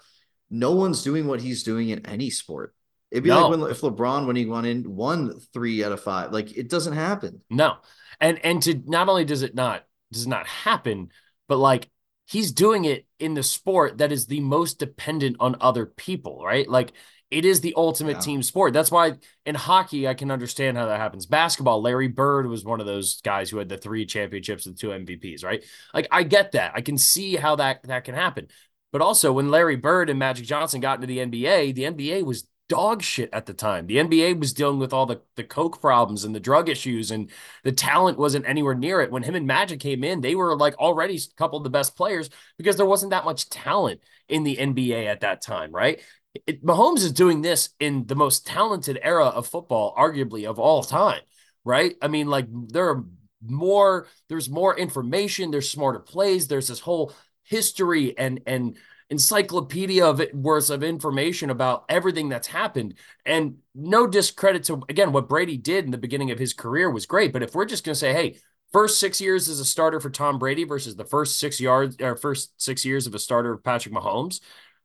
[0.50, 2.74] no one's doing what he's doing in any sport.
[3.10, 3.48] It'd be No.
[3.48, 6.32] like when if LeBron, when he won in, won three out of five.
[6.32, 7.40] Like it doesn't happen.
[7.48, 7.76] No.
[8.20, 11.10] And and to not only does it not does not happen,
[11.48, 11.88] but like
[12.26, 16.68] he's doing it in the sport that is the most dependent on other people, right?
[16.68, 16.92] Like
[17.30, 18.20] it is the ultimate Yeah.
[18.20, 18.72] team sport.
[18.72, 19.14] That's why
[19.44, 21.26] in hockey I can understand how that happens.
[21.26, 24.92] Basketball, Larry Bird was one of those guys who had the three championships and two
[24.92, 25.64] MVPs, right?
[25.92, 26.72] Like I get that.
[26.74, 28.48] I can see how that that can happen.
[28.92, 32.46] But also when Larry Bird and Magic Johnson got into the NBA, the NBA was
[32.68, 33.86] dog shit at the time.
[33.86, 37.30] The NBA was dealing with all the the coke problems and the drug issues and
[37.64, 39.10] the talent wasn't anywhere near it.
[39.10, 41.96] When him and Magic came in, they were like already a couple of the best
[41.96, 46.00] players because there wasn't that much talent in the NBA at that time, right?
[46.46, 50.82] It, Mahomes is doing this in the most talented era of football, arguably of all
[50.82, 51.20] time,
[51.64, 51.94] right?
[52.02, 53.04] I mean, like there are
[53.46, 57.12] more, there's more information, there's smarter plays, there's this whole
[57.44, 58.76] history and and
[59.10, 62.94] encyclopedia of it worth of information about everything that's happened.
[63.24, 67.06] And no discredit to again what Brady did in the beginning of his career was
[67.06, 67.32] great.
[67.32, 68.38] But if we're just gonna say, hey,
[68.72, 72.16] first six years as a starter for Tom Brady versus the first six yards or
[72.16, 74.40] first six years of a starter of Patrick Mahomes,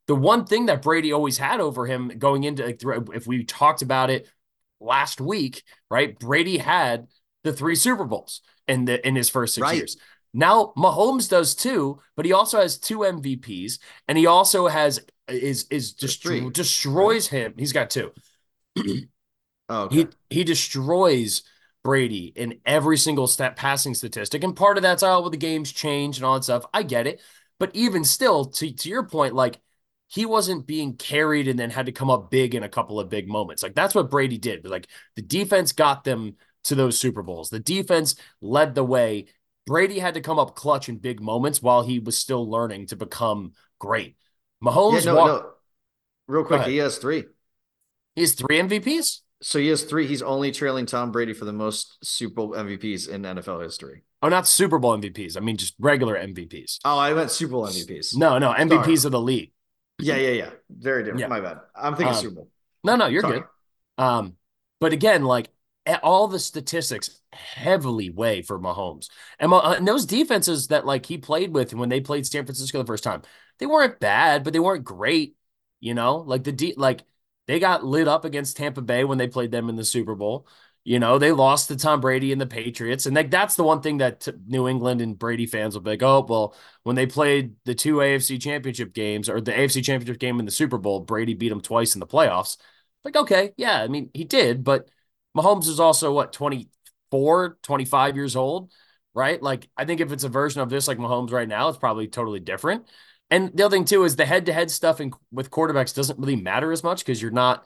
[0.09, 2.81] the one thing that Brady always had over him going into like,
[3.13, 4.27] if we talked about it
[4.79, 6.17] last week, right?
[6.17, 7.05] Brady had
[7.43, 9.77] the three Super Bowls in the in his first six Right.
[9.77, 9.97] years.
[10.33, 15.67] Now Mahomes does too, but he also has two MVPs, and he also has is
[15.69, 17.53] is destro- destroys him.
[17.55, 18.11] He's got two.
[19.71, 20.07] Oh, okay.
[20.29, 21.43] He he destroys
[21.83, 25.71] Brady in every single stat passing statistic, and part of that's all well, the games
[25.71, 26.65] change and all that stuff.
[26.73, 27.21] I get it,
[27.59, 29.59] but even still, to to your point, like
[30.09, 33.09] he wasn't being carried and then had to come up big in a couple of
[33.09, 33.61] big moments.
[33.61, 34.63] Like that's what Brady did.
[34.63, 36.35] But like the defense got them
[36.65, 37.49] to those Super Bowls.
[37.49, 39.27] The defense led the way.
[39.67, 42.95] Brady had to come up clutch in big moments while he was still learning to
[42.95, 44.17] become great.
[44.63, 45.51] Mahomes yeah, no, walked, no.
[46.27, 47.25] Real quick, he has three.
[48.15, 49.19] he has three MVPs.
[49.41, 50.07] So he has three.
[50.07, 54.03] He's only trailing Tom Brady for the most Super Bowl MVPs in NFL history.
[54.21, 55.37] Oh, not Super Bowl MVPs.
[55.37, 56.79] I mean just regular MVPs.
[56.83, 58.17] Oh, I meant Super Bowl MVPs.
[58.17, 59.51] No, no, MVPs of the league.
[59.99, 60.49] Yeah, yeah, yeah.
[60.69, 61.21] Very different.
[61.21, 61.27] Yeah.
[61.27, 61.59] My bad.
[61.75, 62.49] I'm thinking Um, Super Bowl.
[62.83, 63.39] No, no, you're Sorry.
[63.39, 64.03] good.
[64.03, 64.35] Um,
[64.79, 65.49] but again, like
[66.03, 71.17] all the statistics heavily weigh for Mahomes, and, Ma- and those defenses that like he
[71.17, 73.21] played with when they played San Francisco the first time,
[73.59, 75.35] they weren't bad, but they weren't great.
[75.81, 77.03] You know, like the de- like
[77.47, 80.47] they got lit up against Tampa Bay when they played them in the Super Bowl.
[80.85, 83.81] You know, they lost to Tom Brady and the Patriots, and like that's the one
[83.81, 87.55] thing that New England and Brady fans will be like, oh well, when they played
[87.65, 91.33] the two AFC Championship games or the AFC Championship game in the Super Bowl, Brady
[91.33, 92.57] beat them twice in the playoffs.
[93.03, 94.89] Like, okay, yeah, I mean, he did, but
[95.37, 98.71] Mahomes is also what 24, 25 years old,
[99.13, 99.41] right?
[99.41, 102.07] Like, I think if it's a version of this like Mahomes right now, it's probably
[102.07, 102.87] totally different.
[103.29, 106.71] And the other thing too is the head-to-head stuff in, with quarterbacks doesn't really matter
[106.71, 107.65] as much because you're not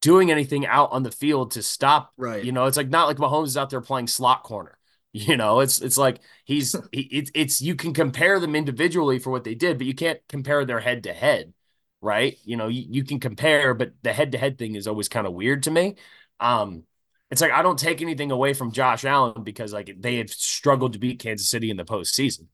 [0.00, 2.12] doing anything out on the field to stop.
[2.16, 2.44] Right.
[2.44, 4.76] You know, it's like not like Mahomes is out there playing slot corner.
[5.12, 9.30] You know, it's it's like he's he, it's it's you can compare them individually for
[9.30, 11.52] what they did, but you can't compare their head to head,
[12.00, 12.38] right?
[12.44, 15.26] You know, you, you can compare, but the head to head thing is always kind
[15.26, 15.96] of weird to me.
[16.38, 16.84] Um,
[17.28, 20.92] it's like I don't take anything away from Josh Allen because like they have struggled
[20.92, 22.46] to beat Kansas City in the postseason,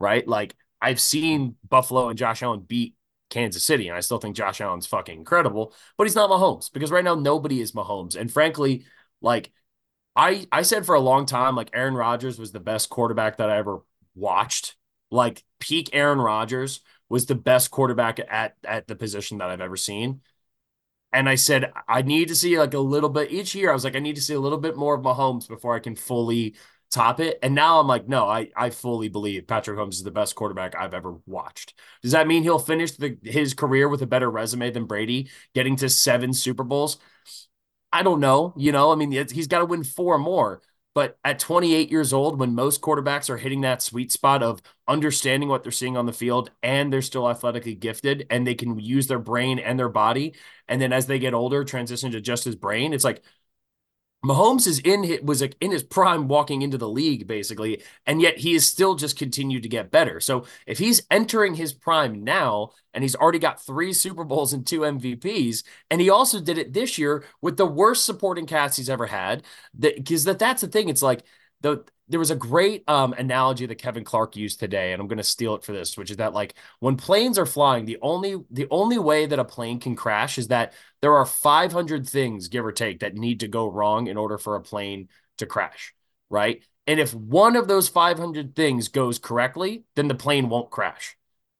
[0.00, 0.26] right?
[0.26, 2.96] Like I've seen Buffalo and Josh Allen beat
[3.30, 3.88] Kansas City.
[3.88, 7.14] And I still think Josh Allen's fucking incredible, but he's not Mahomes because right now
[7.14, 8.16] nobody is Mahomes.
[8.16, 8.84] And frankly,
[9.22, 9.52] like
[10.16, 13.50] I I said for a long time, like Aaron Rodgers was the best quarterback that
[13.50, 13.80] I ever
[14.14, 14.76] watched.
[15.10, 19.76] Like peak Aaron Rodgers was the best quarterback at at the position that I've ever
[19.76, 20.20] seen.
[21.12, 23.70] And I said I need to see like a little bit each year.
[23.70, 25.80] I was like, I need to see a little bit more of Mahomes before I
[25.80, 26.54] can fully
[26.90, 27.38] top it.
[27.42, 30.74] And now I'm like, no, I I fully believe Patrick Mahomes is the best quarterback
[30.76, 31.74] I've ever watched.
[32.02, 35.76] Does that mean he'll finish the, his career with a better resume than Brady, getting
[35.76, 36.98] to seven Super Bowls?
[37.92, 38.54] I don't know.
[38.56, 40.62] You know, I mean, he's got to win four more.
[40.92, 45.48] But at 28 years old, when most quarterbacks are hitting that sweet spot of understanding
[45.48, 49.06] what they're seeing on the field and they're still athletically gifted and they can use
[49.06, 50.34] their brain and their body,
[50.66, 53.22] and then as they get older, transition to just his brain, it's like
[54.24, 58.38] Mahomes is in his, was in his prime walking into the league basically, and yet
[58.38, 60.20] he is still just continued to get better.
[60.20, 64.66] So if he's entering his prime now and he's already got three Super Bowls and
[64.66, 68.90] two MVPs, and he also did it this year with the worst supporting cast he's
[68.90, 69.42] ever had,
[69.78, 70.90] that because that that's the thing.
[70.90, 71.22] It's like
[71.62, 75.18] the there was a great um, analogy that Kevin Clark used today, and I'm going
[75.18, 78.36] to steal it for this, which is that like when planes are flying, the only
[78.50, 82.66] the only way that a plane can crash is that there are 500 things, give
[82.66, 85.08] or take, that need to go wrong in order for a plane
[85.38, 85.94] to crash,
[86.28, 86.62] right?
[86.88, 91.16] And if one of those 500 things goes correctly, then the plane won't crash,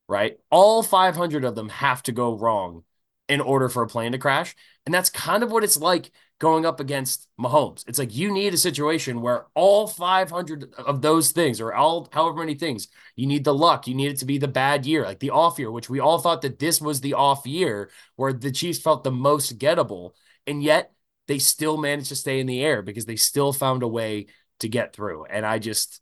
[0.08, 0.36] right?
[0.50, 2.82] All 500 of them have to go wrong
[3.28, 4.56] in order for a plane to crash.
[4.84, 6.10] And that's kind of what it's like
[6.40, 7.84] going up against Mahomes.
[7.86, 12.38] It's like you need a situation where all 500 of those things, or all however
[12.38, 13.86] many things, you need the luck.
[13.86, 16.18] You need it to be the bad year, like the off year, which we all
[16.18, 20.12] thought that this was the off year where the Chiefs felt the most gettable.
[20.46, 20.92] And yet
[21.28, 24.26] they still managed to stay in the air because they still found a way
[24.60, 25.26] to get through.
[25.26, 26.00] And I just,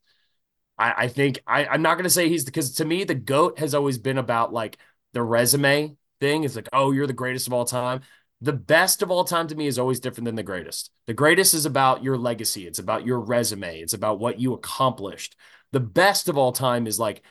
[0.78, 3.58] I, I think I, I'm not going to say he's because to me, the GOAT
[3.58, 4.78] has always been about like
[5.14, 6.44] the resume thing.
[6.44, 8.02] It's like, oh, you're the greatest of all time
[8.40, 10.90] the best of all time to me is always different than the greatest.
[11.06, 15.36] The greatest is about your legacy, it's about your resume, it's about what you accomplished.
[15.72, 17.22] The best of all time is like,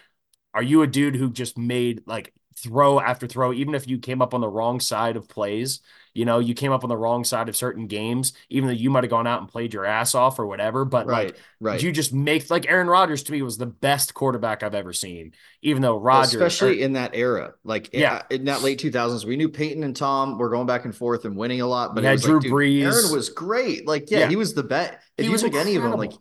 [0.54, 4.22] are you a dude who just made like throw after throw, even if you came
[4.22, 5.82] up on the wrong side of plays.
[6.18, 8.90] You know, you came up on the wrong side of certain games, even though you
[8.90, 10.84] might have gone out and played your ass off or whatever.
[10.84, 11.84] But right, like, right.
[11.84, 15.34] you just make like Aaron Rodgers to me was the best quarterback I've ever seen.
[15.62, 18.92] Even though Rodgers, especially or, in that era, like yeah, uh, in that late two
[18.92, 21.94] thousands, we knew Peyton and Tom were going back and forth and winning a lot.
[21.94, 23.88] But yeah, Drew like, dude, Brees, Aaron was great.
[23.88, 24.30] Like yeah, yeah.
[24.30, 24.94] he was the best.
[25.18, 26.14] If he you was took any of them, like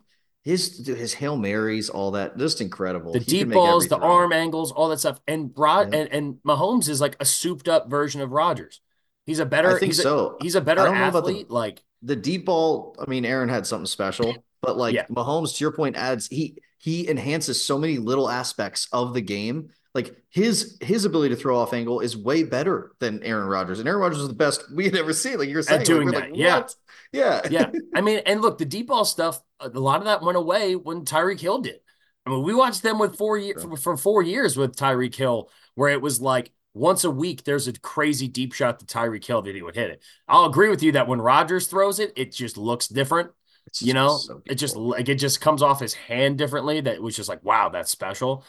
[0.43, 3.13] his his hail marys, all that, just incredible.
[3.13, 5.19] The he deep balls, the arm angles, all that stuff.
[5.27, 6.01] And Rod yeah.
[6.01, 8.79] and, and Mahomes is like a souped up version of Rodgers.
[9.27, 9.75] He's a better.
[9.75, 10.37] I think he's so.
[10.39, 11.49] A, he's a better athlete.
[11.49, 12.95] The, like the deep ball.
[12.97, 15.05] I mean, Aaron had something special, but like yeah.
[15.07, 19.69] Mahomes, to your point, adds he he enhances so many little aspects of the game.
[19.93, 23.87] Like his his ability to throw off angle is way better than Aaron Rodgers, and
[23.87, 25.37] Aaron Rodgers was the best we had ever seen.
[25.37, 26.63] Like you're saying, At doing like, that, like, yeah.
[27.13, 27.41] Yeah.
[27.49, 27.71] Yeah.
[27.95, 31.05] I mean, and look, the deep ball stuff, a lot of that went away when
[31.05, 31.79] Tyreek Hill did.
[32.25, 35.49] I mean, we watched them with four years for, for, four years with Tyreek Hill,
[35.75, 39.41] where it was like once a week there's a crazy deep shot to Tyreek Hill
[39.41, 40.03] that he would hit it.
[40.27, 43.31] I'll agree with you that when Rodgers throws it, it just looks different.
[43.67, 46.81] It's you know, so it just like it just comes off his hand differently.
[46.81, 48.45] That was just like, wow, that's special.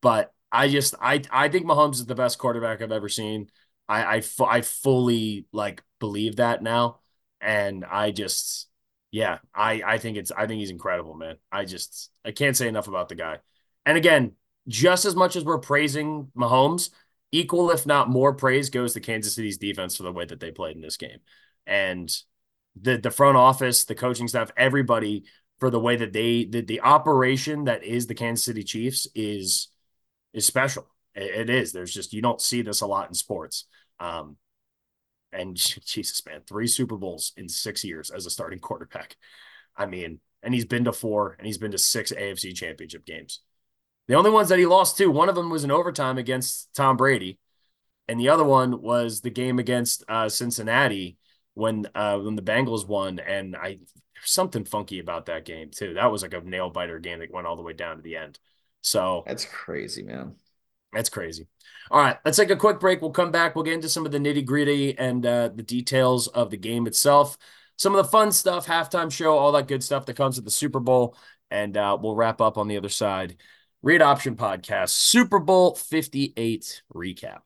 [0.00, 3.50] But I just I I think Mahomes is the best quarterback I've ever seen.
[3.88, 7.00] I I, I fully like believe that now
[7.40, 8.68] and I just
[9.10, 11.36] yeah, I I think it's I think he's incredible, man.
[11.50, 13.38] I just I can't say enough about the guy.
[13.84, 14.32] And again,
[14.68, 16.90] just as much as we're praising Mahomes,
[17.32, 20.50] equal if not more praise goes to Kansas City's defense for the way that they
[20.50, 21.18] played in this game.
[21.66, 22.10] And
[22.80, 25.24] the the front office, the coaching staff, everybody
[25.58, 29.68] for the way that they the, the operation that is the Kansas City Chiefs is
[30.32, 30.86] is special.
[31.14, 31.72] It, it is.
[31.72, 33.66] There's just you don't see this a lot in sports.
[33.98, 34.36] Um,
[35.32, 39.16] and Jesus, man, three Super Bowls in six years as a starting quarterback.
[39.76, 43.40] I mean, and he's been to four and he's been to six AFC championship games.
[44.10, 46.96] The only ones that he lost to, one of them was in overtime against Tom
[46.96, 47.38] Brady,
[48.08, 51.16] and the other one was the game against uh, Cincinnati
[51.54, 53.20] when uh, when the Bengals won.
[53.20, 53.78] And I
[54.24, 55.94] something funky about that game too.
[55.94, 58.16] That was like a nail biter game that went all the way down to the
[58.16, 58.40] end.
[58.80, 60.34] So that's crazy, man.
[60.92, 61.46] That's crazy.
[61.92, 63.00] All right, let's take a quick break.
[63.00, 63.54] We'll come back.
[63.54, 66.88] We'll get into some of the nitty gritty and uh, the details of the game
[66.88, 67.38] itself,
[67.76, 70.50] some of the fun stuff, halftime show, all that good stuff that comes with the
[70.50, 71.16] Super Bowl.
[71.48, 73.36] And uh, we'll wrap up on the other side.
[73.82, 77.38] Read Option Podcast, Super Bowl 58 recap.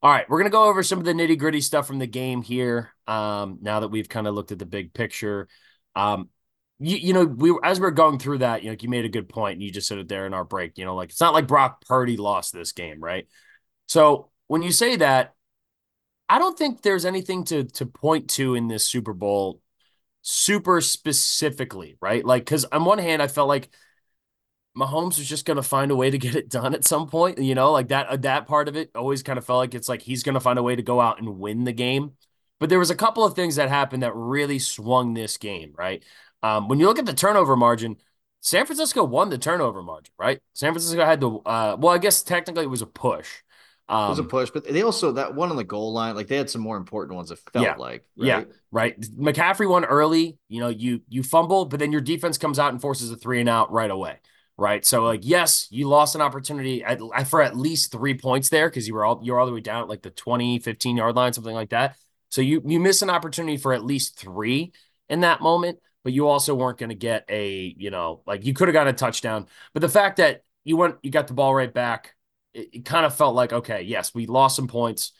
[0.00, 2.06] All right, we're going to go over some of the nitty gritty stuff from the
[2.06, 2.92] game here.
[3.08, 5.48] Um, now that we've kind of looked at the big picture.
[5.96, 6.28] Um,
[6.78, 9.08] you, you know, we as we are going through that, you know, you made a
[9.08, 10.78] good point, and you just said it there in our break.
[10.78, 13.26] You know, like it's not like Brock Purdy lost this game, right?
[13.86, 15.34] So when you say that,
[16.28, 19.60] I don't think there's anything to to point to in this Super Bowl
[20.22, 22.24] super specifically, right?
[22.24, 23.70] Like, because on one hand, I felt like
[24.76, 27.38] Mahomes was just going to find a way to get it done at some point.
[27.38, 30.02] You know, like that that part of it always kind of felt like it's like
[30.02, 32.12] he's going to find a way to go out and win the game.
[32.58, 36.02] But there was a couple of things that happened that really swung this game, right?
[36.42, 37.96] Um, when you look at the turnover margin,
[38.40, 40.40] San Francisco won the turnover margin, right?
[40.52, 43.28] San Francisco had the uh, well, I guess technically it was a push.
[43.88, 46.16] Um, it was a um, push, but they also that one on the goal line,
[46.16, 47.30] like they had some more important ones.
[47.30, 48.26] It felt yeah, like, right?
[48.26, 49.00] yeah, right.
[49.00, 50.38] McCaffrey won early.
[50.48, 53.40] You know, you you fumble, but then your defense comes out and forces a three
[53.40, 54.18] and out right away,
[54.58, 54.84] right?
[54.84, 58.88] So like, yes, you lost an opportunity at, for at least three points there because
[58.88, 61.32] you were all you're all the way down at like the 20, 15 yard line,
[61.32, 61.96] something like that.
[62.30, 64.72] So you you miss an opportunity for at least three
[65.08, 68.54] in that moment, but you also weren't going to get a you know like you
[68.54, 69.46] could have got a touchdown.
[69.72, 72.14] But the fact that you went you got the ball right back
[72.54, 75.12] it, it kind of felt like okay, yes, we lost some points,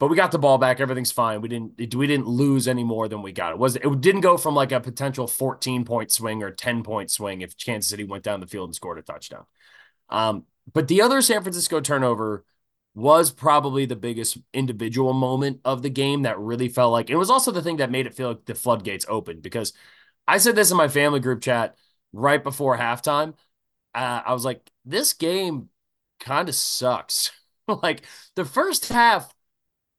[0.00, 0.80] but we got the ball back.
[0.80, 1.42] Everything's fine.
[1.42, 3.52] We didn't we didn't lose any more than we got.
[3.52, 7.10] It was it didn't go from like a potential 14 point swing or 10 point
[7.10, 9.44] swing if Kansas City went down the field and scored a touchdown.
[10.08, 12.46] Um, but the other San Francisco turnover
[12.94, 17.30] was probably the biggest individual moment of the game that really felt like it was
[17.30, 19.74] also the thing that made it feel like the floodgates opened because
[20.26, 21.76] I said this in my family group chat
[22.14, 23.34] right before halftime.
[23.94, 25.68] Uh, I was like, this game
[26.20, 27.32] kind of sucks.
[27.68, 28.02] like
[28.34, 29.32] the first half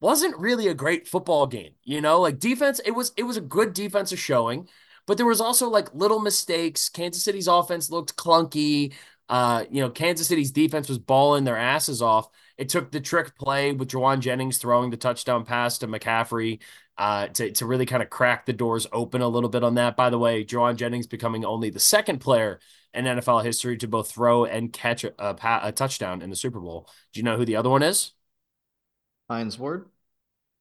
[0.01, 2.19] wasn't really a great football game, you know?
[2.19, 4.67] Like defense, it was it was a good defensive showing,
[5.07, 6.89] but there was also like little mistakes.
[6.89, 8.93] Kansas City's offense looked clunky.
[9.29, 12.27] Uh, you know, Kansas City's defense was balling their asses off.
[12.57, 16.59] It took the trick play with Jauan Jennings throwing the touchdown pass to McCaffrey
[16.97, 19.95] uh, to, to really kind of crack the doors open a little bit on that.
[19.95, 22.59] By the way, Jauan Jennings becoming only the second player
[22.93, 26.59] in NFL history to both throw and catch a, a, a touchdown in the Super
[26.59, 26.89] Bowl.
[27.13, 28.11] Do you know who the other one is?
[29.29, 29.90] Hines Ward.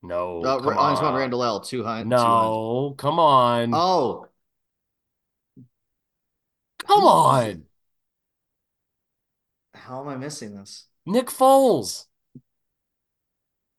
[0.02, 1.60] No, uh, Hines Ward Randle El.
[1.60, 2.08] Two Hines.
[2.08, 2.96] No, two Hines.
[2.96, 3.74] come on.
[3.74, 4.26] Oh,
[6.78, 7.64] come on.
[9.74, 10.86] How am I missing this?
[11.06, 12.06] Nick Foles.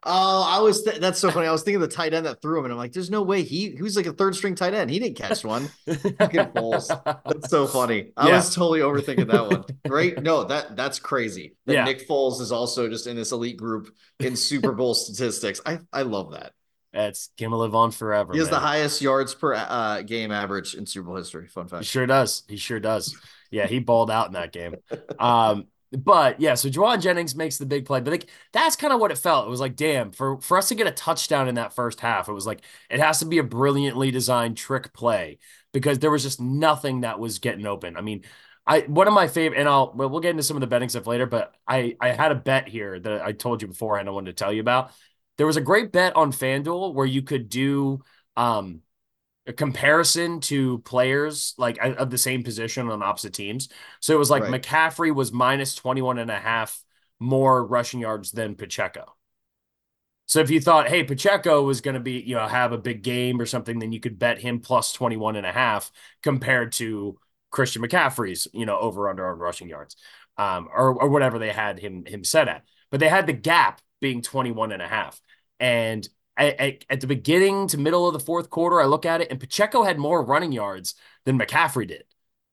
[0.03, 1.47] Oh, I was th- that's so funny.
[1.47, 3.43] I was thinking the tight end that threw him, and I'm like, there's no way
[3.43, 4.89] he he was like a third string tight end.
[4.89, 5.69] He didn't catch one.
[5.85, 8.11] That's so funny.
[8.17, 8.37] I yeah.
[8.37, 9.65] was totally overthinking that one.
[9.87, 10.21] Great.
[10.23, 11.55] No, that that's crazy.
[11.67, 11.83] That yeah.
[11.83, 15.61] Nick Foles is also just in this elite group in Super Bowl statistics.
[15.65, 16.53] I I love that.
[16.93, 18.33] That's gonna live on forever.
[18.33, 18.55] He has man.
[18.55, 21.47] the highest yards per uh, game average in Super Bowl history.
[21.47, 21.83] Fun fact.
[21.83, 22.43] He sure does.
[22.47, 23.15] He sure does.
[23.51, 24.75] Yeah, he balled out in that game.
[25.19, 27.99] Um, but yeah, so Jauan Jennings makes the big play.
[27.99, 29.47] But like that's kind of what it felt.
[29.47, 32.29] It was like, damn, for for us to get a touchdown in that first half,
[32.29, 35.39] it was like it has to be a brilliantly designed trick play
[35.73, 37.97] because there was just nothing that was getting open.
[37.97, 38.23] I mean,
[38.65, 40.89] I one of my favorite, and I'll well, we'll get into some of the betting
[40.89, 41.25] stuff later.
[41.25, 44.07] But I I had a bet here that I told you beforehand.
[44.07, 44.91] I wanted to tell you about.
[45.37, 47.99] There was a great bet on FanDuel where you could do
[48.37, 48.81] um
[49.47, 53.69] a comparison to players like of the same position on opposite teams.
[53.99, 54.61] So it was like right.
[54.61, 56.83] McCaffrey was minus 21 and a half
[57.19, 59.15] more rushing yards than Pacheco.
[60.27, 63.03] So if you thought, hey, Pacheco was going to be, you know, have a big
[63.03, 65.91] game or something, then you could bet him plus 21 and a half
[66.23, 67.17] compared to
[67.49, 69.97] Christian McCaffrey's, you know, over under on rushing yards.
[70.37, 72.63] Um, or, or whatever they had him him set at.
[72.89, 75.21] But they had the gap being 21 and a half.
[75.59, 76.07] And
[76.47, 79.39] at, at, the beginning to middle of the fourth quarter, I look at it and
[79.39, 82.03] Pacheco had more running yards than McCaffrey did.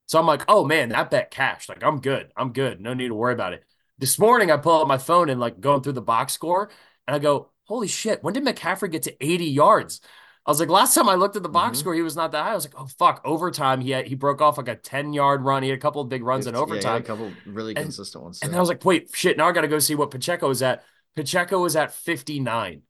[0.07, 1.69] So I'm like, oh man, that bet cashed.
[1.69, 2.33] Like, I'm good.
[2.37, 2.81] I'm good.
[2.81, 3.65] No need to worry about it.
[3.99, 6.71] This morning, I pull up my phone and like going through the box score,
[7.07, 10.01] and I go, holy shit, when did McCaffrey get to 80 yards?
[10.47, 11.81] I was like, last time I looked at the box mm-hmm.
[11.81, 12.53] score, he was not that high.
[12.53, 13.83] I was like, oh fuck, overtime.
[13.83, 15.63] He had, he broke off like a 10 yard run.
[15.63, 16.95] He had a couple of big runs in overtime.
[16.95, 18.41] Yeah, a couple really and, consistent ones.
[18.43, 20.63] And I was like, wait, shit, now I got to go see what Pacheco is
[20.63, 20.85] at.
[21.17, 22.81] Pacheco is at 59.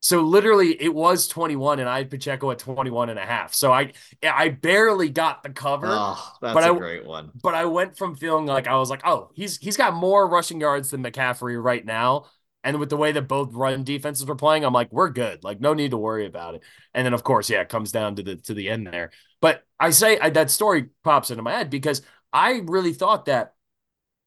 [0.00, 3.54] So literally it was 21 and I had Pacheco at 21 and a half.
[3.54, 3.92] So I
[4.22, 5.88] I barely got the cover.
[5.90, 7.30] Oh, that's but a I, great one.
[7.42, 10.60] But I went from feeling like I was like, oh, he's he's got more rushing
[10.60, 12.26] yards than McCaffrey right now.
[12.62, 15.44] And with the way that both run defenses were playing, I'm like, we're good.
[15.44, 16.64] Like, no need to worry about it.
[16.94, 19.12] And then, of course, yeah, it comes down to the to the end there.
[19.40, 23.54] But I say I, that story pops into my head because I really thought that,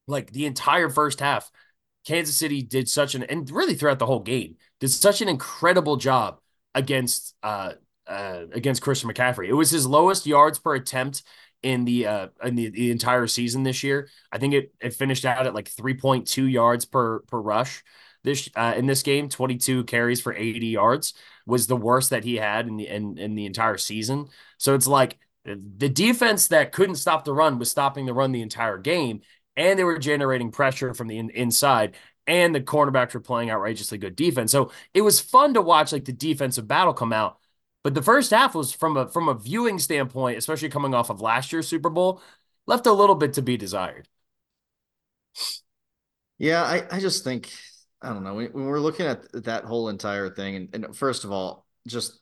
[0.07, 1.51] like, the entire first half,
[2.05, 5.97] Kansas City did such an and really throughout the whole game did such an incredible
[5.97, 6.39] job
[6.75, 7.73] against uh,
[8.07, 9.47] uh, against Christian McCaffrey.
[9.47, 11.23] It was his lowest yards per attempt
[11.61, 14.09] in the uh in the, the entire season this year.
[14.31, 17.83] I think it it finished out at like 3.2 yards per per rush
[18.23, 19.29] this uh, in this game.
[19.29, 21.13] 22 carries for 80 yards
[21.45, 24.27] was the worst that he had in the in, in the entire season.
[24.57, 28.41] So it's like the defense that couldn't stop the run was stopping the run the
[28.41, 29.21] entire game
[29.55, 31.95] and they were generating pressure from the in, inside
[32.29, 34.51] and the cornerbacks were playing outrageously good defense.
[34.51, 37.39] So it was fun to watch like the defensive battle come out.
[37.83, 41.21] But the first half was from a from a viewing standpoint, especially coming off of
[41.21, 42.21] last year's Super Bowl,
[42.67, 44.07] left a little bit to be desired.
[46.37, 47.51] Yeah, I, I just think
[48.01, 51.23] I don't know when, when we're looking at that whole entire thing, and, and first
[51.23, 52.19] of all, just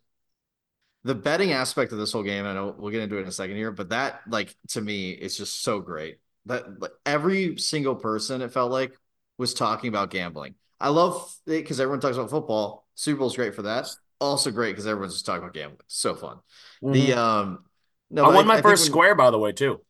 [1.04, 2.46] the betting aspect of this whole game.
[2.46, 5.12] I know we'll get into it in a second here, but that like to me
[5.12, 8.98] is just so great that like, every single person it felt like
[9.38, 10.56] was talking about gambling.
[10.80, 12.86] I love it because everyone talks about football.
[12.96, 13.90] Super Bowl's great for that.
[14.20, 15.82] Also great because everyone's just talking about gambling.
[15.88, 16.38] So fun.
[16.84, 16.92] Mm-hmm.
[16.92, 17.66] The um,
[18.10, 19.82] no, I won my I first when, square by the way too.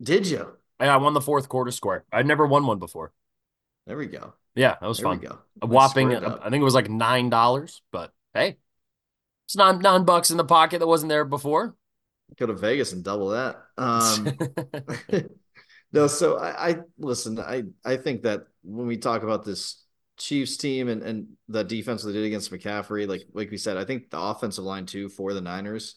[0.00, 0.52] Did you?
[0.80, 2.04] Yeah, I won the fourth quarter square.
[2.12, 3.12] I'd never won one before.
[3.86, 4.34] There we go.
[4.54, 5.20] Yeah, that was there fun.
[5.20, 5.38] We go.
[5.62, 8.58] A whopping, I think it was like nine dollars, but hey,
[9.46, 11.74] it's nine nine bucks in the pocket that wasn't there before.
[12.38, 13.62] Go to Vegas and double that.
[13.76, 14.32] Um,
[15.92, 17.38] no, so I, I listen.
[17.38, 19.84] I I think that when we talk about this
[20.16, 23.84] Chiefs team and and the defense they did against McCaffrey, like like we said, I
[23.84, 25.96] think the offensive line too for the Niners.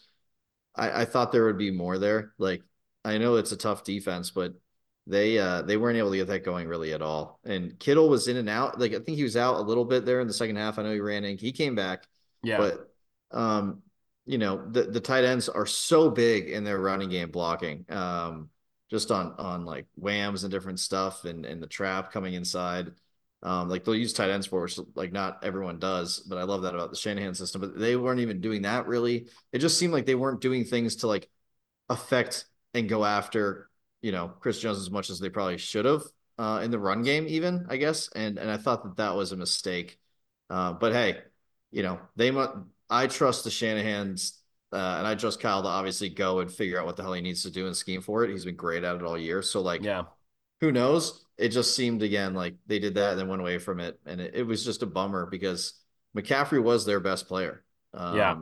[0.75, 2.33] I, I thought there would be more there.
[2.37, 2.61] Like
[3.05, 4.53] I know it's a tough defense, but
[5.07, 7.39] they uh they weren't able to get that going really at all.
[7.45, 8.79] And Kittle was in and out.
[8.79, 10.77] Like I think he was out a little bit there in the second half.
[10.77, 11.37] I know he ran in.
[11.37, 12.05] He came back.
[12.43, 12.57] Yeah.
[12.57, 12.89] But
[13.31, 13.83] um,
[14.25, 17.85] you know, the the tight ends are so big in their running game blocking.
[17.89, 18.49] Um,
[18.89, 22.93] just on on like whams and different stuff and and the trap coming inside.
[23.43, 26.63] Um, like they'll use tight ends for which like not everyone does, but I love
[26.63, 27.61] that about the Shanahan system.
[27.61, 29.27] But they weren't even doing that really.
[29.51, 31.29] It just seemed like they weren't doing things to like
[31.89, 33.69] affect and go after
[34.01, 36.03] you know Chris Jones as much as they probably should have
[36.37, 38.09] uh, in the run game, even I guess.
[38.15, 39.99] And and I thought that that was a mistake.
[40.49, 41.19] Uh, but hey,
[41.71, 42.53] you know they must.
[42.89, 44.39] I trust the Shanahan's
[44.75, 47.21] uh, and I trust Kyle to obviously go and figure out what the hell he
[47.21, 48.29] needs to do and scheme for it.
[48.29, 49.41] He's been great at it all year.
[49.41, 50.03] So like, yeah,
[50.59, 51.25] who knows?
[51.37, 54.19] It just seemed again like they did that and then went away from it, and
[54.19, 55.79] it, it was just a bummer because
[56.15, 57.63] McCaffrey was their best player.
[57.93, 58.35] Um, yeah,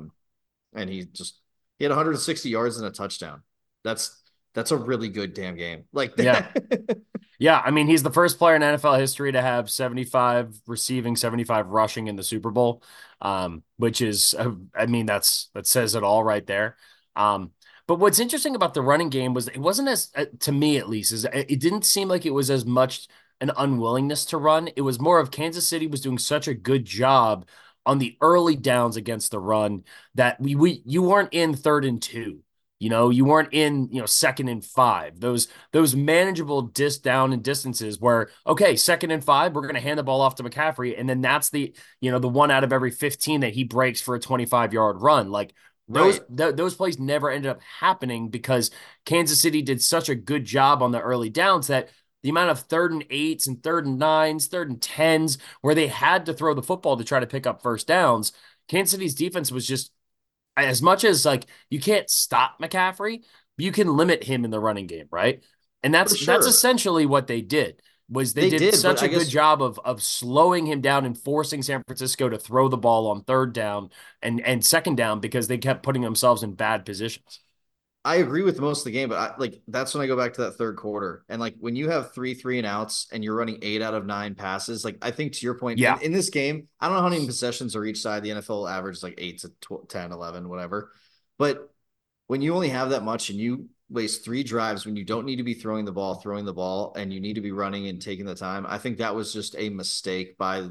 [0.73, 1.39] and he just
[1.77, 3.43] he had 160 yards and a touchdown.
[3.83, 4.22] That's
[4.53, 5.85] that's a really good damn game.
[5.91, 6.47] Like yeah,
[7.39, 7.61] yeah.
[7.63, 12.07] I mean, he's the first player in NFL history to have 75 receiving, 75 rushing
[12.07, 12.83] in the Super Bowl,
[13.21, 16.77] um, which is, uh, I mean, that's that says it all right there.
[17.15, 17.51] Um,
[17.87, 20.89] but what's interesting about the running game was it wasn't as, uh, to me at
[20.89, 23.07] least, is it didn't seem like it was as much
[23.41, 24.69] an unwillingness to run.
[24.75, 27.45] It was more of Kansas City was doing such a good job
[27.85, 29.83] on the early downs against the run
[30.15, 32.39] that we we you weren't in third and two
[32.83, 35.17] you know, you weren't in, you know, second and five.
[35.17, 39.79] Those those manageable dis down and distances where okay, second and five, we're going to
[39.79, 42.65] hand the ball off to McCaffrey, and then that's the you know the one out
[42.65, 45.31] of every fifteen that he breaks for a twenty five yard run.
[45.31, 45.53] Like
[45.87, 46.37] those right.
[46.37, 48.69] th- those plays never ended up happening because
[49.05, 51.87] Kansas City did such a good job on the early downs that
[52.21, 55.87] the amount of third and eights and third and nines, third and tens where they
[55.87, 58.33] had to throw the football to try to pick up first downs.
[58.67, 59.93] Kansas City's defense was just
[60.57, 63.23] as much as like you can't stop McCaffrey,
[63.57, 65.43] you can limit him in the running game, right?
[65.81, 66.33] And that's sure.
[66.33, 67.81] that's essentially what they did.
[68.09, 69.23] Was they, they did, did, such a guess...
[69.23, 73.07] good job of of slowing him down and forcing San Francisco to throw the ball
[73.07, 73.89] on third down
[74.21, 77.39] and and second down because they kept putting themselves in bad positions.
[78.05, 80.33] I agree with most of the game, but I, like that's when I go back
[80.33, 81.23] to that third quarter.
[81.29, 84.05] And like when you have three three and outs and you're running eight out of
[84.05, 85.95] nine passes, like I think to your point, yeah.
[85.97, 88.23] in, in this game, I don't know how many possessions are each side.
[88.23, 90.91] The NFL average is like eight to 12, 10, 11, whatever.
[91.37, 91.73] But
[92.27, 95.37] when you only have that much and you waste three drives when you don't need
[95.37, 98.01] to be throwing the ball, throwing the ball, and you need to be running and
[98.01, 100.67] taking the time, I think that was just a mistake by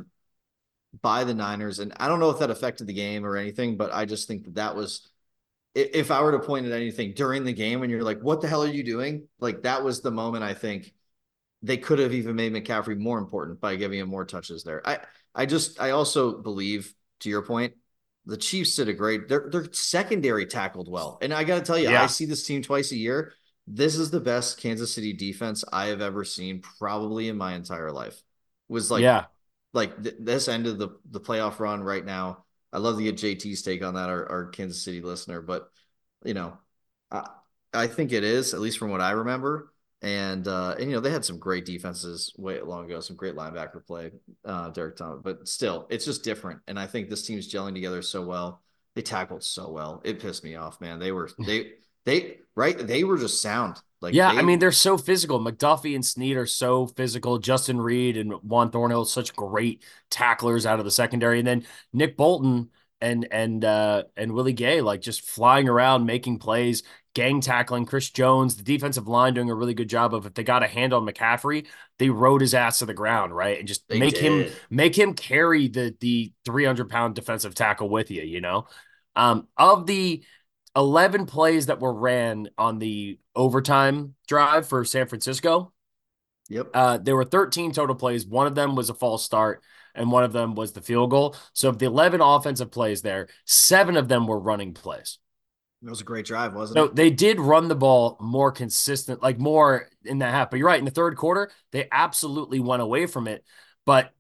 [1.01, 1.79] by the Niners.
[1.79, 4.45] And I don't know if that affected the game or anything, but I just think
[4.45, 5.09] that that was
[5.75, 8.49] if I were to point at anything during the game and you're like, what the
[8.49, 9.27] hell are you doing?
[9.41, 10.93] Like that was the moment I think
[11.63, 14.87] they could have even made McCaffrey more important by giving him more touches there.
[14.87, 14.99] I
[15.35, 17.75] I just I also believe to your point,
[18.27, 21.19] the Chiefs did a great their their secondary tackled well.
[21.23, 22.03] And I gotta tell you, yeah.
[22.03, 23.33] I see this team twice a year.
[23.67, 27.93] This is the best Kansas City defense I have ever seen, probably in my entire
[27.93, 28.21] life.
[28.69, 29.27] Was like yeah,
[29.73, 33.17] like th- this end of the the playoff run right now I love to get
[33.17, 35.43] JT's take on that, our, our Kansas City listener.
[35.43, 35.69] But
[36.25, 36.57] you know,
[37.11, 37.29] I,
[37.73, 39.73] I think it is at least from what I remember.
[40.01, 43.37] And uh, and you know they had some great defenses way long ago, some great
[43.37, 44.11] linebacker play,
[44.45, 45.21] uh, Derrick Thomas.
[45.23, 46.61] But still, it's just different.
[46.67, 48.63] And I think this team's gelling together so well.
[48.97, 50.01] They tackled so well.
[50.05, 50.99] It pissed me off, man.
[50.99, 52.77] They were they they right.
[52.77, 53.81] They were just sound.
[54.03, 55.41] Like yeah, they, I mean they're so physical.
[55.41, 57.39] McDuffie and Sneed are so physical.
[57.39, 62.17] Justin Reid and Juan Thornhill, such great tacklers out of the secondary, and then Nick
[62.17, 66.83] Bolton and and uh and Willie Gay like just flying around making plays,
[67.15, 70.45] gang tackling Chris Jones, the defensive line doing a really good job of if they
[70.45, 71.67] got a hand on McCaffrey,
[71.99, 73.59] they rode his ass to the ground, right?
[73.59, 78.23] And just make him make him carry the the 300 pound defensive tackle with you,
[78.23, 78.67] you know?
[79.15, 80.25] Um, of the
[80.77, 85.73] 11 plays that were ran on the overtime drive for San Francisco,
[86.49, 86.75] Yep.
[86.75, 88.27] uh, there were 13 total plays.
[88.27, 89.63] One of them was a false start,
[89.95, 91.37] and one of them was the field goal.
[91.53, 95.19] So, of the 11 offensive plays there, seven of them were running plays.
[95.83, 96.89] It was a great drive, wasn't So, it?
[96.89, 100.51] they did run the ball more consistent, like more in that half.
[100.51, 100.79] But you're right.
[100.79, 103.45] In the third quarter, they absolutely went away from it.
[103.85, 104.13] But,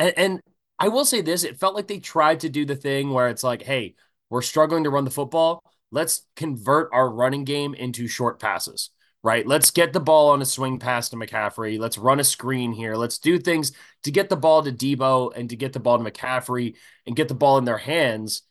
[0.00, 0.40] and, and
[0.78, 3.44] I will say this it felt like they tried to do the thing where it's
[3.44, 3.94] like, hey,
[4.30, 5.62] we're struggling to run the football.
[5.92, 8.90] Let's convert our running game into short passes
[9.22, 9.46] right?
[9.46, 11.78] Let's get the ball on a swing pass to McCaffrey.
[11.78, 12.96] Let's run a screen here.
[12.96, 13.72] Let's do things
[14.02, 16.74] to get the ball to Deebo and to get the ball to McCaffrey
[17.06, 18.42] and get the ball in their hands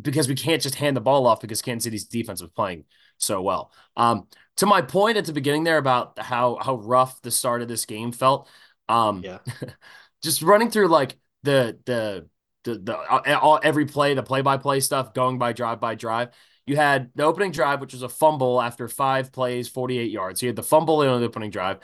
[0.00, 2.84] because we can't just hand the ball off because Kansas City's defense was playing
[3.18, 3.72] so well.
[3.96, 4.26] Um,
[4.56, 7.86] to my point at the beginning there about how how rough the start of this
[7.86, 8.48] game felt.
[8.88, 9.38] Um, Yeah.
[10.22, 12.28] just running through like the the
[12.64, 16.30] the the all, every play, the play by play stuff, going by drive by drive.
[16.68, 20.42] You had the opening drive, which was a fumble after five plays, 48 yards.
[20.42, 21.78] You had the fumble in the opening drive,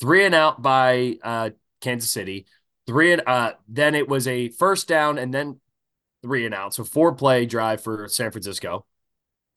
[0.00, 1.50] three and out by uh,
[1.82, 2.46] Kansas City,
[2.86, 5.60] three and uh, then it was a first down and then
[6.22, 6.72] three and out.
[6.72, 8.86] So four play drive for San Francisco,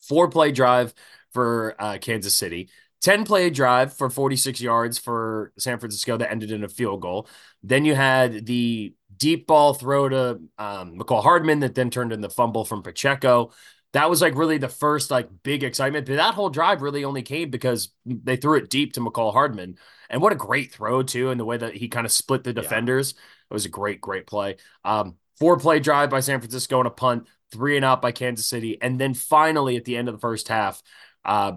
[0.02, 0.92] four play drive
[1.32, 2.68] for uh, Kansas City,
[3.00, 7.26] 10 play drive for 46 yards for San Francisco that ended in a field goal.
[7.62, 12.20] Then you had the deep ball throw to um, Mecole Hardman that then turned in
[12.20, 13.50] the fumble from Pacheco
[13.94, 16.06] that was like really the first like big excitement.
[16.06, 19.78] But that whole drive really only came because they threw it deep to Mecole Hardman.
[20.10, 22.52] And what a great throw, too, and the way that he kind of split the
[22.52, 23.14] defenders.
[23.16, 23.22] Yeah.
[23.50, 24.56] It was a great, great play.
[24.84, 28.46] Um, four play drive by San Francisco and a punt, three and out by Kansas
[28.46, 28.82] City.
[28.82, 30.82] And then finally at the end of the first half,
[31.24, 31.52] uh,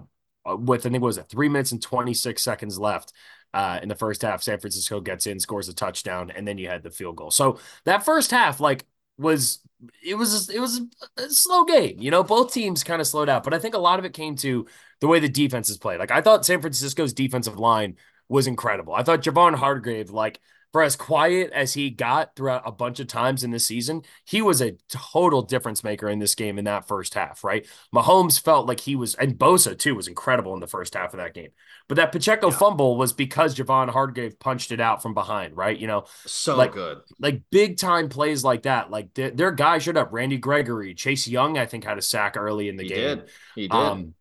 [0.46, 3.12] with I think it was it three minutes and 26 seconds left.
[3.52, 6.68] Uh, in the first half, San Francisco gets in, scores a touchdown, and then you
[6.68, 7.30] had the field goal.
[7.30, 8.84] So that first half, like,
[9.16, 9.60] was
[10.04, 10.80] it was it was
[11.16, 11.96] a slow game.
[12.00, 14.12] You know, both teams kind of slowed out, but I think a lot of it
[14.12, 14.66] came to
[15.00, 15.98] the way the defenses played.
[15.98, 17.96] Like I thought San Francisco's defensive line
[18.28, 18.94] was incredible.
[18.94, 20.40] I thought Javon Hargrave, like
[20.72, 24.42] for as quiet as he got throughout a bunch of times in this season, he
[24.42, 27.66] was a total difference maker in this game in that first half, right?
[27.94, 31.18] Mahomes felt like he was, and Bosa too was incredible in the first half of
[31.18, 31.50] that game.
[31.88, 32.56] But that Pacheco yeah.
[32.56, 35.78] fumble was because Javon Hargrave punched it out from behind, right?
[35.78, 36.98] You know, so like, good.
[37.18, 38.90] Like big time plays like that.
[38.90, 40.08] Like their, their guys showed up.
[40.12, 42.98] Randy Gregory, Chase Young, I think had a sack early in the game.
[42.98, 43.16] he game.
[43.16, 43.30] Did.
[43.54, 43.72] He did.
[43.72, 44.14] Um,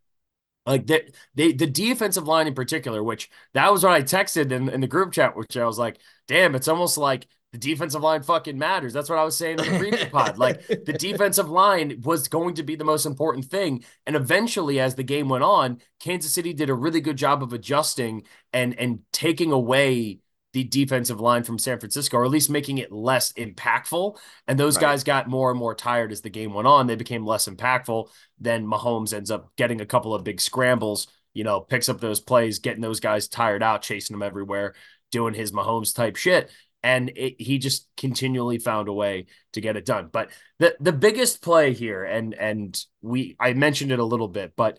[0.65, 4.67] like they, they, the defensive line in particular, which that was what I texted in,
[4.67, 5.97] in the group chat, which I was like,
[6.27, 8.91] damn, it's almost like the defensive line fucking matters.
[8.93, 10.37] That's what I was saying in the preview pod.
[10.37, 13.83] Like the defensive line was going to be the most important thing.
[14.05, 17.53] And eventually, as the game went on, Kansas City did a really good job of
[17.53, 18.23] adjusting
[18.53, 20.19] and and taking away
[20.53, 24.17] the defensive line from San Francisco, or at least making it less impactful.
[24.47, 24.81] And those Right.
[24.81, 26.87] guys got more and more tired as the game went on.
[26.87, 28.09] They became less impactful.
[28.39, 32.19] Then Mahomes ends up getting a couple of big scrambles, you know, picks up those
[32.21, 34.73] plays, getting those guys tired out, chasing them everywhere,
[35.11, 36.51] doing his Mahomes type shit.
[36.83, 40.09] And it, he just continually found a way to get it done.
[40.11, 40.29] But
[40.59, 44.77] the the biggest play here, and and we I mentioned it a little bit, but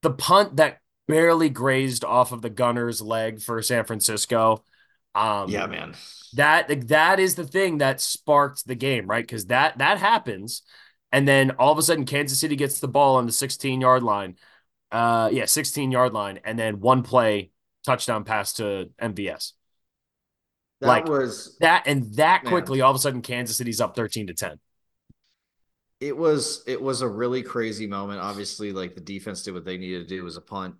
[0.00, 4.64] the punt that barely grazed off of the gunner's leg for San Francisco.
[5.14, 5.94] Um, yeah, man.
[6.34, 9.22] that that is the thing that sparked the game, right?
[9.22, 10.62] Because that that happens,
[11.12, 14.02] and then all of a sudden Kansas City gets the ball on the 16 yard
[14.02, 14.36] line.
[14.90, 17.50] Uh, yeah, 16 yard line, and then one play
[17.84, 19.52] touchdown pass to MVS.
[20.80, 22.50] That Like- was That and that Man.
[22.50, 24.58] quickly, all of a sudden Kansas City's up 13 to 10.
[26.00, 28.18] it was it was a really crazy moment.
[28.20, 30.24] Obviously, like the defense did what they needed to do.
[30.24, 30.74] Was a punt.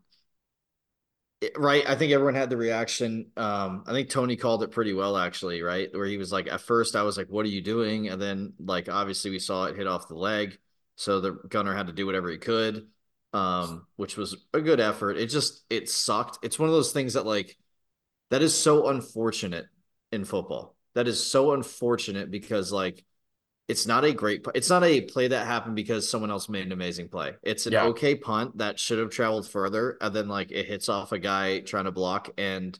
[1.41, 1.89] It- right.
[1.89, 3.31] I think everyone had the reaction.
[3.37, 5.89] Um, I think Tony called it pretty well, actually, right?
[5.95, 8.09] Where he was like, at first I was like, What are you doing?
[8.09, 10.59] And then like obviously we saw it hit off the leg.
[10.97, 12.89] So the gunner had to do whatever he could.
[13.33, 15.17] Um, which was a good effort.
[15.17, 16.39] It just it sucked.
[16.43, 17.57] It's one of those things that like
[18.31, 19.67] that is so unfortunate
[20.11, 20.77] in football.
[20.95, 23.05] That is so unfortunate because like
[23.69, 26.73] it's not a great it's not a play that happened because someone else made an
[26.73, 27.33] amazing play.
[27.43, 27.85] It's an Yeah.
[27.85, 31.61] okay punt that should have traveled further and then like it hits off a guy
[31.61, 32.79] trying to block and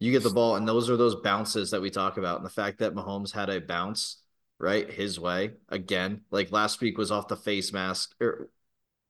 [0.00, 2.50] you get the ball and those are those bounces that we talk about and the
[2.50, 4.22] fact that Mahomes had a bounce
[4.58, 8.48] right his way again like last week was off the face mask or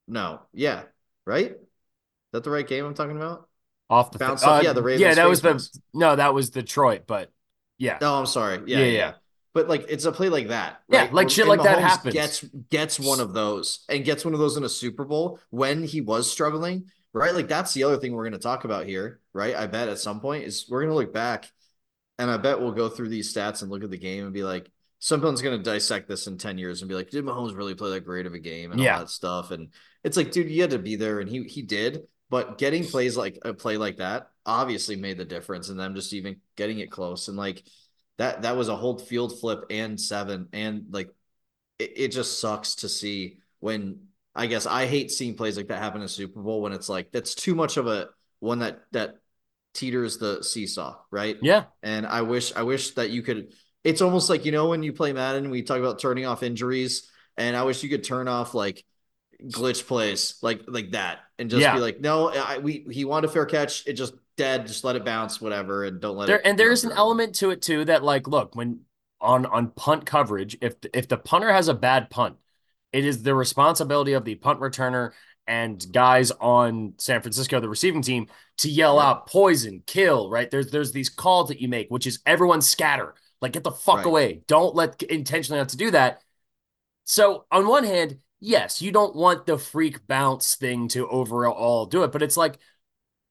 [0.07, 0.83] no yeah
[1.27, 1.57] right is
[2.33, 3.49] that the right game I'm talking about
[3.91, 6.33] Off the Bounce off- uh, yeah, the Ravens yeah, that was face the no, that
[6.35, 7.31] was Detroit, but
[7.79, 8.57] yeah, Oh, I'm sorry.
[8.67, 8.85] Yeah, Yeah, yeah.
[8.85, 8.91] yeah.
[8.93, 9.13] yeah.
[9.53, 10.81] but like it's a play like that.
[10.89, 11.13] Yeah, right?
[11.13, 12.15] like shit like that happens.
[12.15, 15.85] Gets gets one of those and gets one of those in a Super Bowl when
[15.85, 17.35] he was struggling, right?
[17.35, 19.55] Like that's the other thing we're going to talk about here, right?
[19.55, 21.51] I bet at some point is we're going to look back,
[22.19, 24.45] and I bet we'll go through these stats and look at the game and be
[24.45, 27.75] like, someone's going to dissect this in ten years and be like, did Mahomes really
[27.75, 28.95] play that great of a game and Yeah.
[28.95, 29.51] all that stuff?
[29.51, 29.69] And
[30.05, 32.03] it's like, dude, you had to be there, and he he did.
[32.31, 36.13] But getting plays like a play like that obviously made the difference, and them just
[36.13, 37.65] even getting it close and like
[38.19, 41.11] that that was a whole field flip and seven and like
[41.79, 44.01] it, it just sucks to see when
[44.35, 47.13] I guess I hate seeing plays like that happen in Super Bowl when it's like
[47.13, 48.11] that's too much of a
[48.41, 49.17] one that that
[49.75, 51.37] teeters the seesaw, right?
[51.43, 51.65] Yeah.
[51.83, 53.53] And I wish I wish that you could
[53.83, 57.11] it's almost like you know when you play Madden we talk about turning off injuries
[57.37, 58.85] and I wish you could turn off like
[59.51, 61.73] glitch plays like like that and just Yeah.
[61.73, 64.97] be like no I, we he wanted a fair catch it just dead just let
[64.97, 66.99] it bounce whatever and don't let There it and there's an through.
[66.99, 68.81] element to it too that like look when
[69.21, 72.37] on on punt coverage if if the punter has a bad punt
[72.93, 75.13] it is the responsibility of the punt returner
[75.47, 79.09] and guys on San Francisco the receiving team to yell Right.
[79.09, 83.15] out poison kill right there's there's these calls that you make which is everyone scatter
[83.43, 84.07] like get the fuck Right.
[84.07, 86.23] away don't let intentionally have to do that
[87.05, 92.03] so on one hand yes you don't want the freak bounce thing to overall do
[92.05, 92.59] it but it's like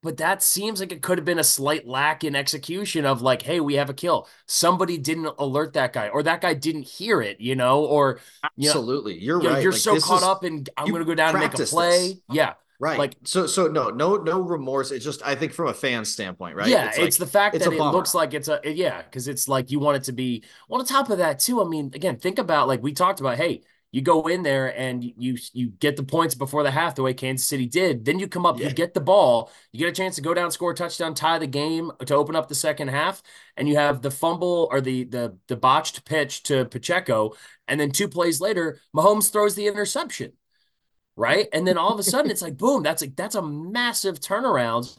[0.02, 3.42] but that seems like it could have been a slight lack in execution of like,
[3.42, 4.28] hey, we have a kill.
[4.48, 8.20] Somebody didn't alert that guy, or that guy didn't hear it, you know, or
[8.60, 11.06] absolutely you're you know, right you're Like, so caught is- up in I'm going to
[11.06, 12.08] go down and make a play.
[12.10, 12.18] this.
[12.34, 13.00] Yeah, Right.
[13.00, 14.92] Like- so so no no no remorse.
[14.92, 16.68] It's just I think from a fan standpoint, right?
[16.68, 16.90] yeah.
[16.90, 17.94] It's, like, the fact it's that it bummer.
[17.94, 20.44] looks like it's a yeah, because it's like you want it to be.
[20.68, 23.38] Well, on top of that too, I mean, again, think about like we talked about.
[23.38, 23.62] Hey,
[23.94, 27.14] you go in there and you you get the points before the half the way
[27.14, 28.04] Kansas City did.
[28.04, 28.68] Then you come up, Yeah.
[28.70, 31.38] you get the ball, you get a chance to go down, score a touchdown, tie
[31.38, 33.22] the game to open up the second half,
[33.56, 37.36] and you have the fumble or the the the botched pitch to Pacheco,
[37.68, 40.34] and then two plays later, Mahomes throws the interception.
[41.16, 41.48] Right.
[41.54, 44.98] And then all of a sudden it's like boom, that's like that's a massive turnaround.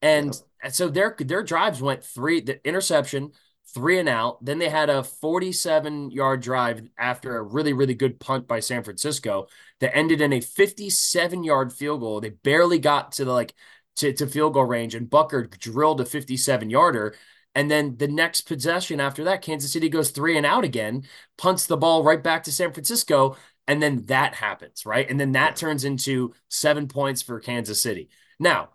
[0.00, 3.32] And and so their their drives went three the interception,
[3.76, 4.42] three and out.
[4.42, 8.82] Then they had a 47 yard drive after a really, really good punt by San
[8.82, 9.48] Francisco
[9.80, 12.22] that ended in a 57 yard field goal.
[12.22, 13.54] They barely got to the like
[13.96, 17.14] to, to field goal range, and Butker drilled a 57 yarder.
[17.54, 21.04] And then the next possession after that, Kansas City goes three and out again,
[21.36, 23.36] punts the ball right back to San Francisco.
[23.68, 25.08] And then that happens, right?
[25.08, 28.08] And then that turns into seven points for Kansas City.
[28.38, 28.70] Now,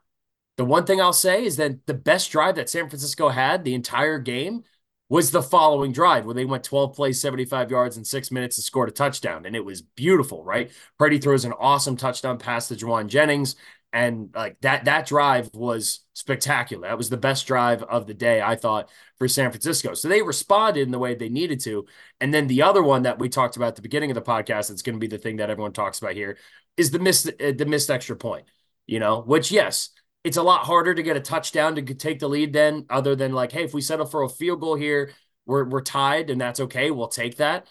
[0.57, 3.73] the one thing I'll say is that the best drive that San Francisco had the
[3.73, 4.64] entire game
[5.12, 8.64] was the following drive where they went 12 plays, 75 yards in six minutes and
[8.64, 9.46] scored a touchdown.
[9.46, 10.72] And it was beautiful, right?
[10.98, 13.58] Purdy throws an awesome touchdown pass to Jauan Jennings.
[13.92, 16.88] And like that, that drive was spectacular.
[16.88, 18.90] That was the best drive of the day, I thought,
[19.20, 19.96] for San Francisco.
[19.96, 21.88] So they responded in the way they needed to.
[22.22, 24.70] And then the other one that we talked about at the beginning of the podcast,
[24.70, 26.38] that's going to be the thing that everyone talks about here,
[26.78, 28.46] is the missed uh, the missed extra point.
[28.88, 29.90] You know, which yes,
[30.23, 33.34] it's a lot harder to get a touchdown to take the lead then, other than
[33.34, 35.14] like, hey, if we settle for a field goal here,
[35.45, 36.91] we're we're tied and that's okay.
[36.91, 37.68] We'll take that.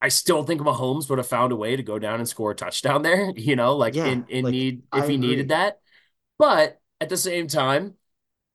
[0.00, 2.54] I still think Mahomes would have found a way to go down and score a
[2.54, 5.18] touchdown there, you know, like Yeah, in, in like, need if I he agree.
[5.18, 5.80] needed that.
[6.38, 7.94] But at the same time,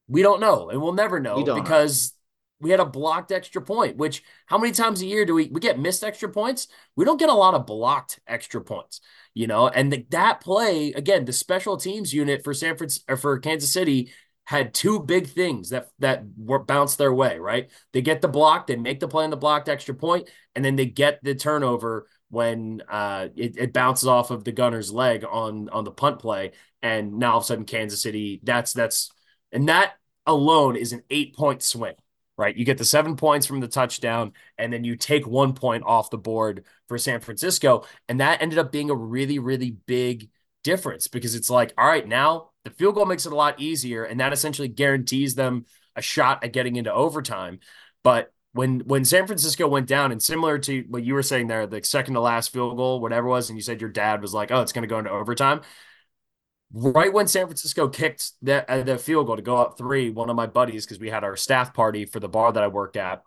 [0.07, 2.13] we don't know and we'll never know We because
[2.59, 5.59] we had a blocked extra point, which how many times a year do we we
[5.59, 6.67] get missed extra points?
[6.95, 9.01] We don't get a lot of blocked extra points,
[9.33, 9.67] you know.
[9.67, 14.11] And the, that play again, the special teams unit for San Francisco for Kansas City
[14.45, 17.37] had two big things that that were bounced their way.
[17.39, 20.63] Right, they get the block, they make the play on the blocked extra point, and
[20.63, 25.23] then they get the turnover when uh, it, it bounces off of the gunner's leg
[25.29, 26.51] on on the punt play,
[26.81, 29.11] and now all of a sudden Kansas City that's that's
[29.51, 29.93] and that
[30.25, 31.95] alone is an eight point swing
[32.37, 32.55] right?
[32.55, 36.09] You get the seven points from the touchdown, and then you take one point off
[36.09, 37.85] the board for San Francisco.
[38.07, 40.29] And that ended up being a really, really big
[40.63, 44.03] difference because it's like, all right, now the field goal makes it a lot easier,
[44.03, 45.65] and that essentially guarantees them
[45.95, 47.59] a shot at getting into overtime.
[48.03, 51.65] But when when San Francisco went down, and similar to what you were saying there,
[51.65, 54.51] the second to last field goal, whatever was, and you said your dad was like,
[54.51, 55.61] "Oh, it's going to go into overtime."
[56.75, 60.31] right when San Francisco kicked the, uh, the field goal to go up three, one
[60.31, 62.97] of my buddies, because we had our staff party for the bar that I worked
[62.97, 63.21] at,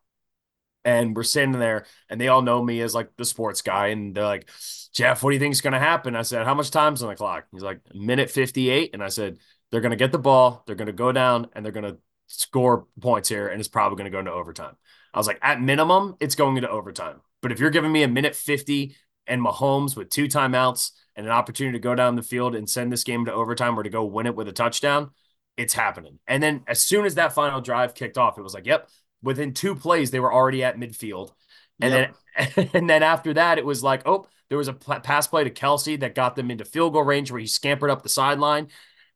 [0.86, 4.14] and we're sitting there, and they all know me as like the sports guy, and
[4.14, 4.48] they're like,
[4.94, 6.14] Jeff, what do you think is going to happen?
[6.14, 7.44] I said, how much time's on the clock?
[7.52, 8.90] He's like, minute 58.
[8.94, 9.38] And I said,
[9.70, 11.98] they're going to get the ball, they're going to go down, and they're going to
[12.28, 14.76] score points here, and it's probably going to go into overtime.
[15.12, 17.20] I was like, at minimum, it's going into overtime.
[17.42, 18.94] But if you're giving me a minute 50
[19.26, 22.92] and Mahomes with two timeouts and an opportunity to go down the field and send
[22.92, 25.10] this game to overtime or to go win it with a touchdown,
[25.56, 26.20] it's happening.
[26.28, 28.88] And then as soon as that final drive kicked off, it was like, yep,
[29.22, 31.32] within two plays, they were already at midfield.
[31.80, 32.14] And yep.
[32.56, 35.50] then and then after that, it was like, oh, there was a pass play to
[35.50, 38.68] Kelce that got them into field goal range where he scampered up the sideline.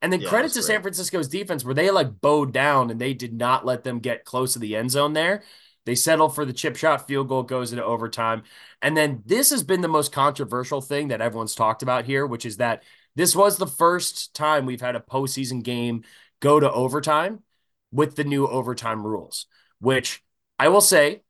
[0.02, 0.62] And then yeah, credit to.
[0.62, 4.24] San Francisco's defense where they like bowed down and they did not let them get
[4.24, 5.42] close to the end zone there.
[5.86, 8.42] They settled for the chip shot field goal, goes into overtime.
[8.82, 12.46] And then this has been the most controversial thing that everyone's talked about here, which
[12.46, 12.82] is that
[13.16, 16.04] this was the first time we've had a postseason game
[16.40, 17.42] go to overtime
[17.92, 19.46] with the new overtime rules,
[19.80, 20.22] which
[20.58, 21.22] I will say,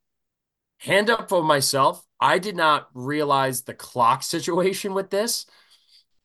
[0.79, 5.47] hand up for myself, I did not realize the clock situation with this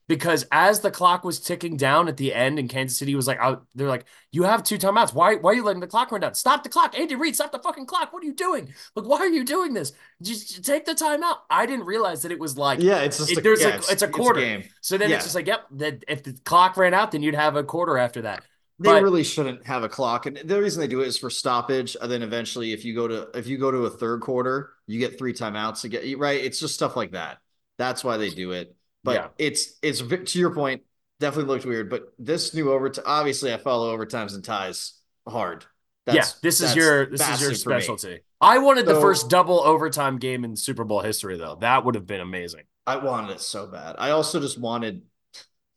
[0.08, 3.38] because as the clock was ticking down at the end and Kansas City was like,
[3.40, 5.12] out, they're like, you have two timeouts.
[5.12, 6.34] Why, why are you letting the clock run down?
[6.34, 6.96] Stop the clock.
[6.96, 8.12] Andy Reid, stop the fucking clock.
[8.12, 8.72] What are you doing?
[8.94, 9.92] Like, why are you doing this?
[10.22, 11.38] Just take the timeout.
[11.50, 13.76] I didn't realize that it was like, yeah, it's just it, a, there's yeah, a,
[13.76, 14.40] it's, it's a quarter.
[14.40, 15.16] It's a so then yeah.
[15.16, 17.98] it's just like, yep, that if the clock ran out, then you'd have a quarter
[17.98, 18.44] after that.
[18.78, 21.30] They but, really shouldn't have a clock, and the reason they do it is for
[21.30, 21.96] stoppage.
[21.98, 24.98] And then eventually, if you go to if you go to a third quarter, you
[24.98, 26.44] get three timeouts to get right.
[26.44, 27.38] It's just stuff like that.
[27.78, 28.76] That's why they do it.
[29.02, 29.28] But yeah.
[29.38, 30.82] it's it's to your point
[31.20, 31.88] definitely looked weird.
[31.88, 34.94] But this new overtime, obviously, I follow overtimes and ties
[35.26, 35.64] hard.
[36.04, 38.20] That's, yeah, this is your this is your specialty.
[38.40, 41.56] I wanted so, the first double overtime game in Super Bowl history, though.
[41.60, 42.62] That would have been amazing.
[42.86, 43.96] I wanted it so bad.
[43.98, 45.02] I also just wanted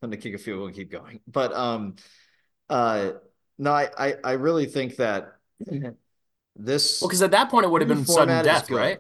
[0.02, 1.22] them to kick a field goal and keep going.
[1.28, 1.96] But um,
[2.70, 3.12] uh,
[3.58, 5.36] no, I I, I really think that
[6.56, 9.00] this well, because at that point it would have been sudden death, right?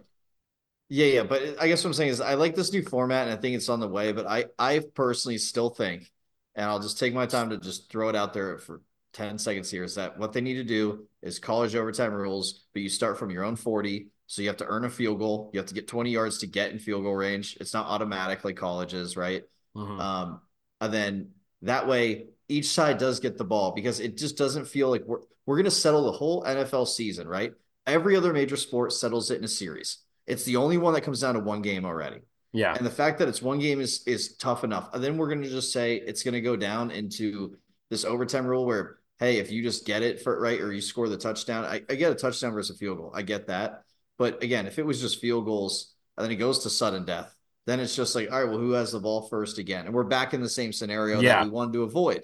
[0.91, 3.37] Yeah, yeah, but I guess what I'm saying is I like this new format and
[3.37, 4.11] I think it's on the way.
[4.11, 6.11] But I I personally still think
[6.55, 8.81] and I'll just take my time to just throw it out there for
[9.13, 12.81] 10 seconds here is that what they need to do is college overtime rules, but
[12.81, 14.07] you start from your own 40.
[14.27, 15.49] So you have to earn a field goal.
[15.53, 17.57] You have to get 20 yards to get in field goal range.
[17.59, 19.43] It's not automatic like colleges, right?
[19.75, 19.99] Mm-hmm.
[19.99, 20.41] Um,
[20.81, 21.29] and then
[21.63, 25.21] that way each side does get the ball because it just doesn't feel like we're
[25.45, 27.53] we're gonna settle the whole NFL season, right?
[27.88, 29.99] Every other major sport settles it in a series.
[30.27, 32.19] It's the only one that comes down to one game already.
[32.51, 32.76] Yeah.
[32.76, 34.89] And the fact that it's one game is is tough enough.
[34.93, 37.55] And then we're going to just say it's going to go down into
[37.89, 41.09] this overtime rule where hey, if you just get it for right or you score
[41.09, 43.11] the touchdown, I, I get a touchdown versus a field goal.
[43.13, 43.84] I get that.
[44.17, 47.35] But again, if it was just field goals and then it goes to sudden death,
[47.65, 49.85] then it's just like, all right, well, who has the ball first again?
[49.85, 51.35] And we're back in the same scenario yeah.
[51.35, 52.23] that we wanted to avoid.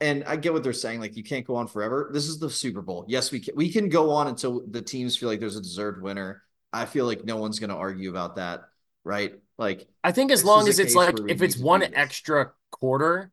[0.00, 1.00] And I get what they're saying.
[1.00, 2.10] Like, you can't go on forever.
[2.12, 3.04] This is the Super Bowl.
[3.08, 3.54] Yes, we can.
[3.56, 6.42] We can go on until the teams feel like there's a deserved winner.
[6.72, 8.62] I feel like no one's going to argue about that,
[9.04, 9.34] right?
[9.56, 13.30] Like I think as long as it's like if it's one extra quarter,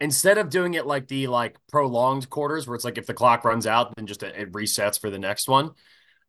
[0.00, 3.44] instead of doing it like the like prolonged quarters where it's like if the clock
[3.44, 5.72] runs out, then just it resets for the next one.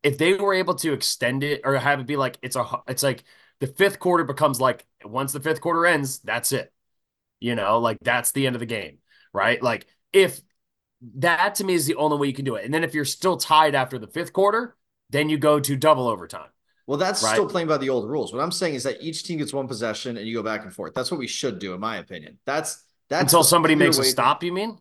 [0.04, 3.04] If they were able to extend it or have it be like it's a it's
[3.04, 3.24] like
[3.60, 6.72] the fifth quarter becomes like once the fifth quarter ends, that's it.
[7.40, 8.99] You know, like that's the end of the game,
[9.34, 9.62] right?
[9.62, 10.42] Like if
[11.16, 12.66] that to me is the only way you can do it.
[12.66, 14.76] And then if you're still tied after the fifth quarter,
[15.10, 16.50] then you go to double overtime.
[16.88, 17.34] Well, that's right?
[17.34, 18.34] still playing by the old rules.
[18.34, 20.74] What I'm saying is that each team gets one possession and you go back and
[20.74, 20.94] forth.
[20.96, 22.40] That's what we should do, in my opinion.
[22.46, 24.44] That's that's until somebody makes a stop.
[24.44, 24.80] You mean?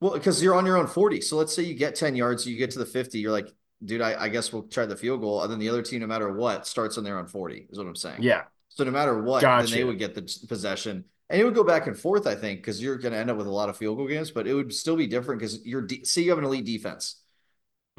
[0.00, 1.20] Well, because you're on your own 40.
[1.20, 3.18] So let's say you get 10 yards, you get to the 50.
[3.18, 3.52] You're like,
[3.84, 6.06] dude, I, I guess we'll try the field goal, and then the other team, no
[6.06, 7.68] matter what, starts on their own 40.
[7.70, 8.22] Is what I'm saying.
[8.22, 8.42] Yeah.
[8.68, 9.68] So no matter what, gotcha.
[9.68, 12.26] then they would get the possession, and it would go back and forth.
[12.26, 14.30] I think because you're going to end up with a lot of field goal games,
[14.30, 17.22] but it would still be different because you're de- see you have an elite defense,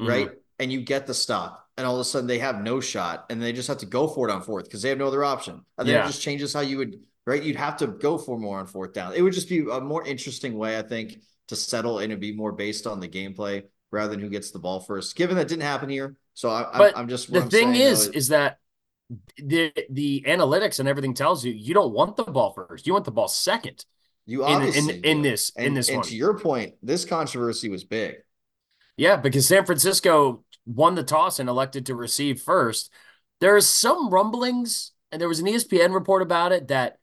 [0.00, 0.10] mm-hmm.
[0.10, 0.30] right?
[0.58, 3.40] And you get the stop and all of a sudden they have no shot and
[3.40, 5.62] they just have to go for it on fourth because they have no other option.
[5.76, 6.04] And then yeah.
[6.04, 7.42] it just changes how you would, right?
[7.42, 9.14] You'd have to go for more on fourth down.
[9.14, 12.34] It would just be a more interesting way, I think, to settle and it'd be
[12.34, 15.16] more based on the gameplay rather than who gets the ball first.
[15.16, 18.28] Given that didn't happen here, so I, am just the I'm thing is, though, is
[18.28, 18.58] that
[19.38, 22.86] the the analytics and everything tells you you don't want the ball first.
[22.86, 23.84] You want the ball second.
[24.26, 26.06] You obviously in, in, in this and, in this and one.
[26.06, 28.16] to your point, this controversy was big.
[28.96, 32.92] Yeah, because San Francisco won the toss and elected to receive first.
[33.40, 36.98] There is some rumblings, and there was an ESPN report about it that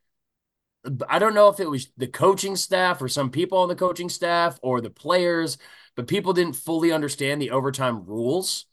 [1.09, 4.09] I don't know if it was the coaching staff or some people on the coaching
[4.09, 5.57] staff or the players,
[5.95, 8.65] but people didn't fully understand the overtime rules.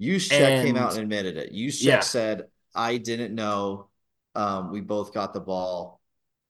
[0.00, 1.52] Juszczyk came out and admitted it.
[1.52, 2.00] Juszczyk yeah.
[2.00, 2.44] said,
[2.74, 3.88] "I didn't know.
[4.34, 6.00] Um, we both got the ball,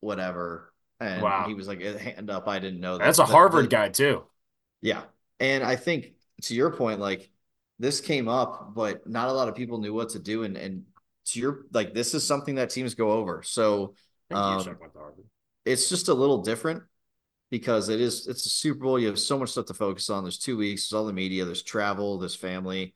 [0.00, 1.44] whatever." And wow.
[1.46, 4.24] he was like, "Hand up, I didn't know that." That's a Harvard guy too.
[4.80, 5.02] Yeah,
[5.40, 7.30] and I think to your point, like
[7.78, 10.44] this came up, but not a lot of people knew what to do.
[10.44, 10.84] And and
[11.26, 13.42] to your like this is something that teams go over.
[13.42, 13.94] So
[14.30, 14.64] um,
[15.64, 16.82] it's just a little different
[17.50, 18.98] because it is it's a Super Bowl.
[18.98, 20.24] You have so much stuff to focus on.
[20.24, 22.94] There's two weeks, there's all the media, there's travel, there's family.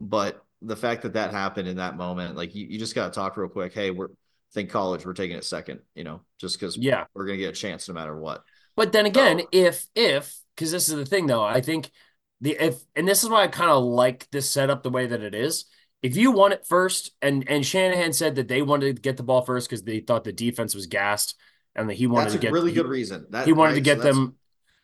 [0.00, 3.18] But the fact that that happened in that moment, like you, you just got to
[3.18, 3.74] talk real quick.
[3.74, 4.08] Hey, we're
[4.52, 7.52] think college, we're taking it second, you know, just because yeah, we're gonna get a
[7.52, 8.42] chance no matter what.
[8.76, 11.90] But then again, if if because this is the thing though, I think
[12.40, 15.22] the if and this is why I kind of like this setup the way that
[15.22, 15.66] it is
[16.04, 19.22] if you want it first, and and Shanahan said that they wanted to get the
[19.22, 21.34] ball first because they thought the defense was gassed,
[21.74, 23.24] and that he wanted to get really he, good reason.
[23.30, 23.76] That, he wanted right?
[23.76, 24.36] to get so them.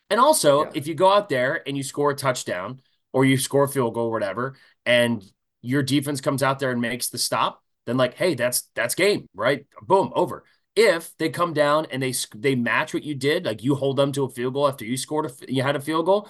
[0.09, 0.71] And also, yeah.
[0.75, 2.81] if you go out there and you score a touchdown
[3.13, 4.55] or you score a field goal, or whatever,
[4.87, 5.23] and
[5.63, 9.29] your defense comes out there and makes the stop, then like, hey, that's that's game,
[9.35, 9.67] right?
[9.83, 10.45] Boom, over.
[10.77, 14.13] If they come down and they they match what you did, like you hold them
[14.13, 16.29] to a field goal after you scored a you had a field goal,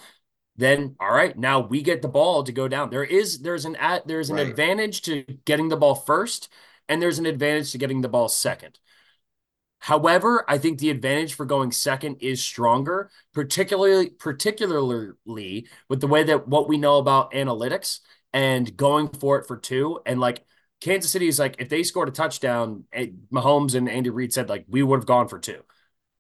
[0.57, 2.91] then all right, now we get the ball to go down.
[2.91, 4.49] There is there's an at there's an Right.
[4.49, 6.49] advantage to getting the ball first,
[6.89, 8.79] and there's an advantage to getting the ball second.
[9.79, 16.23] However, I think the advantage for going second is stronger, particularly particularly with the way
[16.25, 18.01] that what we know about analytics
[18.33, 20.01] and going for it for two.
[20.07, 20.45] And like
[20.81, 24.49] Kansas City is like, if they scored a touchdown, eh, Mahomes and Andy Reid said
[24.49, 25.63] like we would have gone for two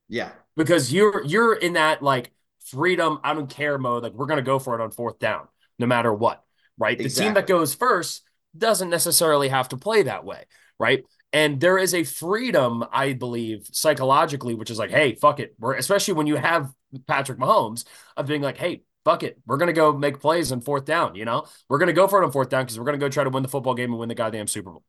[0.08, 0.30] Yeah.
[0.56, 2.32] because you're you're in that like
[2.66, 4.02] freedom, I don't care mode.
[4.02, 6.44] Like we're gonna go for it on fourth down, no matter what.
[6.78, 6.96] Right.
[6.98, 8.22] The team that goes first
[8.56, 10.44] doesn't necessarily have to play that way.
[10.78, 11.04] Right.
[11.32, 15.54] And there is a freedom, I believe, psychologically, which is like, hey, fuck it.
[15.60, 16.72] We're especially when you have
[17.06, 17.84] Patrick Mahomes
[18.16, 19.38] of being like, hey, fuck it.
[19.46, 21.46] We're gonna go make plays on fourth down, you know?
[21.68, 23.42] We're gonna go for it on fourth down because we're gonna go try to win
[23.42, 24.84] the football game and win the goddamn Super Bowl.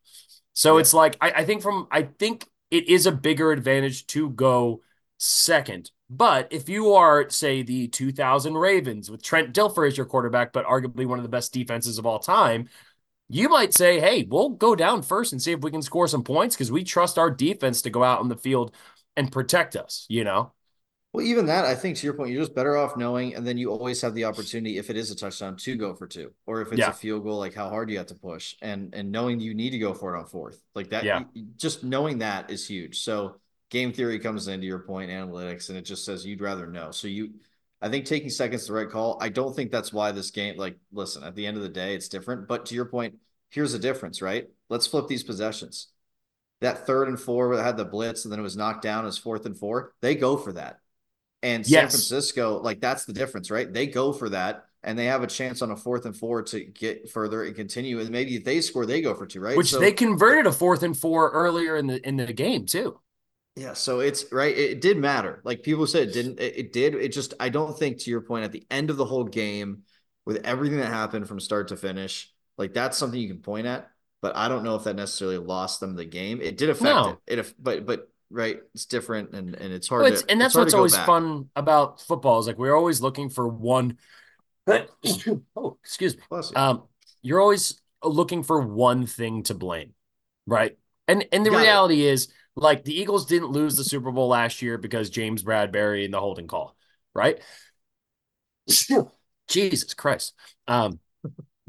[0.53, 0.81] So Yeah.
[0.81, 4.81] it's like I, I think from I think it is a bigger advantage to go
[5.17, 5.91] second.
[6.09, 10.65] But if you are, say, the 2000 Ravens with Trent Dilfer as your quarterback, but
[10.65, 12.67] arguably one of the best defenses of all time,
[13.29, 16.23] you might say, hey, we'll go down first and see if we can score some
[16.23, 18.75] points because we trust our defense to go out on the field
[19.15, 20.51] and protect us, you know?
[21.13, 23.57] Well, even that, I think to your point, you're just better off knowing, and then
[23.57, 26.61] you always have the opportunity, if it is a touchdown, to go for two, or
[26.61, 26.91] if it's Yeah.
[26.91, 29.71] a field goal, like how hard you have to push, and and knowing you need
[29.71, 31.03] to go for it on fourth, like that.
[31.03, 31.23] Yeah.
[31.57, 32.99] just knowing that is huge.
[33.03, 36.91] So game theory comes into your point, analytics, and it just says you'd rather know.
[36.91, 37.33] So you,
[37.81, 39.17] I think taking seconds the right call.
[39.21, 40.57] I don't think that's why this game.
[40.57, 42.47] Like, listen, at the end of the day, it's different.
[42.47, 43.15] But to your point,
[43.49, 44.47] here's the difference, right?
[44.69, 45.87] Let's flip these possessions.
[46.61, 49.07] That third and four where they had the blitz and then it was knocked down
[49.07, 49.93] as fourth and four.
[50.01, 50.80] They go for that.
[51.43, 51.91] And San Yes.
[51.93, 53.71] Francisco, like that's the difference, right?
[53.71, 56.63] They go for that and they have a chance on a fourth and four to
[56.63, 57.99] get further and continue.
[57.99, 59.57] And maybe if they score, they go for two, right?
[59.57, 62.99] Which So- they converted a fourth and four earlier in the in the game too.
[63.55, 64.57] Yeah, so it's right.
[64.57, 65.41] It, did matter.
[65.43, 66.39] Like people said, it didn't.
[66.39, 66.95] It, it did.
[66.95, 67.33] It just.
[67.37, 69.83] I don't think, to your point, at the end of the whole game,
[70.25, 73.89] with everything that happened from start to finish, like that's something you can point at.
[74.21, 76.39] But I don't know if that necessarily lost them the game.
[76.41, 77.19] It did affect No.
[77.27, 77.39] it.
[77.39, 80.03] It, but but right, it's different, and and it's hard.
[80.03, 81.05] Well, it's, to, and that's hard what's always back.
[81.05, 83.97] fun about football is like we're always looking for one.
[84.67, 86.23] oh, excuse me.
[86.31, 86.41] You.
[86.55, 86.83] Um,
[87.21, 89.93] you're always looking for one thing to blame,
[90.45, 90.77] right?
[91.07, 94.61] And and the Got reality is, like the Eagles didn't lose the Super Bowl last
[94.61, 96.75] year because James Bradberry and the holding call,
[97.13, 97.39] right?
[99.47, 100.33] Jesus Christ.
[100.67, 100.99] Um,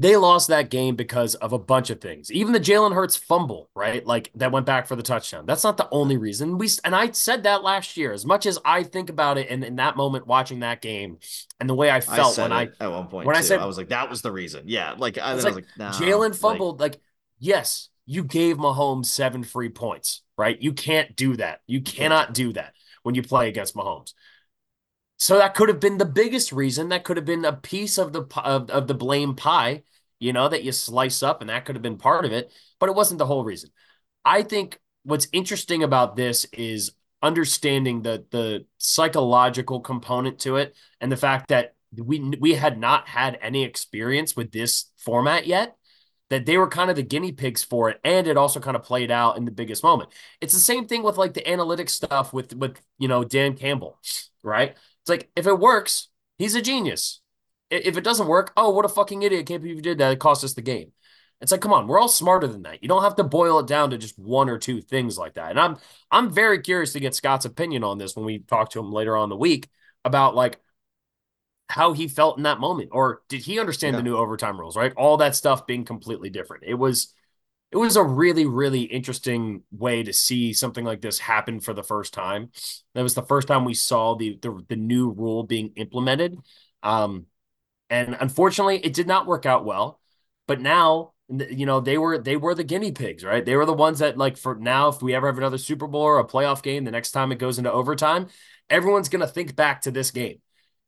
[0.03, 2.29] they lost that game because of a bunch of things.
[2.31, 4.05] Even the Jalen Hurts fumble, right?
[4.05, 5.45] Like that went back for the touchdown.
[5.45, 6.57] That's not the only reason.
[6.57, 8.11] We and I said that last year.
[8.11, 11.19] As much as I think about it, and in that moment watching that game,
[11.59, 13.59] and the way I I felt said when I at one point when I said-
[13.59, 14.63] I was like, that was the reason.
[14.65, 16.81] Yeah, like I, I was like, nah, Jalen fumbled.
[16.81, 16.99] Like,
[17.39, 20.61] yes, you gave Mahomes seven free points, right?
[20.61, 21.61] You can't do that.
[21.65, 22.73] You cannot do that
[23.03, 24.13] when you play against Mahomes.
[25.17, 26.89] So that could have been the biggest reason.
[26.89, 29.83] That could have been a piece of the of, of the blame pie,
[30.23, 32.89] you know, that you slice up, and that could have been part of it, but
[32.89, 33.69] it wasn't the whole reason.
[34.23, 41.11] I think what's interesting about this is understanding the the psychological component to it and
[41.11, 45.75] the fact that we we had not had any experience with this format yet
[46.29, 48.83] that they were kind of the guinea pigs for it and it also kind of
[48.83, 50.09] played out in the biggest moment.
[50.41, 53.99] It's the same thing with like the analytics stuff with with you know dan campbell
[54.43, 54.71] right?
[55.01, 57.21] It's like if it works he's a genius
[57.73, 59.45] if it doesn't work oh what a fucking idiot.
[59.45, 60.11] Can't believe you did that.
[60.11, 60.91] It cost us the game.
[61.41, 62.81] It's like come on we're all smarter than that.
[62.81, 65.51] You don't have to boil it down to just one or two things like that.
[65.51, 65.77] And i'm
[66.11, 69.17] i'm very curious to get scott's opinion on this when we talk to him later
[69.17, 69.69] on in the week
[70.05, 70.59] about like
[71.69, 72.89] how he felt in that moment.
[72.91, 74.93] Or did he understand the new overtime rules right?
[74.95, 76.63] All that stuff being completely different.
[76.65, 77.13] It was
[77.71, 81.83] it was a really really interesting way to see something like this happen for the
[81.83, 82.51] first time.
[82.93, 86.37] That was the first time we saw the the, the new rule being implemented.
[86.83, 87.25] Um
[87.93, 89.99] and unfortunately it did not work out well
[90.47, 91.11] but now
[91.49, 94.17] you know they were they were the guinea pigs right they were the ones that
[94.17, 96.91] like for now if we ever have another super bowl or a playoff game the
[96.91, 98.27] next time it goes into overtime
[98.69, 100.39] everyone's going to think back to this game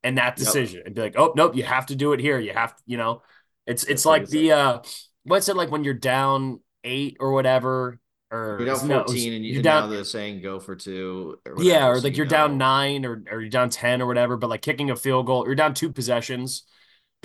[0.03, 0.45] and that Yep.
[0.45, 2.83] decision and be like oh nope you have to do it here you have to
[2.85, 3.21] you know
[3.65, 4.79] it's it's That's like the uh
[5.23, 7.99] what's it like when you're down eight or whatever
[8.31, 10.75] or You're down no, 14 was- and, you, you're down now they're saying go for
[10.75, 11.39] two.
[11.45, 14.05] Or yeah, or so like you you're down nine or, or you're down 10 or
[14.07, 16.63] whatever, but like kicking a field goal, you're down two possessions.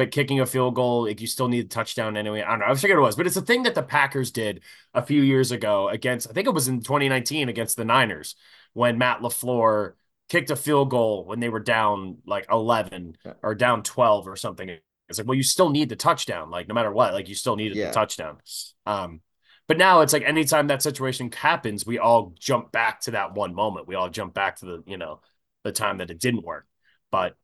[0.00, 2.40] But kicking a field goal, like you still need a touchdown anyway.
[2.40, 2.64] I don't know.
[2.68, 4.62] I forget it was, but it's a thing that the Packers did
[4.94, 8.34] a few years ago against, I think it was in 2019 against the Niners
[8.72, 9.92] when Matt LaFleur
[10.30, 14.70] kicked a field goal when they were down like 11 or down 12 or something.
[15.10, 17.56] It's like, well, you still need the touchdown, like no matter what, like you still
[17.56, 17.88] needed yeah.
[17.88, 18.38] the touchdown.
[18.86, 19.20] Um,
[19.68, 23.54] but now it's like anytime that situation happens, we all jump back to that one
[23.54, 23.86] moment.
[23.86, 25.20] We all jump back to the, you know,
[25.62, 26.66] the time that it didn't work.
[27.12, 27.34] But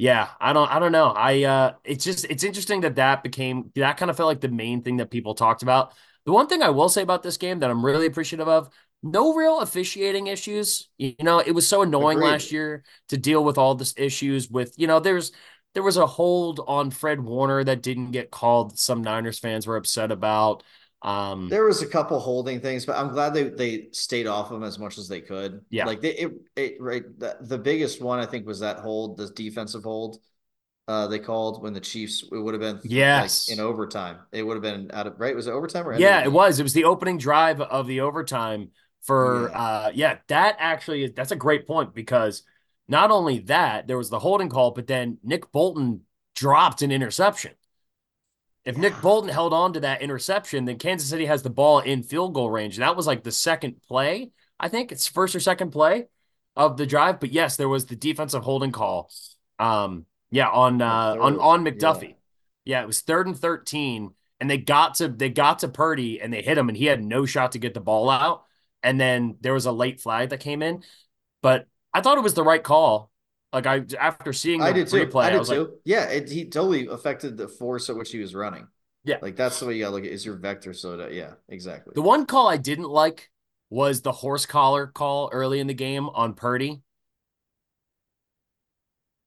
[0.00, 1.08] yeah, I don't, I don't know.
[1.08, 4.48] I, uh, it's just, it's interesting that that became, that kind of felt like the
[4.48, 5.92] main thing that people talked about.
[6.24, 8.70] The one thing I will say about this game that I'm really appreciative of,
[9.02, 10.88] no real officiating issues.
[10.96, 12.30] You know, it was so annoying Agreed.
[12.30, 15.32] last year to deal with all this issues with, you know, there's,
[15.74, 18.78] there was a hold on Fred Warner that didn't get called.
[18.78, 20.62] Some Niners fans were upset about.
[21.02, 24.62] Um, there was a couple holding things, but I'm glad they they stayed off them
[24.62, 25.64] as much as they could.
[25.70, 27.02] Yeah, like they it, it right.
[27.18, 30.18] The, the biggest one I think was that hold, the defensive hold.
[30.88, 32.24] Uh, they called when the Chiefs.
[32.30, 34.18] It would have been yes like in overtime.
[34.32, 35.34] It would have been out of right.
[35.34, 36.22] Was it overtime or yeah?
[36.22, 36.60] It was.
[36.60, 38.70] It was the opening drive of the overtime
[39.02, 39.58] for yeah.
[39.58, 40.18] uh yeah.
[40.26, 42.42] That actually is that's a great point because
[42.88, 46.02] not only that there was the holding call, but then Nick Bolton
[46.34, 47.52] dropped an interception.
[48.64, 48.76] If.
[48.76, 52.34] Nick Bolton held on to that interception, then Kansas City has the ball in field
[52.34, 52.76] goal range.
[52.76, 54.30] That was like the second play.
[54.58, 56.08] I think it's first or second play
[56.56, 57.20] of the drive.
[57.20, 59.10] But yes, there was the defensive holding call.
[59.58, 62.02] Um, yeah, on uh, on on McDuffie.
[62.64, 62.78] Yeah.
[62.78, 64.10] yeah, it was third and thirteen,
[64.40, 67.02] and they got to they got to Purdy and they hit him, and he had
[67.02, 68.44] no shot to get the ball out.
[68.82, 70.82] And then there was a late flag that came in,
[71.42, 73.10] but I thought it was the right call.
[73.52, 75.06] Like I after seeing the I did too.
[75.06, 75.60] replay, I did I too.
[75.60, 78.66] Like, yeah, it, he totally affected the force at which he was running.
[79.04, 80.72] Yeah, like that's the way you gotta look at is your vector.
[80.72, 81.92] So that, yeah, exactly.
[81.94, 83.30] The one call I didn't like
[83.68, 86.82] was the horse collar call early in the game on Purdy.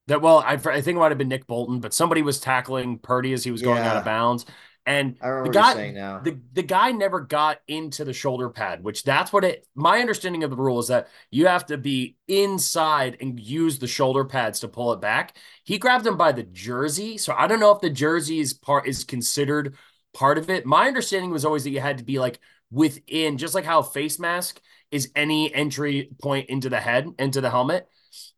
[0.07, 2.99] That well, I, I think it might have been Nick Bolton, but somebody was tackling
[2.99, 3.91] Purdy as he was going yeah.
[3.91, 4.45] out of bounds,
[4.85, 5.73] and the guy,
[6.21, 9.65] the, the guy never got into the shoulder pad, which that's what it.
[9.75, 13.87] My understanding of the rule is that you have to be inside and use the
[13.87, 15.37] shoulder pads to pull it back.
[15.63, 18.87] He grabbed him by the jersey, so I don't know if the jersey is part
[18.87, 19.75] is considered
[20.13, 20.65] part of it.
[20.65, 22.39] My understanding was always that you had to be like
[22.69, 24.61] within, just like how face mask
[24.91, 27.87] is any entry point into the head, into the helmet.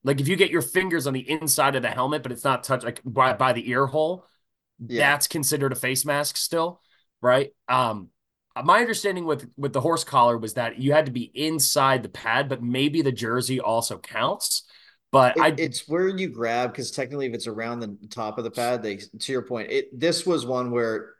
[0.03, 2.63] Like if you get your fingers on the inside of the helmet, but it's not
[2.63, 4.25] touched like by, by the ear hole
[4.85, 5.11] yeah.
[5.11, 6.81] that's considered a face mask still,
[7.21, 7.51] right?
[7.67, 8.09] Um,
[8.63, 12.09] my understanding with with the horse collar was that you had to be inside the
[12.09, 14.63] pad, but maybe the jersey also counts.
[15.11, 18.43] But it, I, it's where you grab because technically, if it's around the top of
[18.43, 21.15] the pad, they to your point, it this was one where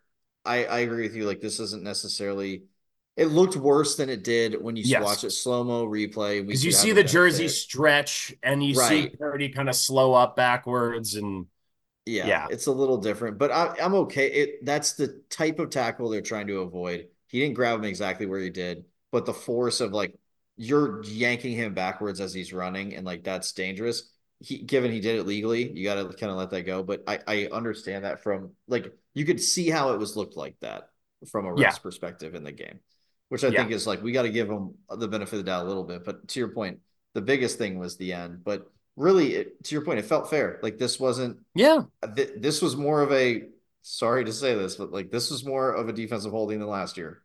[0.45, 1.25] I I agree with you.
[1.25, 2.63] Like this isn't necessarily.
[3.17, 5.01] It looked worse than it did when you yes.
[5.01, 6.45] watch it slow mo replay.
[6.45, 8.89] Because you see the jersey stretch and you right.
[8.89, 11.45] see Purdy kind of slow up backwards and
[12.05, 14.27] yeah, yeah, it's a little different, but I, am okay.
[14.27, 17.07] It that's the type of tackle they're trying to avoid.
[17.27, 20.15] He didn't grab him exactly where he did, but the force of like
[20.55, 24.11] you're yanking him backwards as he's running, and like that's dangerous.
[24.39, 26.83] He given he did it legally, you got to kind of let that go.
[26.83, 30.55] But I I understand that from like you could see how it was looked like
[30.61, 30.89] that
[31.31, 31.71] from a ref's yeah.
[31.81, 32.81] perspective in the game,
[33.29, 33.61] which I yeah.
[33.61, 35.83] think is like we got to give him the benefit of the doubt a little
[35.83, 36.05] bit.
[36.05, 36.79] But to your point,
[37.15, 40.59] the biggest thing was the end, but really it, to your point it felt fair.
[40.61, 41.83] Like this wasn't yeah.
[42.15, 43.43] th- this was more of a
[43.81, 46.97] sorry to say this but like this was more of a defensive holding than last
[46.97, 47.21] year.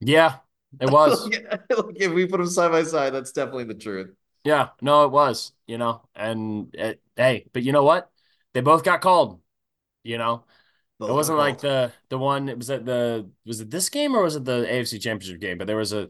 [0.00, 0.36] Yeah
[0.80, 1.28] it was.
[1.70, 4.10] Like, if we put them side by side that's definitely the truth.
[4.44, 8.10] Yeah no it was you know and it, hey but you know what?
[8.54, 9.40] They both got called
[10.04, 10.44] you know?
[10.98, 14.16] Both it wasn't like the the one it was at the was it this game
[14.16, 15.56] or was it the afc championship game?
[15.56, 16.08] But there was a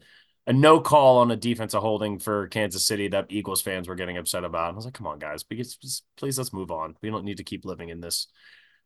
[0.48, 4.16] a no call on a defensive holding for Kansas City that Eagles fans were getting
[4.16, 4.72] upset about.
[4.72, 6.96] I was like, come on, guys, please, please let's move on.
[7.02, 8.28] We don't need to keep living in this.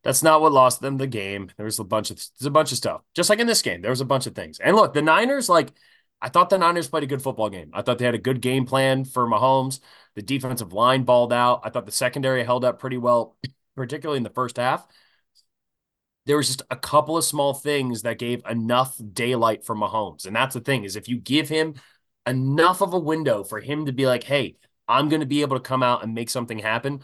[0.03, 1.53] That's not what lost them the game.
[1.57, 3.03] There was a bunch of there's a bunch of stuff.
[3.15, 4.59] Just like in this game, there was a bunch of things.
[4.59, 5.73] And look, the Niners, like
[6.21, 7.71] I thought the Niners played a good football game.
[7.73, 9.79] I thought they had a good game plan for Mahomes.
[10.17, 11.61] The defensive line balled out.
[11.63, 13.37] I thought the secondary held up pretty well,
[13.77, 14.85] particularly in the first half
[16.27, 20.27] there was just a couple of small things that gave enough daylight for Mahomes.
[20.27, 21.75] And that's the thing is if you give him
[22.27, 24.57] enough of a window for him to be like, hey,
[24.89, 27.03] I'm going to be able to come out and make something happen.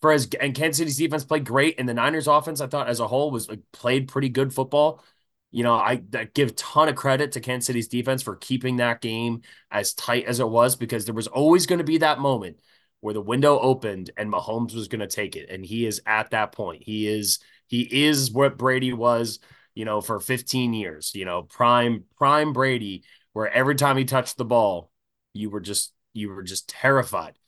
[0.00, 3.00] For as and Kansas City's defense played great, and the Niners offense, I thought as
[3.00, 5.02] a whole was like, played pretty good football.
[5.50, 8.76] You know, I, I give a ton of credit to Kansas City's defense for keeping
[8.76, 12.20] that game as tight as it was because there was always going to be that
[12.20, 12.58] moment
[13.00, 16.30] where the window opened and Mahomes was going to take it, and he is at
[16.30, 16.82] that point.
[16.82, 19.38] He is he is what Brady was,
[19.74, 24.36] you know, for 15 years, you know, prime prime Brady where every time he touched
[24.36, 24.90] the ball,
[25.34, 27.38] you were just you were just terrified.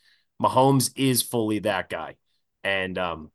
[0.42, 2.16] Mahomes is fully that guy.
[2.64, 3.30] And um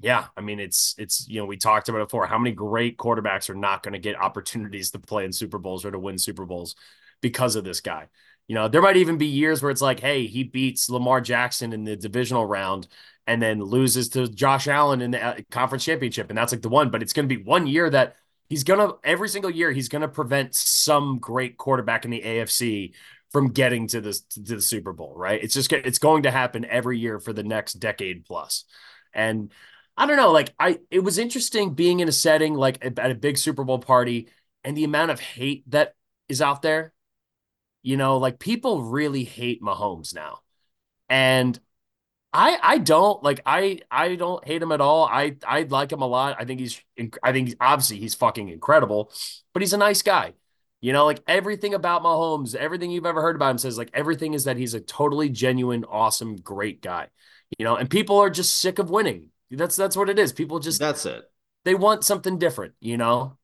[0.00, 2.26] Yeah, I mean it's it's you know we talked about it before.
[2.26, 5.84] How many great quarterbacks are not going to get opportunities to play in Super Bowls
[5.84, 6.74] or to win Super Bowls
[7.22, 8.08] because of this guy?
[8.46, 11.72] You know, there might even be years where it's like, hey, he beats Lamar Jackson
[11.72, 12.86] in the divisional round
[13.26, 16.68] and then loses to Josh Allen in the uh, conference championship, and that's like the
[16.68, 16.90] one.
[16.90, 18.16] But it's going to be one year that
[18.48, 22.92] he's gonna every single year he's gonna prevent some great quarterback in the AFC
[23.30, 25.42] from getting to the to the Super Bowl, right?
[25.42, 28.64] It's just it's going to happen every year for the next decade plus.
[29.14, 29.50] And
[29.96, 33.14] I don't know, like I it was interesting being in a setting like at a
[33.14, 34.28] big Super Bowl party
[34.64, 35.94] and the amount of hate that
[36.28, 36.92] is out there.
[37.82, 40.40] You know, like people really hate Mahomes now.
[41.08, 41.58] And
[42.32, 45.04] I I don't like I I don't hate him at all.
[45.04, 46.36] I I like him a lot.
[46.38, 46.80] I think he's
[47.22, 49.12] I think he's, obviously he's fucking incredible,
[49.52, 50.32] but he's a nice guy.
[50.80, 54.34] You know, like everything about Mahomes, everything you've ever heard about him says like everything
[54.34, 57.08] is that he's a totally genuine, awesome, great guy.
[57.58, 59.28] You know, and people are just sick of winning.
[59.50, 60.32] That's that's what it is.
[60.32, 61.24] People just That's it.
[61.64, 63.36] They want something different, you know?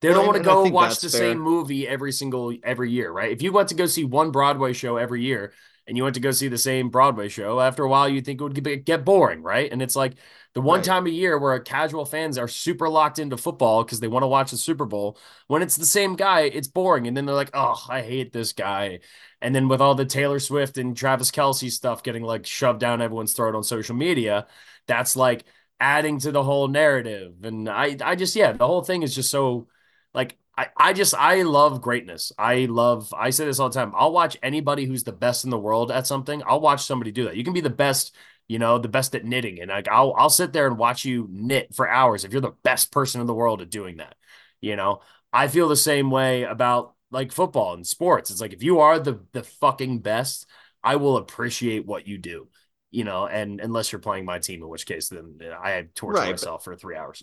[0.00, 1.20] They well, don't want to go watch the fair.
[1.20, 3.32] same movie every single every year, right?
[3.32, 5.52] If you went to go see one Broadway show every year,
[5.86, 8.40] and you went to go see the same Broadway show, after a while you think
[8.40, 9.70] it would get boring, right?
[9.70, 10.14] And it's like
[10.54, 10.84] the one right.
[10.84, 14.28] time a year where casual fans are super locked into football because they want to
[14.28, 15.18] watch the Super Bowl.
[15.48, 17.06] When it's the same guy, it's boring.
[17.06, 19.00] And then they're like, oh, I hate this guy.
[19.42, 23.02] And then with all the Taylor Swift and Travis Kelce stuff getting like shoved down
[23.02, 24.46] everyone's throat on social media,
[24.86, 25.44] that's like
[25.78, 27.34] adding to the whole narrative.
[27.42, 29.68] And I, I just, yeah, the whole thing is just so
[30.14, 32.32] like I, I just I love greatness.
[32.38, 33.92] I love I say this all the time.
[33.96, 36.42] I'll watch anybody who's the best in the world at something.
[36.46, 37.36] I'll watch somebody do that.
[37.36, 38.14] You can be the best,
[38.48, 39.60] you know, the best at knitting.
[39.60, 42.52] And like I'll I'll sit there and watch you knit for hours if you're the
[42.62, 44.16] best person in the world at doing that.
[44.60, 45.00] You know,
[45.32, 48.30] I feel the same way about like football and sports.
[48.30, 50.46] It's like if you are the the fucking best,
[50.82, 52.48] I will appreciate what you do.
[52.90, 56.32] You know, and unless you're playing my team, in which case then I torture right,
[56.32, 57.22] myself for three hours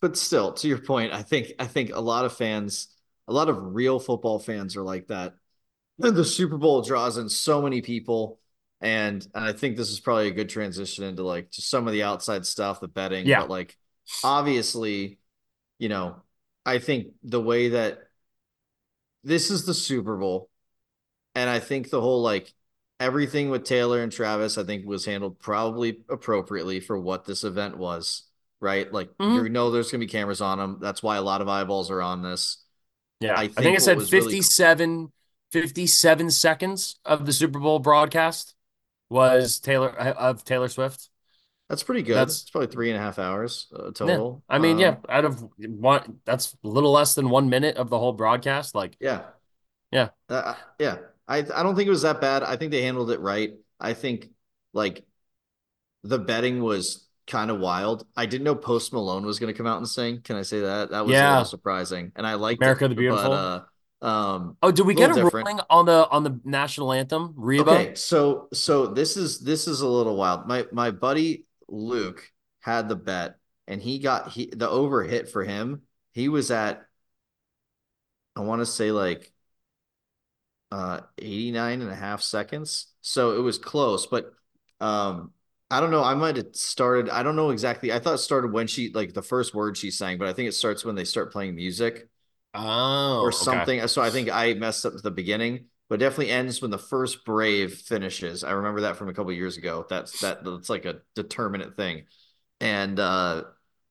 [0.00, 2.88] but still to your point i think i think a lot of fans
[3.28, 5.34] a lot of real football fans are like that.
[6.02, 8.40] And the super bowl draws in so many people.
[8.82, 11.94] And and i think this is probably a good transition into like to some of
[11.94, 13.26] the outside stuff the betting.
[13.26, 13.40] Yeah.
[13.40, 13.74] but like
[14.22, 15.18] obviously
[15.78, 16.16] you know
[16.66, 18.00] i think the way that
[19.24, 20.50] this is the super bowl.
[21.34, 22.52] And i think the whole like
[23.00, 27.78] everything with taylor and travis i think was handled probably appropriately for what this event
[27.78, 28.25] was
[28.60, 28.90] right?
[28.92, 29.44] Like mm-hmm.
[29.44, 30.78] you know, there's gonna be cameras on them.
[30.80, 32.62] That's why a lot of eyeballs are on this.
[33.20, 35.10] Yeah, I think, I think it said 57, really...
[35.52, 38.54] 57 seconds of the Super Bowl broadcast
[39.08, 41.08] was Taylor uh, of Taylor Swift.
[41.68, 42.14] That's pretty good.
[42.14, 44.42] That's it's probably three and a half hours uh, total.
[44.48, 44.54] Yeah.
[44.54, 47.90] I mean, um, yeah, out of one, that's a little less than one minute of
[47.90, 48.74] the whole broadcast.
[48.74, 49.22] Like, yeah,
[49.90, 50.98] yeah, uh, yeah.
[51.26, 52.42] I I don't think it was that bad.
[52.44, 53.54] I think they handled it right.
[53.80, 54.28] I think
[54.72, 55.04] like
[56.04, 58.06] the betting was kind of wild.
[58.16, 60.20] I didn't know Post Malone was going to come out and sing.
[60.22, 60.90] Can I say that?
[60.90, 61.28] That was yeah.
[61.28, 63.30] a little surprising, and I like America it, the Beautiful.
[63.30, 63.64] But, uh,
[64.02, 65.46] um, oh, did we get a different.
[65.46, 67.34] ruling on the on the national anthem?
[67.36, 67.70] Reba?
[67.70, 70.46] Okay, so so this is this is a little wild.
[70.46, 72.22] My my buddy Luke
[72.60, 73.36] had the bet,
[73.66, 75.82] and he got he the over hit for him.
[76.12, 76.86] He was at,
[78.34, 79.32] I want to say like
[80.72, 82.88] uh 89 and a half seconds.
[83.00, 84.32] So it was close, but
[84.80, 85.32] um
[85.70, 86.04] I don't know.
[86.04, 87.10] I might have started.
[87.10, 87.92] I don't know exactly.
[87.92, 90.48] I thought it started when she like the first word she sang, but I think
[90.48, 92.08] it starts when they start playing music.
[92.54, 93.78] Oh, or something.
[93.78, 93.86] Okay.
[93.86, 97.24] So I think I messed up at the beginning, but definitely ends when the first
[97.24, 98.44] brave finishes.
[98.44, 99.86] I remember that from a couple years ago.
[99.88, 100.44] That's that.
[100.44, 102.04] That's like a determinate thing,
[102.60, 103.44] and uh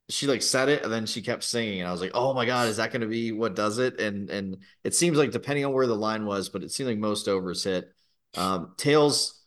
[0.08, 2.46] she like said it and then she kept singing and I was like, "Oh my
[2.46, 5.64] god, is that going to be what does it?" And and it seems like depending
[5.64, 7.92] on where the line was, but it seemed like most overs hit.
[8.36, 9.42] Um tails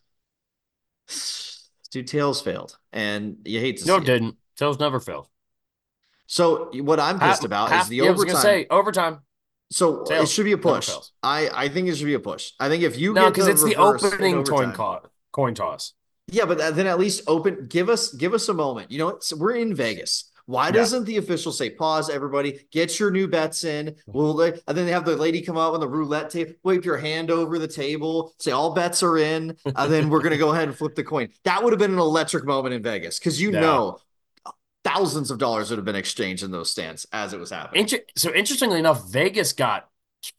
[1.91, 4.37] Dude, Tails failed, and you hate to no, see didn't.
[4.57, 5.27] Tails never failed.
[6.27, 8.15] So what I'm pissed half, about half, is the yeah, overtime.
[8.15, 9.19] I was gonna say overtime.
[9.71, 10.91] So Tails it should be a push.
[11.23, 12.51] I I think it should be a push.
[12.59, 15.01] I think if you no, because it's the opening coin, co-
[15.31, 15.93] coin toss.
[16.31, 17.65] Yeah, but then at least open.
[17.67, 18.91] Give us give us a moment.
[18.91, 20.28] You know, we're in Vegas.
[20.49, 23.85] Why doesn't the official say pause, everybody, get your new bets in?
[23.85, 24.11] Mm-hmm.
[24.11, 26.97] We'll and then they have the lady come out on the roulette table, wave your
[26.97, 30.67] hand over the table, say all bets are in, and then we're gonna go ahead
[30.67, 31.29] and flip the coin.
[31.43, 33.59] That would have been an electric moment in Vegas because you yeah.
[33.59, 33.99] know
[34.83, 37.81] thousands of dollars would have been exchanged in those stands as it was happening.
[37.81, 39.87] Inter- so interestingly enough, Vegas got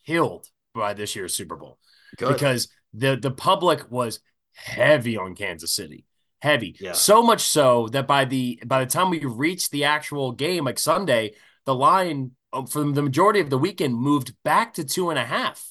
[0.07, 1.79] killed by this year's Super Bowl
[2.17, 2.33] Good.
[2.33, 4.19] because the the public was
[4.55, 6.05] heavy on Kansas City
[6.41, 6.77] heavy.
[6.81, 6.93] Yeah.
[6.93, 10.79] So much so that by the by the time we reached the actual game, like
[10.79, 11.35] Sunday,
[11.67, 15.25] the line um, for the majority of the weekend moved back to two and a
[15.25, 15.67] half.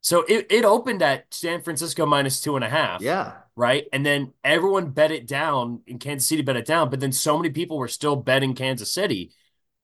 [0.00, 3.02] So it, it opened at San Francisco minus two and a half.
[3.02, 3.32] Yeah.
[3.56, 3.86] Right.
[3.92, 6.90] And then everyone bet it down in Kansas City, bet it down.
[6.90, 9.32] But then so many people were still betting Kansas City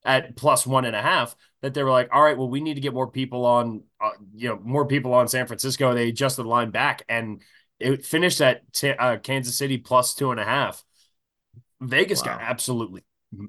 [0.05, 2.75] at plus one and a half that they were like, all right, well, we need
[2.75, 5.93] to get more people on, uh, you know, more people on San Francisco.
[5.93, 7.43] They adjusted the line back and
[7.83, 10.83] it finished at t- uh, Kansas City plus two and a half.
[11.81, 12.37] Vegas wow.
[12.37, 13.03] got absolutely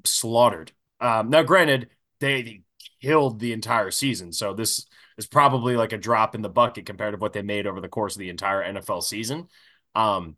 [0.05, 0.71] slaughtered.
[0.99, 1.89] Um, now, granted,
[2.19, 2.63] they
[3.01, 4.31] killed the entire season.
[4.31, 4.85] So this
[5.17, 7.89] is probably like a drop in the bucket compared to what they made over the
[7.89, 9.47] course of the entire NFL season.
[9.93, 10.37] Um,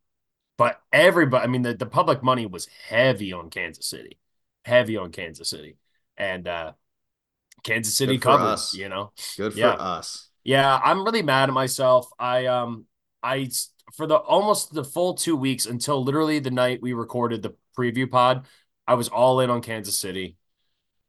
[0.57, 4.17] but everybody, I mean, the, the public money was heavy on Kansas City,
[4.63, 5.77] heavy on Kansas City.
[6.17, 6.73] And uh,
[7.63, 8.73] Kansas City covered, us.
[8.73, 9.11] you know.
[9.37, 9.71] Good for yeah.
[9.71, 10.29] us.
[10.43, 12.07] Yeah, I'm really mad at myself.
[12.19, 12.85] I um
[13.21, 13.49] I
[13.93, 18.09] for the almost the full 2 weeks until literally the night we recorded the preview
[18.09, 18.45] pod,
[18.87, 20.37] I was all in on Kansas City.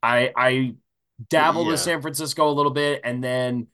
[0.01, 0.75] I I
[1.29, 1.73] dabbled yeah.
[1.73, 3.67] with San Francisco a little bit, and then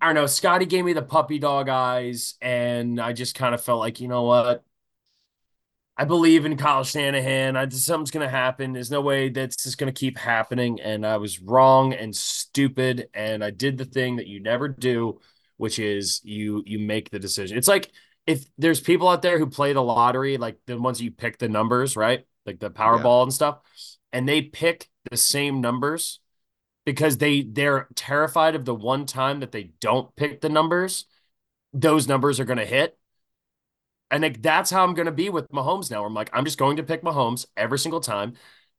[0.00, 0.26] I don't know.
[0.26, 4.08] Scotty gave me the puppy dog eyes, and I just kind of felt like, you
[4.08, 4.64] know what?
[5.98, 7.56] I believe in Kyle Shanahan.
[7.56, 8.72] I just, something's going to happen.
[8.74, 10.78] There's no way that's just going to keep happening.
[10.80, 13.08] And I was wrong and stupid.
[13.14, 15.20] And I did the thing that you never do,
[15.56, 17.56] which is you you make the decision.
[17.56, 17.92] It's like
[18.26, 21.48] if there's people out there who play the lottery, like the ones you pick the
[21.48, 22.24] numbers, right?
[22.44, 23.22] Like the Powerball yeah.
[23.24, 23.58] and stuff,
[24.12, 26.20] and they pick the same numbers
[26.84, 31.06] because they they're terrified of the one time that they don't pick the numbers,
[31.72, 32.98] those numbers are going to hit.
[34.10, 36.04] And like, that's how I'm going to be with Mahomes now.
[36.04, 38.34] I'm like, I'm just going to pick Mahomes every single time.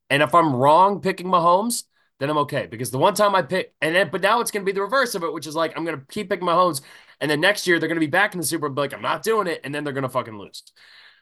[0.08, 1.84] And if I'm wrong picking Mahomes,
[2.18, 4.64] then I'm okay because the one time I pick, and then, but now it's going
[4.64, 6.80] to be the reverse of it, which is like, I'm going to keep picking Mahomes.
[7.20, 8.84] And then next year they're going to be back in the Super Bowl.
[8.84, 9.60] Like, I'm not doing it.
[9.64, 10.62] And then they're going to fucking lose.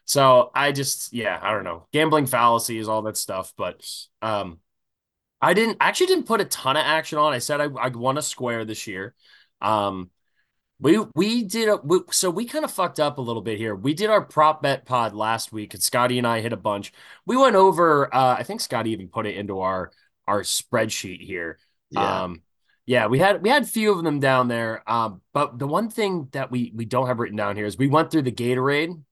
[0.05, 1.87] So I just, yeah, I don't know.
[1.93, 3.53] Gambling fallacies, all that stuff.
[3.57, 3.87] But
[4.23, 4.61] um,
[5.41, 7.33] I didn't actually didn't put a ton of action on.
[7.33, 9.15] I said I I want a square this year.
[9.61, 10.11] Um,
[10.79, 13.75] we we did a we, so we kind of fucked up a little bit here.
[13.75, 16.93] We did our prop bet pod last week, and Scotty and I hit a bunch.
[17.27, 18.15] We went over.
[18.15, 19.91] Uh, I think Scotty even put it into our
[20.27, 21.59] our spreadsheet here.
[21.91, 22.23] Yeah.
[22.23, 22.43] Um,
[22.85, 24.89] yeah, we had we had a few of them down there.
[24.91, 27.89] Um, but the one thing that we we don't have written down here is we
[27.89, 29.03] went through the Gatorade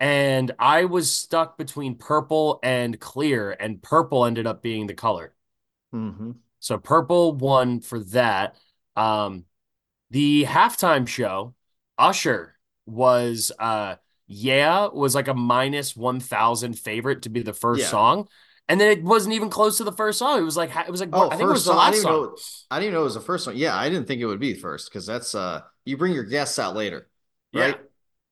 [0.00, 5.34] and I was stuck between purple and clear, and purple ended up being the color.
[5.94, 6.32] Mm-hmm.
[6.58, 8.56] So purple won for that.
[8.96, 9.44] Um,
[10.10, 11.54] the halftime show,
[11.98, 12.56] Usher
[12.86, 13.94] was uh
[14.26, 17.88] yeah was like a minus one thousand favorite to be the first yeah.
[17.88, 18.28] song.
[18.68, 20.38] And then it wasn't even close to the first song.
[20.38, 22.12] It was like it was like oh, I think it was the last I song.
[22.12, 22.36] Know,
[22.70, 23.56] I didn't know it was the first one.
[23.56, 26.58] Yeah, I didn't think it would be first because that's uh you bring your guests
[26.58, 27.08] out later,
[27.52, 27.74] right?
[27.76, 27.86] Yeah.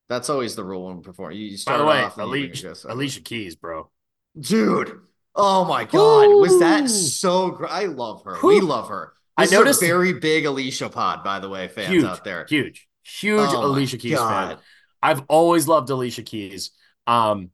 [0.09, 1.39] That's always the rule when performing.
[1.39, 3.91] You start By the way, off Alicia, Alicia Keys, bro.
[4.39, 5.01] Dude.
[5.35, 6.27] Oh my god.
[6.27, 6.39] Ooh.
[6.39, 7.71] Was that so great?
[7.71, 8.37] I love her.
[8.37, 8.47] Ooh.
[8.47, 9.13] We love her.
[9.39, 12.47] This I noticed very big Alicia pod, by the way, fans huge, out there.
[12.49, 14.49] Huge, huge oh Alicia Keys god.
[14.49, 14.59] fan.
[15.03, 16.73] I've always loved Alicia Keys.
[17.07, 17.51] Um,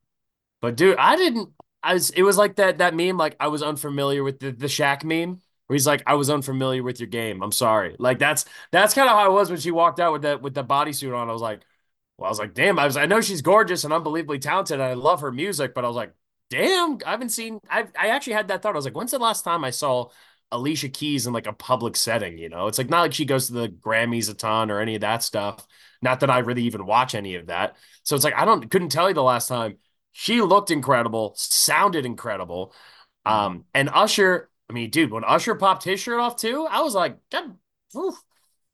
[0.62, 1.50] but dude, I didn't
[1.84, 4.66] I was it was like that that meme, like I was unfamiliar with the, the
[4.66, 7.42] Shaq meme where he's like, I was unfamiliar with your game.
[7.42, 7.96] I'm sorry.
[7.98, 10.54] Like that's that's kind of how I was when she walked out with that with
[10.54, 11.28] the bodysuit on.
[11.28, 11.62] I was like,
[12.18, 14.82] well, I was like, damn, I was I know she's gorgeous and unbelievably talented, and
[14.82, 16.12] I love her music, but I was like,
[16.50, 18.74] damn, I haven't seen I I actually had that thought.
[18.74, 20.10] I was like, when's the last time I saw
[20.52, 22.38] Alicia Keys in like a public setting?
[22.38, 24.94] You know, it's like not like she goes to the Grammys a ton or any
[24.94, 25.66] of that stuff.
[26.02, 27.76] Not that I really even watch any of that.
[28.04, 29.78] So it's like I don't couldn't tell you the last time.
[30.16, 32.72] She looked incredible, sounded incredible.
[33.26, 36.94] Um, and Usher, I mean, dude, when Usher popped his shirt off too, I was
[36.94, 37.56] like, God,
[37.96, 38.14] oof.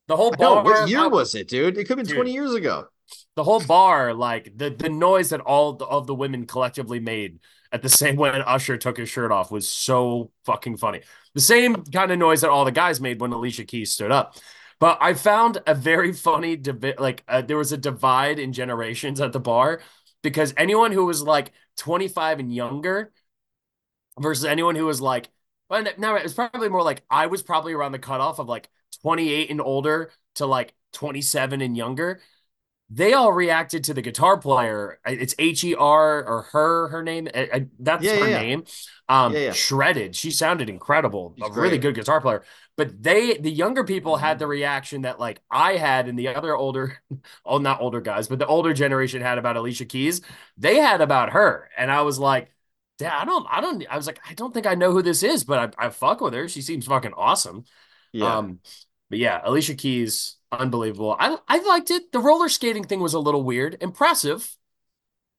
[0.07, 0.63] the whole bar.
[0.63, 1.77] what year I, was it, dude?
[1.77, 2.87] It could have been dude, 20 years ago
[3.35, 7.39] the whole bar, like the the noise that all the, of the women collectively made
[7.71, 11.01] at the same when Usher took his shirt off was so fucking funny.
[11.33, 14.35] The same kind of noise that all the guys made when Alicia Keys stood up.
[14.79, 16.99] But I found a very funny debate.
[16.99, 19.81] Like uh, there was a divide in generations at the bar
[20.21, 23.11] because anyone who was like 25 and younger
[24.19, 25.29] versus anyone who was like,
[25.69, 28.69] well, now it's probably more like I was probably around the cutoff of like
[29.01, 32.21] 28 and older to like 27 and younger
[32.93, 34.99] they all reacted to the guitar player.
[35.05, 37.29] It's H E R or her, her name.
[37.33, 38.41] I, I, that's yeah, her yeah.
[38.41, 38.63] name.
[39.07, 40.13] Um, yeah, shredded.
[40.13, 41.33] She sounded incredible.
[41.37, 41.63] She's a great.
[41.63, 42.43] really good guitar player.
[42.81, 46.55] But they, the younger people, had the reaction that like I had, and the other
[46.55, 46.97] older,
[47.45, 50.21] oh, not older guys, but the older generation had about Alicia Keys.
[50.57, 52.51] They had about her, and I was like,
[52.97, 53.85] Dad, I don't, I don't.
[53.87, 56.21] I was like, I don't think I know who this is, but I, I fuck
[56.21, 56.49] with her.
[56.49, 57.65] She seems fucking awesome.
[58.13, 58.37] Yeah.
[58.37, 58.61] Um,
[59.11, 61.15] but yeah, Alicia Keys unbelievable.
[61.19, 62.11] I I liked it.
[62.11, 64.57] The roller skating thing was a little weird, impressive,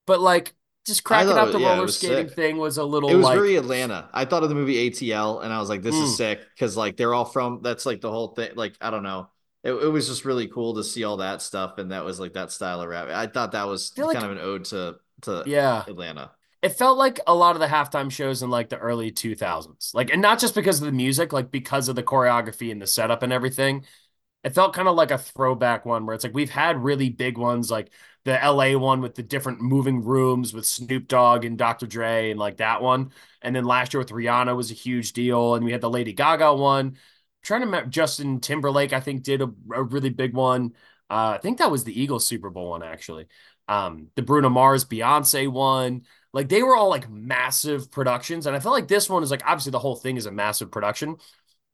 [0.07, 0.55] but like
[0.87, 2.37] just cracking up the yeah, roller skating sick.
[2.37, 3.09] thing was a little.
[3.09, 4.09] It was like, very Atlanta.
[4.13, 6.05] I thought of the movie ATL, and I was like, "This mm.
[6.05, 7.61] is sick," because like they're all from.
[7.63, 8.51] That's like the whole thing.
[8.55, 9.29] Like I don't know.
[9.63, 12.33] it, it was just really cool to see all that stuff, and that was like
[12.35, 13.09] that style of rap.
[13.09, 15.85] I thought that was kind like- of an ode to to Yeah.
[15.87, 16.33] Atlanta.
[16.63, 19.95] It felt like a lot of the halftime shows in like the early 2000s.
[19.95, 22.87] Like, and not just because of the music, like because of the choreography and the
[22.87, 23.85] setup and everything.
[24.45, 27.39] It felt kind of like a throwback one where it's like we've had really big
[27.39, 27.93] ones, like
[28.25, 31.87] the LA one with the different moving rooms with Snoop Dogg and Dr.
[31.87, 33.11] Dre and like that one.
[33.41, 35.55] And then last year with Rihanna was a huge deal.
[35.55, 36.87] And we had the Lady Gaga one.
[36.87, 36.97] I'm
[37.43, 40.73] trying to remember, Justin Timberlake, I think, did a, a really big one.
[41.11, 43.27] Uh, I think that was the Eagles Super Bowl one, actually.
[43.69, 46.03] Um, the Bruno Mars Beyonce one.
[46.33, 48.47] Like they were all like massive productions.
[48.47, 50.71] And I felt like this one is like obviously the whole thing is a massive
[50.71, 51.17] production,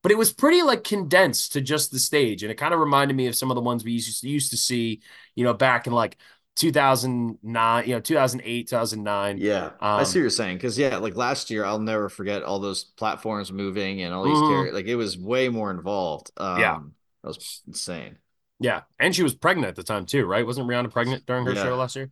[0.02, 2.42] but it was pretty like condensed to just the stage.
[2.42, 4.50] And it kind of reminded me of some of the ones we used to, used
[4.50, 5.00] to see,
[5.34, 6.18] you know, back in like
[6.58, 9.38] 2009, you know, 2008, 2009.
[9.38, 10.56] Yeah, I see Um, what you're saying.
[10.56, 14.36] Because yeah, like last year, I'll never forget all those platforms moving and all these
[14.36, 14.48] Mhm.
[14.50, 14.74] characters.
[14.74, 16.30] Like it was way more involved.
[16.36, 16.78] Um, Yeah.
[17.22, 18.18] that was insane.
[18.60, 18.82] Yeah.
[18.98, 20.44] And she was pregnant at the time too, right?
[20.44, 21.62] Wasn't Rihanna pregnant during her Yeah.
[21.64, 22.10] show last year?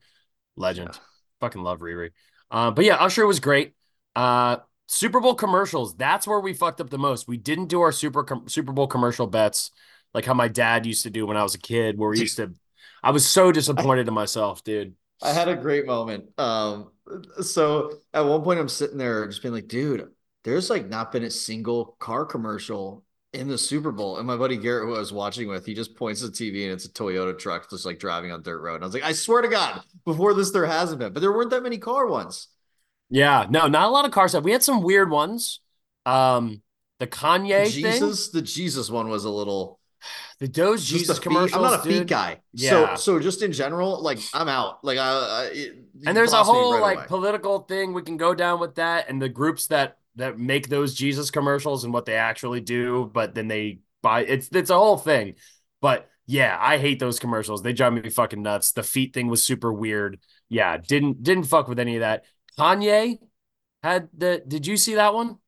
[0.56, 0.90] Legend.
[0.92, 1.00] Yeah.
[1.40, 2.10] Fucking love Riri.
[2.50, 3.74] Uh, but yeah, Usher was great.
[4.14, 5.96] Uh, Super Bowl commercials.
[5.96, 7.26] That's where we fucked up the most.
[7.26, 9.72] We didn't do our Super com- Super Bowl commercial bets
[10.14, 12.36] like how my dad used to do when I was a kid, where we used
[12.36, 12.54] to.
[13.06, 14.94] I was so disappointed in myself, dude.
[15.22, 16.24] I had a great moment.
[16.38, 16.90] Um,
[17.40, 20.08] so at one point, I'm sitting there just being like, dude,
[20.42, 24.18] there's like not been a single car commercial in the Super Bowl.
[24.18, 26.64] And my buddy Garrett, who I was watching with, he just points to the TV
[26.64, 28.74] and it's a Toyota truck just like driving on dirt road.
[28.74, 31.32] And I was like, I swear to God, before this, there hasn't been, but there
[31.32, 32.48] weren't that many car ones.
[33.08, 34.42] Yeah, no, not a lot of car stuff.
[34.42, 35.60] We had some weird ones.
[36.06, 36.60] Um,
[36.98, 39.78] the Kanye thing, Jesus, the Jesus one was a little
[40.40, 41.22] the Doge just Jesus the feet.
[41.22, 41.54] commercials.
[41.54, 42.40] I'm not a feet guy.
[42.52, 42.96] Yeah.
[42.96, 44.84] So, so just in general, like I'm out.
[44.84, 45.76] Like I, I it-
[46.06, 47.06] and there's a whole right like away.
[47.08, 50.94] political thing we can go down with that and the groups that that make those
[50.94, 54.98] jesus commercials and what they actually do but then they buy it's it's a whole
[54.98, 55.34] thing
[55.80, 59.42] but yeah i hate those commercials they drive me fucking nuts the feet thing was
[59.42, 60.18] super weird
[60.50, 62.24] yeah didn't didn't fuck with any of that
[62.58, 63.18] kanye
[63.82, 65.38] had the did you see that one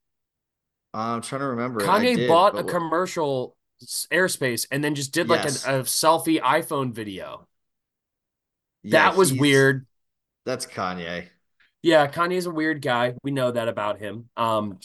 [0.95, 1.81] I'm trying to remember.
[1.81, 3.55] kanye did, bought a commercial
[4.13, 5.67] airspace and then just did like Yes.
[5.67, 7.47] a, a selfie iphone video
[8.85, 9.87] that was weird
[10.45, 11.29] That's Kanye.
[11.83, 13.15] Yeah, Kanye's a weird guy.
[13.23, 14.31] We know that about him.
[14.37, 14.79] Um,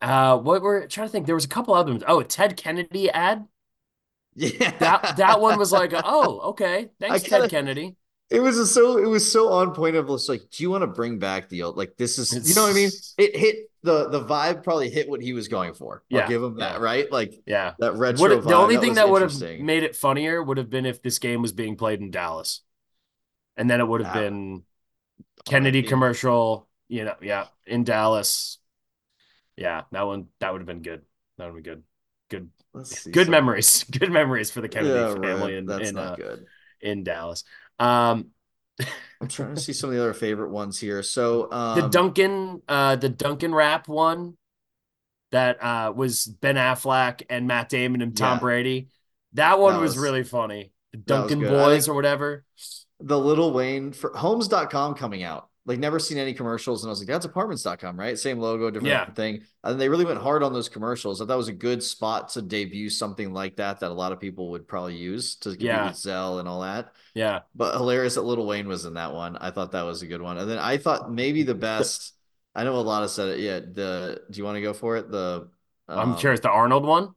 [0.00, 2.02] uh, what we're trying to think, there was a couple ones.
[2.06, 3.46] Oh, a Ted Kennedy ad.
[4.38, 7.96] Yeah, That that one was like, oh, okay, thanks, kinda- Ted Kennedy.
[8.28, 10.82] It was a so it was so on point of just like, do you want
[10.82, 12.90] to bring back the old like this is you know what I mean?
[13.18, 16.02] It hit the the vibe probably hit what he was going for.
[16.08, 16.78] Yeah, I'll give him that, yeah.
[16.84, 17.10] right?
[17.12, 17.74] Like Yeah.
[17.78, 18.28] that retro.
[18.28, 21.20] The vibe, only thing that would have made it funnier would have been if this
[21.20, 22.62] game was being played in Dallas,
[23.56, 24.64] and then it would have Ah, been
[25.44, 25.88] Kennedy RIP.
[25.88, 26.68] commercial.
[26.88, 28.58] You know, yeah, in Dallas.
[29.56, 31.02] Yeah, that one that would have been good.
[31.38, 31.82] That would be good.
[32.28, 32.50] Good,
[33.12, 33.84] good some- memories.
[33.90, 35.54] Good memories for the Kennedy Yeah, family right.
[35.54, 36.46] in That's in, not uh, good.
[36.80, 37.44] in Dallas.
[37.78, 38.28] Um,
[39.20, 41.02] I'm trying to see some of the other favorite ones here.
[41.02, 44.36] So um, the Dunkin', uh, the Dunkin' rap one
[45.32, 48.40] that uh was Ben Affleck and Matt Damon and Tom Yeah.
[48.40, 48.88] Brady.
[49.32, 50.72] That one That was, was- really funny.
[50.92, 52.44] The Dunkin' Boys or whatever.
[53.00, 55.48] the Lil Wayne for Homes.com coming out.
[55.66, 58.16] Like never seen any commercials, and I was like, that's apartments.com, right?
[58.16, 59.10] Same logo, different Yeah.
[59.10, 59.42] thing.
[59.64, 61.20] And they really went hard on those commercials.
[61.20, 64.12] I thought that was a good spot to debut something like that that a lot
[64.12, 65.92] of people would probably use to Yeah.
[65.92, 66.92] Zell and all that.
[67.14, 67.40] Yeah.
[67.56, 69.36] But hilarious that Lil Wayne was in that one.
[69.38, 70.38] I thought that was a good one.
[70.38, 72.12] And then I thought maybe the best.
[72.54, 73.40] I know a lot of said it.
[73.40, 73.58] Yeah.
[73.58, 75.10] The do you want to go for it?
[75.10, 75.48] The
[75.88, 76.40] I'm um, curious.
[76.40, 77.10] The Arnold one.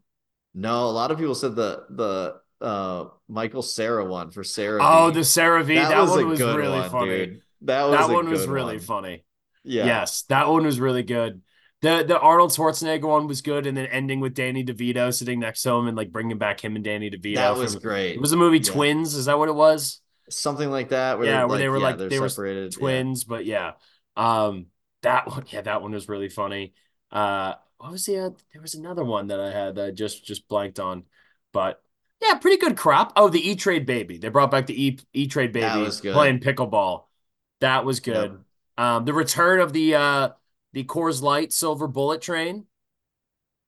[0.56, 4.80] No, a lot of people said the the uh Michael Cera one for Sarah.
[4.82, 5.14] Oh, V.
[5.14, 5.76] the CeraVe.
[5.76, 7.10] That, a one was good really one, funny.
[7.26, 7.42] dude.
[7.62, 8.80] That was That one was really one.
[8.86, 9.26] funny.
[9.64, 9.86] Yeah.
[9.86, 11.42] Yes, that one was really good.
[11.82, 15.62] The the Arnold Schwarzenegger one was good, and then ending with Danny DeVito sitting next
[15.64, 17.36] to him and like bringing back him and Danny DeVito.
[17.36, 18.16] That was from- great.
[18.16, 18.72] It was the movie Yeah.
[18.72, 19.14] Twins.
[19.16, 20.02] Is that what it was?
[20.32, 21.18] something like that.
[21.18, 22.72] Where Yeah, where they were yeah, like- they're were separated.
[22.76, 22.80] yeah.
[22.80, 23.72] twins, but yeah.
[24.16, 24.68] Um
[25.02, 26.74] that one, yeah, that one was really funny.
[27.12, 30.24] Uh what was the uh, there was another one that I had that I just
[30.24, 31.06] just blanked on.
[31.52, 31.82] But
[32.22, 33.14] yeah, pretty good crop.
[33.16, 34.18] Oh, the E Trade Baby.
[34.20, 37.06] They brought back the E E Trade Baby playing pickleball.
[37.62, 38.40] That was good.
[38.78, 40.30] Um the return of the uh
[40.74, 42.66] the Coors Light Silver Bullet Train.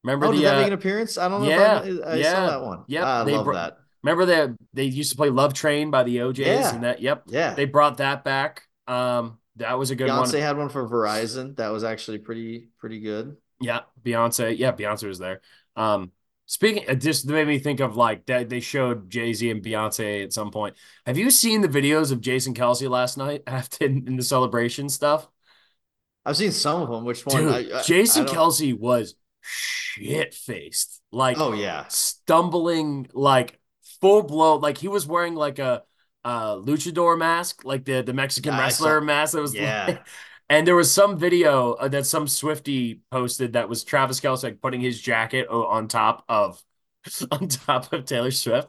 [0.04, 1.18] Remember Oh, the did that uh, make an appearance?
[1.18, 1.50] I don't know.
[1.50, 2.84] yeah, if I, I yeah, saw that one.
[2.88, 3.78] yep, I they love brought- that.
[4.04, 6.74] remember that they used to play Love Train by the O'Jays Yeah.
[6.76, 7.24] and that yep.
[7.28, 7.54] Yeah.
[7.54, 8.64] They brought that back.
[8.88, 10.18] Um that was a good one.
[10.26, 11.56] Beyonce had one for Verizon.
[11.58, 13.38] That was actually pretty pretty good.
[13.60, 14.58] Yeah, Beyonce.
[14.58, 15.42] Yeah, Beyonce was there.
[15.76, 16.12] Um,
[16.52, 18.50] speaking, it just made me think of like that.
[18.50, 20.76] They showed Jay Z and Beyonce at some point.
[21.06, 24.90] Have you seen the videos of Jason Kelce last night after in, in the celebration
[24.90, 25.28] stuff?
[26.26, 27.06] I've seen some of them.
[27.06, 27.38] Which one?
[27.38, 31.86] Dude, I- I- Jason I Kelce was shit faced, like Oh yeah.
[31.88, 33.60] stumbling like
[34.02, 35.84] full blown like he was wearing like a
[36.24, 40.00] uh luchador mask, like the the Mexican I wrestler mask that was Yeah.
[40.52, 44.60] And there was some video uh, that some Swifty posted that was Travis Kelce like
[44.60, 46.62] putting his jacket on top of
[47.32, 48.68] on top of Taylor Swift,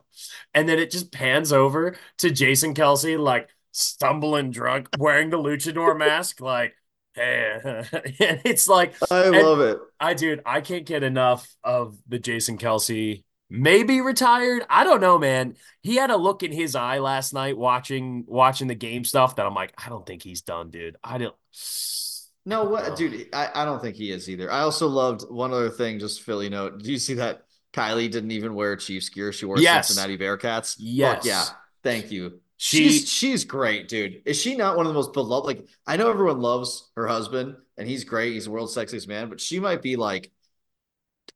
[0.54, 5.98] and then it just pans over to Jason Kelce like stumbling drunk, wearing the luchador
[5.98, 6.74] mask, like.
[7.14, 9.78] Hey, and it's like I love it.
[10.00, 13.24] I dude, I can't get enough of the Jason Kelce.
[13.54, 14.64] Maybe retired.
[14.70, 15.56] I don't know, man.
[15.82, 19.44] He had a look in his eye last night watching watching the game stuff that
[19.44, 20.96] I'm like, I don't think he's done, dude.
[21.04, 21.34] I don't.
[22.44, 23.28] No, what, dude?
[23.32, 24.50] I, I don't think he is either.
[24.50, 26.82] I also loved one other thing, just Philly note.
[26.82, 29.32] Do you see that Kylie didn't even wear Chiefs gear?
[29.32, 29.86] She wore Yes.
[29.86, 30.74] Cincinnati Bearcats.
[30.76, 31.18] Yes.
[31.18, 31.44] Fuck yeah.
[31.84, 32.40] Thank you.
[32.56, 34.22] She she's she's great, dude.
[34.24, 35.46] Is she not one of the most beloved?
[35.46, 38.32] Like I know everyone loves her husband, and he's great.
[38.32, 40.32] He's the world's sexiest man, but she might be like,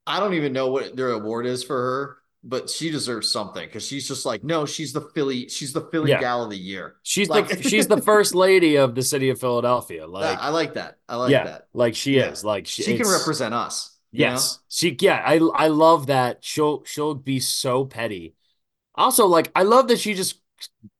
[0.07, 3.85] I don't even know what their award is for her, but she deserves something because
[3.87, 6.21] she's just like, no, she's the Philly, she's the Philly Yeah.
[6.21, 6.97] gal of the year.
[7.03, 10.07] she's Like- the she's the first lady of the city of Philadelphia.
[10.09, 10.99] Like, I like that.
[11.09, 11.69] I like yeah, that.
[11.75, 12.31] like she Yeah.
[12.31, 12.45] is.
[12.45, 13.97] Like she, She can represent us.
[14.13, 14.61] Yes.
[14.69, 16.45] She yeah, I I love that.
[16.45, 18.35] She'll she'll be so petty.
[18.95, 20.41] Also, like I love that she just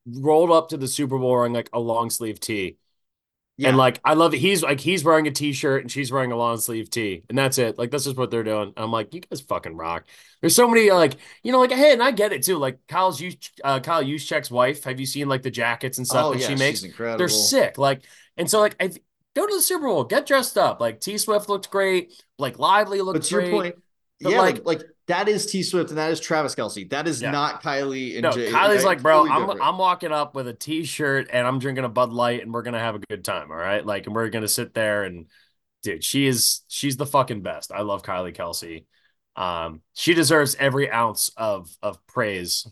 [0.07, 2.77] rolled up to the Super Bowl wearing like a long sleeve tee.
[3.59, 3.69] Know?
[3.69, 4.39] And like I love it.
[4.39, 7.23] He's like he's wearing a t-shirt and she's wearing a long sleeve tee.
[7.29, 7.79] And that's it.
[7.79, 8.73] Like this is what they're doing.
[8.77, 10.05] I'm like, you guys fucking rock.
[10.41, 12.59] There's so many like, you know, like hey, and I get it too.
[12.59, 13.33] Like Kyle's you
[13.65, 14.85] uh Kyle Juszczyk's wife.
[14.85, 16.81] Have you seen like the jackets and stuff oh that yeah, she makes?
[16.81, 17.19] she's incredible.
[17.19, 17.79] They're sick.
[17.79, 18.05] Like,
[18.37, 18.89] and so like I
[19.35, 20.81] go to the Super Bowl, get dressed up.
[20.81, 22.13] Like T Swift looked great.
[22.39, 23.51] Like Lively looked But great.
[23.51, 23.77] point,
[24.21, 26.89] But, yeah, like- like, like that is T Swift and that is Travis Kelce.
[26.91, 27.31] That is Yeah.
[27.31, 28.51] not Kylie and No, Jay.
[28.51, 29.61] Kylie's like, bro, totally I'm different.
[29.63, 32.81] I'm walking up with a t-shirt and I'm drinking a Bud Light and we're gonna
[32.81, 33.85] have a good time, all right?
[33.85, 35.27] Like, and we're gonna sit there and
[35.83, 37.71] dude, she is she's the fucking best.
[37.73, 38.85] I love Kylie Kelce.
[39.37, 42.67] Um, she deserves every ounce of of praise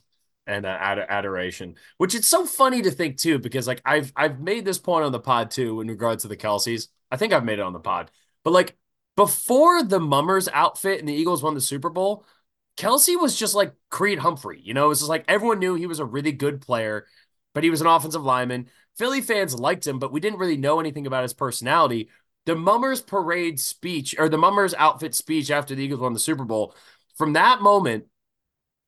[0.46, 1.74] and uh, ad- adoration.
[1.98, 5.12] Which it's so funny to think too, because like I've I've made this point on
[5.12, 6.88] the pod too in regards to the Kelces.
[7.10, 8.10] I think I've made it on the pod,
[8.44, 8.76] but like
[9.16, 12.24] before the Mummers outfit and the Eagles won the Super Bowl,
[12.76, 14.60] Kelce was just like Creed Humphrey.
[14.62, 17.06] You know, it was just like everyone knew he was a really good player,
[17.52, 18.68] but he was an offensive lineman.
[18.98, 22.08] Philly fans liked him, but we didn't really know anything about his personality.
[22.46, 26.44] The Mummers parade speech or the Mummers outfit speech after the Eagles won the Super
[26.44, 26.74] Bowl,
[27.16, 28.06] from that moment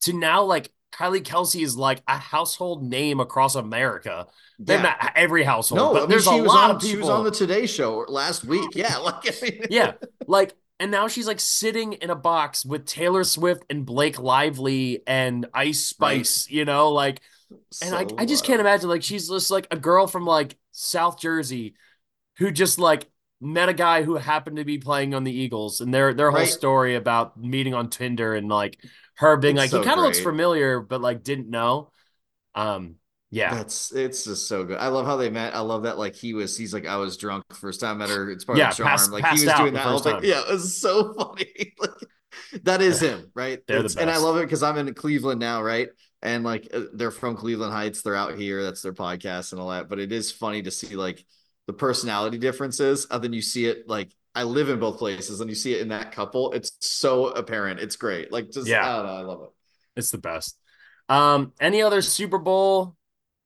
[0.03, 4.27] to now, like Kylie Kelce is like a household name across America.
[4.59, 4.83] Yeah.
[4.83, 6.97] not every household, No, but I mean, there's she a was lot on, of She
[6.97, 8.75] was on the Today Show last week.
[8.75, 9.93] Yeah, like I mean, yeah,
[10.27, 15.03] like, and now she's like sitting in a box with Taylor Swift and Blake Lively
[15.07, 17.21] and Ice Spice, you know, like,
[17.81, 20.25] and I, So, I just uh, can't imagine like she's just like a girl from
[20.27, 21.75] like South Jersey
[22.39, 23.09] who just like
[23.41, 26.47] met a guy who happened to be playing on the Eagles and their their whole
[26.47, 26.49] Right.
[26.49, 28.79] story about meeting on Tinder and like
[29.17, 31.91] her being It's like so he kind of looks familiar but like didn't know.
[32.55, 32.97] Um,
[33.31, 34.79] yeah, That's it's just so good.
[34.79, 35.55] I love how they met.
[35.55, 38.11] I love that like he was he's like I was drunk first time I met
[38.11, 38.31] her.
[38.31, 38.89] It's part Yeah, of the charm.
[38.91, 39.87] passed- like passed he was doing that.
[39.87, 41.75] I was like, yeah, it was so funny.
[41.79, 41.91] like
[42.63, 43.61] that is him, right?
[43.67, 45.89] They're the It's- And I love it because I'm in Cleveland now, right?
[46.23, 48.03] And like uh, they're from Cleveland Heights.
[48.03, 48.63] They're out here.
[48.63, 49.89] That's their podcast and all that.
[49.89, 51.25] But it is funny to see like
[51.67, 53.07] the personality differences.
[53.11, 55.81] And then you see it like I live in both places, and you see it
[55.81, 56.53] in that couple.
[56.53, 57.81] It's so apparent.
[57.81, 58.31] It's great.
[58.31, 58.87] Like just Yeah.
[58.87, 59.17] I don't know.
[59.17, 59.51] I love it.
[59.97, 60.59] it's the best.
[61.09, 62.97] Um, any other Super Bowl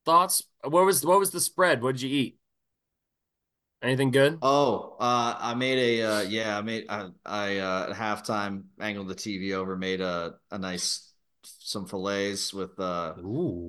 [0.05, 0.43] thoughts?
[0.65, 1.83] What was what was the spread?
[1.83, 2.37] What did you eat?
[3.83, 4.39] Anything good?
[4.43, 9.09] Oh, uh, I made a uh, yeah, I made I, I uh, at halftime angled
[9.09, 11.10] the TV over, made a a nice
[11.71, 13.15] some fillets with uh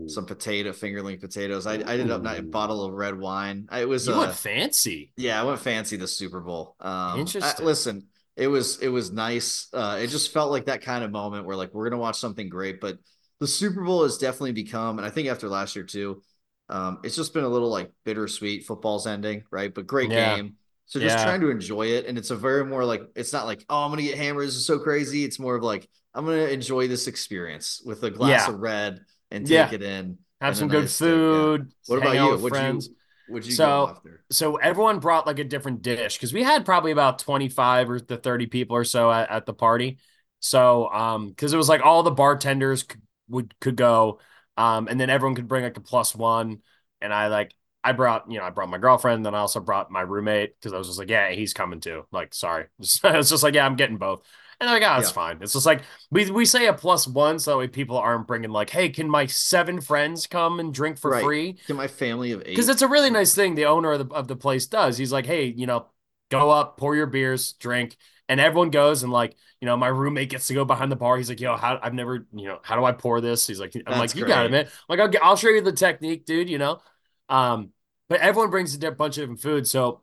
[0.05, 1.67] some potato fingerling potatoes.
[1.67, 3.67] I I ended up not a bottle of red wine.
[3.69, 5.13] I, it was you uh, went fancy.
[5.17, 6.75] yeah, I went fancy the Super Bowl.
[6.79, 7.65] Um, I- Interesting.
[7.65, 9.67] listen, it was it was nice.
[9.73, 12.49] Uh, it just felt like that kind of moment where like we're gonna watch something
[12.49, 12.97] great, but
[13.39, 16.21] the Super Bowl has definitely become, and I think after last year too,
[16.69, 18.65] um, it's just been a little like bittersweet.
[18.65, 19.73] Football's ending, right?
[19.73, 20.13] But great Yeah.
[20.13, 20.55] game.
[20.85, 21.23] So just Yeah.
[21.23, 23.91] trying to enjoy it, and it's a very more like it's not like oh I'm
[23.91, 24.47] gonna get hammered.
[24.47, 25.23] This is so crazy.
[25.23, 28.53] It's more of like I'm gonna enjoy this experience with a glass Yeah.
[28.53, 29.01] of red
[29.31, 29.73] and take Yeah.
[29.73, 30.17] it in.
[30.41, 31.13] Have some good nice steak, yeah.
[31.15, 31.71] food.
[31.87, 32.37] What about you?
[32.37, 32.87] What'd friends.
[32.87, 32.95] you
[33.27, 34.23] What'd you So- go after?
[34.31, 38.17] so everyone brought like a different dish because we had probably about 25 or the
[38.17, 39.99] 30 people or so at, at the party
[40.39, 44.19] so um because it was like all the bartenders could, would could go
[44.57, 46.61] um and then everyone could bring like a plus one
[46.99, 49.91] and i like i brought you know i brought my girlfriend then i also brought
[49.91, 53.43] my roommate because i was just like yeah he's coming too like sorry it's just
[53.43, 54.25] like yeah i'm getting both
[54.61, 55.13] and they're like oh it's Yeah.
[55.13, 55.81] fine it's just like
[56.11, 59.09] we we say a plus one so that way people aren't bringing like hey can
[59.09, 61.23] my seven friends come and drink for Right.
[61.23, 62.47] free Can my family of eight.
[62.47, 64.97] because it's a really nice thing the owner of the, of the place does.
[64.97, 65.87] He's like, hey, you know,
[66.29, 67.97] go up, pour your beers, drink,
[68.29, 71.17] and everyone goes and like you know my roommate gets to go behind the bar.
[71.17, 73.47] He's like, yo, how I've never you know how do I pour this?
[73.47, 74.65] He's like, I'm That's like, you got it, man.
[74.65, 76.49] I'm like I'll, I'll show you the technique, dude.
[76.49, 76.81] You know,
[77.29, 77.71] um,
[78.09, 79.67] but everyone brings a bunch of different food.
[79.67, 80.01] So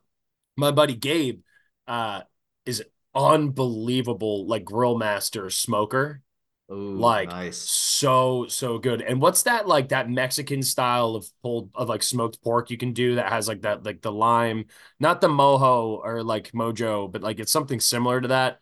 [0.56, 1.40] my buddy Gabe,
[1.86, 2.22] uh,
[2.66, 2.82] is
[3.18, 6.22] unbelievable like grill master smoker.
[6.70, 7.56] Ooh, like nice.
[7.56, 9.00] so so good.
[9.00, 12.92] And what's that like that mexican style of pulled of like smoked pork you can
[12.92, 14.66] do that has like that like the lime
[15.00, 18.60] not the mojo or like mojo but like it's something similar to that?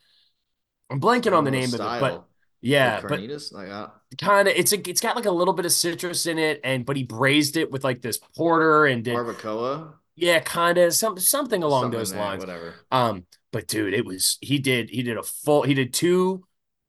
[0.88, 2.24] I'm blanking on the name of it but
[2.60, 3.20] yeah like but
[3.52, 3.88] like uh,
[4.18, 6.86] kind of it's a, it's got like a little bit of citrus in it and
[6.86, 11.18] but he braised it with like this porter and did barbacoa, yeah kind of some
[11.18, 12.40] something along something those there, lines.
[12.40, 12.74] whatever.
[12.90, 13.24] um,
[13.56, 16.44] but dude, it was he did he did a full he did two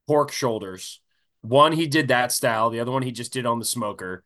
[0.05, 0.99] pork shoulders.
[1.39, 4.25] One he did that style, the other one he just did on the smoker.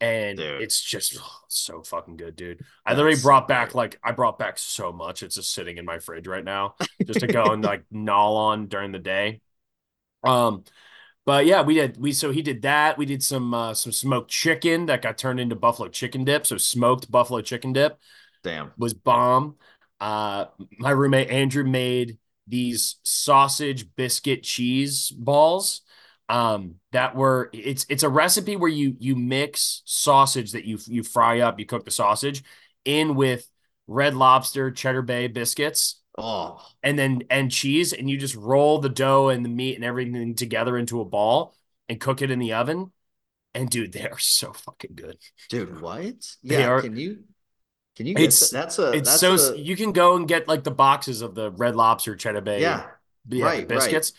[0.00, 0.62] And Dude.
[0.62, 2.62] it's just oh, so fucking good, dude.
[2.86, 3.74] I literally That's brought back great.
[3.74, 5.22] like I brought back so much.
[5.22, 8.68] It's just sitting in my fridge right now, just to go and like gnaw on
[8.68, 9.42] during the day.
[10.22, 10.64] Um,
[11.26, 12.96] but yeah, we did we so he did that.
[12.96, 16.46] We did some uh some smoked chicken that got turned into buffalo chicken dip.
[16.46, 17.98] So smoked buffalo chicken dip
[18.42, 18.72] Damn.
[18.78, 19.56] was bomb.
[20.00, 20.46] Uh,
[20.78, 25.82] my roommate Andrew made these sausage biscuit cheese balls.
[26.30, 31.02] Um, that were it's it's a recipe where you you mix sausage that you you
[31.02, 32.42] fry up, you cook the sausage
[32.86, 33.46] in with
[33.86, 38.88] red lobster cheddar bay biscuits Oh, and then and cheese and you just roll the
[38.88, 41.54] dough and the meat and everything together into a ball
[41.88, 42.92] and cook it in the oven
[43.54, 45.18] and dude they are so fucking good
[45.48, 46.36] dude, what?
[46.42, 47.24] They Yeah, are- can you
[47.96, 50.48] can you get It's- that's a it's that's so a, you can go and get
[50.48, 52.86] like the boxes of the red lobster cheddar bay yeah,
[53.28, 53.68] yeah, right, right.
[53.68, 54.12] biscuits.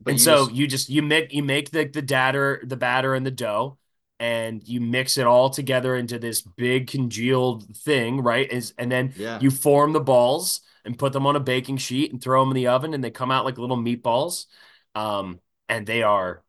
[0.00, 2.76] But and you so just- you just you make you make the the batter the
[2.76, 3.78] batter and the dough
[4.18, 8.50] and you mix it all together into this big congealed thing right?
[8.50, 12.12] Is and then yeah, you form the balls and put them on a baking sheet
[12.12, 14.46] and throw them in the oven and they come out like little meatballs.
[14.94, 16.42] Um and they are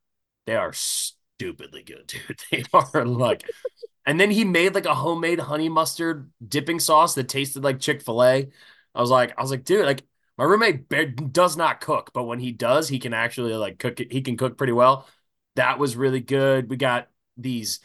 [0.48, 2.40] they are stupidly good dude.
[2.52, 3.44] They are like
[4.06, 8.50] and then he made like a homemade honey mustard dipping sauce that tasted like chick-fil-a
[8.96, 10.04] i was like i was like dude like
[10.38, 10.88] my roommate
[11.32, 14.38] does not cook but when he does he can actually like cook it he can
[14.38, 15.08] cook pretty well
[15.56, 17.08] that was really good we got
[17.38, 17.80] these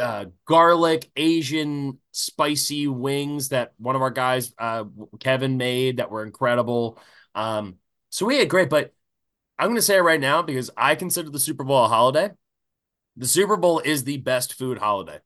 [0.00, 4.84] uh, garlic Asian spicy wings that one of our guys, uh,
[5.20, 6.98] Kevin, made that were incredible.
[7.34, 7.76] Um,
[8.10, 8.92] so we had great, but
[9.58, 12.30] I'm going to say it right now because I consider the Super Bowl a holiday.
[13.16, 15.20] The Super Bowl is the best food holiday,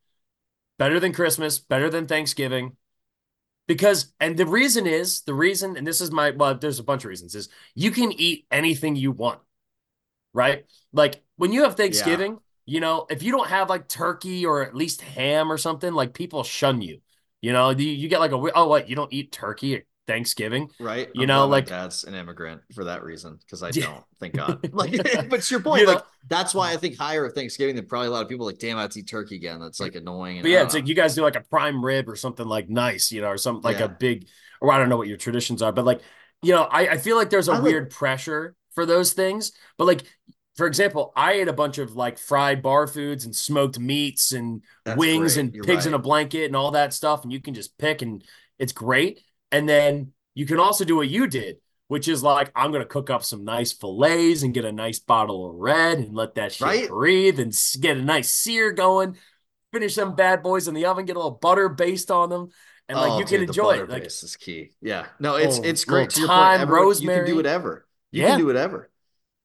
[0.81, 2.75] better than Christmas, better than Thanksgiving.
[3.69, 7.05] Because, and the reason is the reason, and this is my, well, there's a bunch
[7.05, 9.41] of reasons, is you can eat anything you want,
[10.33, 10.65] right?
[10.95, 14.75] Like when you have Thanksgiving, you know, if you don't have like turkey or at
[14.75, 17.03] least ham or something, like people shun you.
[17.43, 20.69] You know, you, you get like a oh what you don't eat turkey Thanksgiving.
[20.81, 21.09] right.
[21.15, 24.03] you I'm know, like- that's an immigrant for that reason because I don't.
[24.19, 24.69] Thank God.
[24.73, 24.93] Like,
[25.31, 27.87] but to your point, You know- like that's why I think higher of Thanksgiving than
[27.87, 28.59] probably a lot of people like.
[28.59, 29.61] Damn, I have to eat turkey again.
[29.61, 30.37] That's like annoying.
[30.39, 32.69] and, But yeah, it's like you guys do like a prime rib or something like
[32.69, 33.87] nice, you know, or something like Yeah.
[33.87, 34.27] a big,
[34.61, 36.01] or I don't know what your traditions are, but like,
[36.43, 39.53] you know, I, I feel like there's a I weird pressure for those things.
[39.79, 40.03] But like,
[40.57, 44.63] for example, I ate a bunch of like fried bar foods and smoked meats and
[44.85, 45.45] That's wings great.
[45.47, 47.23] and You're pigs in a blanket and all that stuff.
[47.23, 48.23] And you can just pick and
[48.59, 49.23] it's great.
[49.53, 51.57] And then you can also do what you did,
[51.89, 54.99] which is like, I'm going to cook up some nice fillets and get a nice
[55.01, 56.89] bottle of red and let that shit Right?
[56.89, 59.17] breathe and get a nice sear going.
[59.73, 62.49] Finish them bad boys in the oven, get a little butter based on them,
[62.89, 63.89] and like oh, you can dude, the enjoy it.
[63.89, 64.73] Like, base is key.
[64.81, 66.11] Yeah, no, it's Oh, it's great.
[66.11, 67.87] To your thyme, point, everyone, you can do whatever.
[68.11, 68.29] You Yeah.
[68.31, 68.91] can do whatever.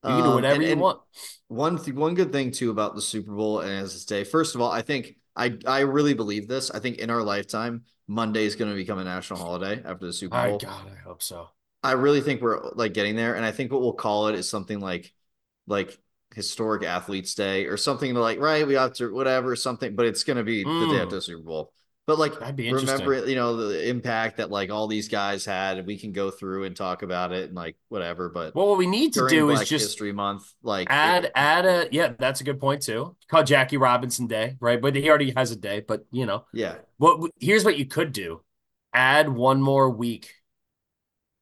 [0.03, 1.01] you can do Um, whatever and- you want.
[1.47, 4.23] One th- one good thing too about the Super Bowl and as its day.
[4.23, 6.71] First of all, I think I I really believe this.
[6.71, 10.13] I think in our lifetime, Monday is going to become a national holiday after the
[10.13, 10.59] Super Bowl.
[10.59, 11.49] God, I hope so.
[11.83, 14.49] I really think we're like getting there, and I think what we'll call it is
[14.49, 15.13] something like
[15.67, 15.97] like
[16.33, 20.35] historic athletes day or something like right we have to whatever something but it's going
[20.35, 21.03] to be the day Mm.
[21.03, 21.71] after the super bowl
[22.07, 25.77] but like That'd be remember you know the impact that like all these guys had
[25.77, 28.77] and we can go through and talk about it and like whatever but Well, what
[28.77, 32.13] we need to do black is just history month like add it- add a yeah,
[32.17, 33.15] that's a good point too.
[33.27, 34.81] Call Jackie Robinson Day, right?
[34.81, 35.79] But he already has a day.
[35.79, 38.41] But you know, yeah what here's what you could do:
[38.93, 40.31] add one more week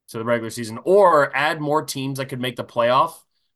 [0.10, 3.14] to the regular season, or add more teams that could make the playoff,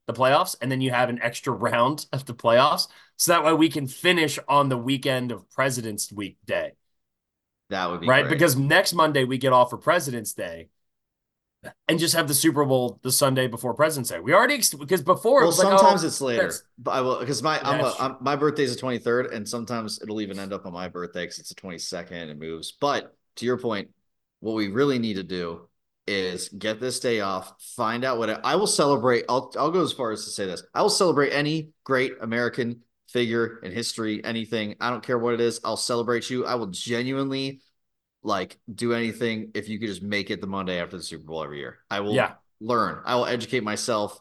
[0.07, 3.53] the playoffs, and then you have an extra round of the playoffs, so that way
[3.53, 6.73] we can finish on the weekend of President's Week Day,
[7.69, 8.23] that would be right?
[8.23, 8.31] great.
[8.31, 10.69] Because next Monday we get off for President's Day.
[11.89, 14.19] And just have the Super Bowl the Sunday before President's Day.
[14.19, 17.19] We already because before it well like, oh, sometimes oh, it's later but I will
[17.19, 17.93] because my I'm, a.
[17.99, 21.39] I'm my birthday's the 23rd and sometimes it'll even end up on my birthday because
[21.39, 23.89] it's the 22nd and it moves but to your point
[24.39, 25.67] what we really need to do
[26.07, 29.25] is get this day off, find out what I, I will celebrate.
[29.27, 30.63] I'll I'll go as far as to say this.
[30.73, 34.75] I will celebrate any great American figure in history, anything.
[34.81, 35.59] I don't care what it is.
[35.63, 36.45] I'll celebrate you.
[36.45, 37.61] I will genuinely
[38.23, 41.43] like do anything if you could just make it the Monday after the Super Bowl
[41.43, 41.79] every year.
[41.89, 42.33] I will Yeah.
[42.59, 43.01] learn.
[43.05, 44.19] I will educate myself.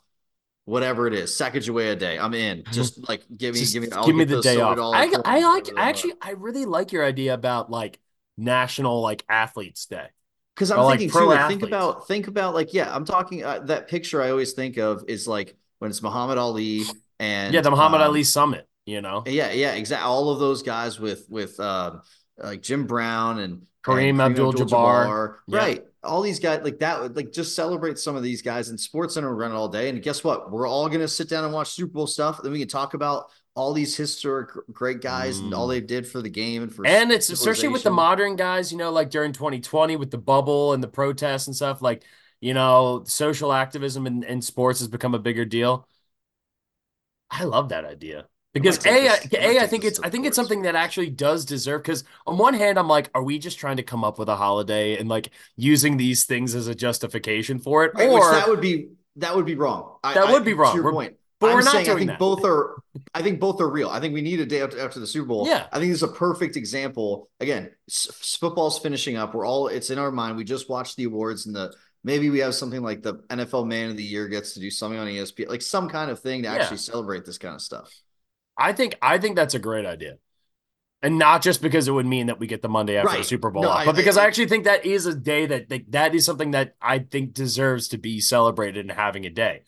[0.65, 2.65] Whatever it is, Sacagawea Day, I'm in.
[2.71, 4.79] Just like give me, Just give me, I'll give me the day off.
[4.93, 5.77] I, I like want.
[5.77, 8.01] actually I really like your idea about like
[8.37, 10.09] national like athletes day.
[10.55, 13.05] Because I'm Or, like, thinking pro too, like think about think about like yeah, I'm
[13.05, 17.55] talking uh, that picture I always think of is like when it's Muhammad Ali and
[17.55, 19.23] yeah, the Muhammad um, Ali Summit, you know.
[19.27, 20.07] Yeah, yeah, exactly.
[20.07, 22.01] All of those guys with with um,
[22.39, 25.37] like Jim Brown and Kareem Abdul-Jabbar.
[25.47, 25.59] Yeah.
[25.59, 25.85] right?
[26.03, 27.15] All these guys like that.
[27.15, 28.69] Like just celebrate some of these guys.
[28.69, 29.89] And Sports Center run all day.
[29.89, 30.51] And guess what?
[30.51, 32.43] We're all gonna sit down and watch Super Bowl stuff.
[32.43, 35.71] Then we can talk about all these historic great guys and all Mm.
[35.71, 38.77] they did for the game and for And it's especially with the modern guys, you
[38.77, 42.05] know, like during 2020 with the bubble and the protests and stuff, like,
[42.41, 45.89] you know, social activism in, in sports has become a bigger deal.
[47.31, 48.27] I love that idea.
[48.63, 51.83] Because A, I- A, I think it's I think it's something that actually does deserve
[51.83, 54.37] because on one hand, I'm like, are we just trying to come up with a
[54.37, 57.93] holiday and like using these things as a justification for it?
[57.95, 59.97] Right, or that would be that would be wrong.
[60.05, 60.73] I- That would be wrong.
[60.73, 61.17] To your We're- point.
[61.41, 62.19] but I'm we're not saying I think that.
[62.19, 62.77] both are.
[63.15, 63.89] I think both are real.
[63.91, 65.47] I think we need a day after, after the Super Bowl.
[65.47, 65.67] Yeah.
[65.73, 67.29] I think this is a perfect example.
[67.41, 68.09] Again, s-
[68.41, 69.35] football's finishing up.
[69.35, 69.69] We're all.
[69.69, 70.37] It's in our mind.
[70.37, 71.75] We just watched the awards and the
[72.05, 74.99] maybe we have something like the NFL Man of the Year gets to do something
[74.99, 76.55] on ESPN, like some kind of thing to Yeah.
[76.55, 77.93] actually celebrate this kind of stuff.
[78.57, 80.19] I think I think that's a great idea.
[81.03, 83.51] And not just because it would mean that we get the Monday after the Super
[83.51, 85.69] Bowl No, off, I- but because I- I, actually think that is a day that
[85.69, 89.63] that that is something that I think deserves to be celebrated and having a day.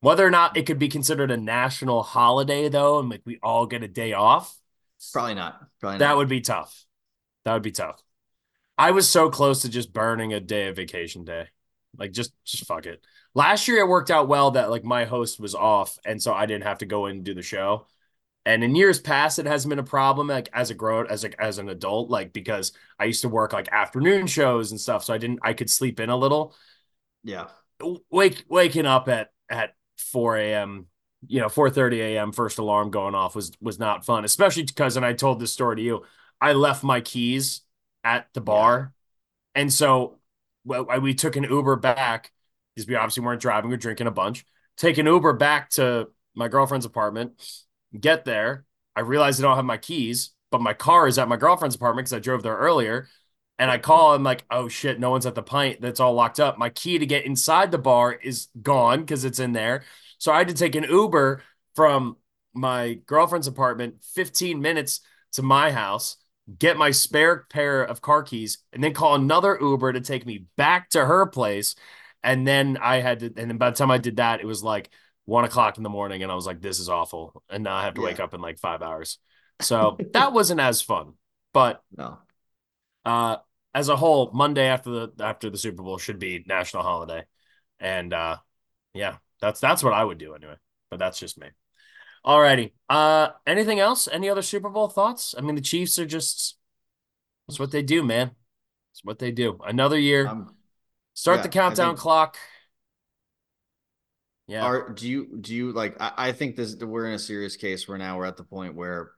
[0.00, 3.66] Whether or not it could be considered a national holiday, though, and like we all
[3.66, 4.56] get a day off,
[5.12, 5.60] Probably not.
[5.80, 6.84] Probably that would be tough.
[7.44, 8.02] That would be tough.
[8.76, 11.48] I was so close to just burning a day of vacation day.
[11.96, 13.04] Like just just fuck it.
[13.34, 16.46] Last year it worked out well that like my host was off and so I
[16.46, 17.86] didn't have to go in and do the show.
[18.48, 21.38] And in years past it hasn't been a problem like as a grown as a,
[21.38, 25.12] as an adult like because I used to work like afternoon shows and stuff so
[25.12, 26.54] I didn't I could sleep in a little.
[27.22, 27.48] yeah.
[28.10, 30.86] Wake waking up at at 4 a.m.
[31.26, 32.32] you know 4:30 a.m.
[32.32, 35.76] first alarm going off was was not fun especially because and I told this story
[35.76, 36.04] to you
[36.40, 37.60] I left my keys
[38.02, 38.94] at the bar
[39.54, 40.20] and so
[40.64, 42.32] well, we took an Uber back
[42.74, 44.46] because we obviously weren't driving we were drinking a bunch
[44.78, 47.32] take an Uber back to my girlfriend's apartment
[47.98, 48.64] get there.
[48.96, 52.06] I realize I don't have my keys but my car is at my girlfriend's apartment
[52.06, 53.08] because I drove there earlier.
[53.58, 56.40] And I call I'm like oh shit no one's at the pint that's all locked
[56.40, 56.58] up.
[56.58, 59.82] My key to get inside the bar is gone because it's in there.
[60.18, 61.42] So I had to take an Uber
[61.74, 62.16] from
[62.54, 65.00] my girlfriend's apartment 15 minutes
[65.32, 66.16] to my house
[66.58, 70.46] get my spare pair of car keys and then call another Uber to take me
[70.56, 71.74] back to her place.
[72.22, 74.62] And then I had to and then by the time I did that it was
[74.62, 74.88] like
[75.28, 77.42] one o'clock in the morning and I was like this is awful.
[77.50, 79.18] And now I have to wake up in like five hours.
[79.60, 81.14] So that wasn't as fun.
[81.52, 82.18] But No.
[83.04, 83.36] uh
[83.74, 87.24] as a whole monday after the after the super bowl should be national holiday.
[87.80, 88.36] And uh
[88.94, 90.54] yeah that's that's what i would do anyway.
[90.90, 91.48] But that's just me.
[92.24, 92.72] Alrighty.
[92.88, 94.08] Uh anything else?
[94.10, 95.34] Any other super bowl thoughts?
[95.36, 96.56] I mean the chiefs are just
[97.48, 98.30] it's what they do man.
[98.92, 99.58] It's what they do.
[99.66, 100.26] Another year.
[100.28, 100.54] Um,
[101.14, 102.36] start yeah, the countdown think- clock
[104.48, 105.96] yeah Are do you do you like?
[106.00, 108.74] I, I think this we're in a serious case where now we're at the point
[108.74, 109.12] where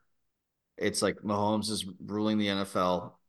[0.77, 3.19] it's like Mahomes is ruling the NFL.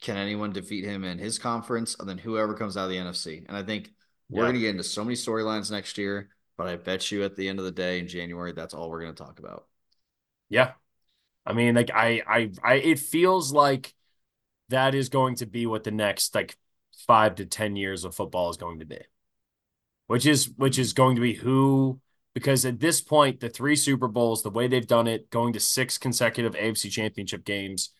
[0.00, 1.96] Can anyone defeat him in his conference?
[2.00, 3.44] And then whoever comes out of the NFC.
[3.48, 3.90] And I think
[4.30, 4.46] we're Yeah.
[4.46, 6.30] going to get into so many storylines next year.
[6.58, 9.02] But I bet you at the end of the day in January, that's all we're
[9.02, 9.66] going to talk about.
[10.48, 10.72] Yeah.
[11.46, 13.94] I mean, like I I I it feels like
[14.70, 16.58] that is going to be what the next like
[17.06, 19.00] five to ten years of football is going to be.
[20.08, 22.00] Which is which is going to be who
[22.34, 25.60] because at this point, the three Super Bowls, the way they've done it, going to
[25.60, 27.90] six consecutive AFC championship games.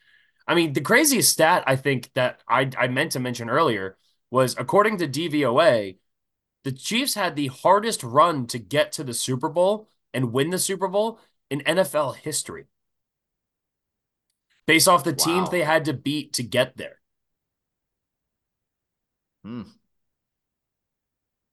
[0.47, 3.97] I mean, the craziest stat I think that I, I meant to mention earlier
[4.31, 5.97] was according to DVOA,
[6.65, 10.59] the Chiefs had the hardest run to get to the Super Bowl and win the
[10.59, 11.19] Super Bowl
[11.51, 12.67] in NFL history.
[14.67, 17.01] Based off the teams they had to beat to get there.
[19.45, 19.63] Hmm.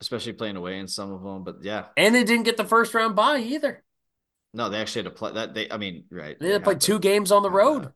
[0.01, 1.43] Especially playing away in some of them.
[1.43, 3.83] But yeah, And they didn't get the first round bye either.
[4.53, 5.53] no, they actually had to play that.
[5.53, 6.37] They, I mean, right.
[6.39, 7.91] They had to play two games on the road.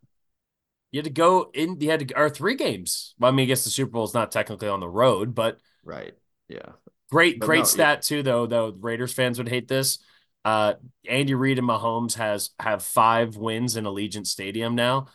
[0.92, 3.14] You had to go in, you had to, or three games.
[3.20, 5.60] Well, I mean, I guess the Super Bowl is not technically on the road, but
[5.84, 6.14] Right.
[6.48, 6.74] Yeah.
[7.12, 10.00] great, But great no, stat too, though, though Raiders fans would hate this.
[10.46, 10.76] Uh,
[11.08, 15.08] Andy Reid and Mahomes has have five wins in Allegiant Stadium now,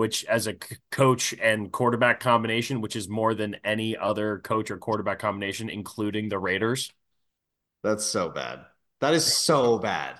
[0.00, 0.54] which as a
[0.90, 6.30] coach and quarterback combination, which is more than any other coach or quarterback combination, including
[6.30, 6.90] the Raiders.
[7.82, 8.64] That's so bad.
[9.00, 10.18] That is so bad.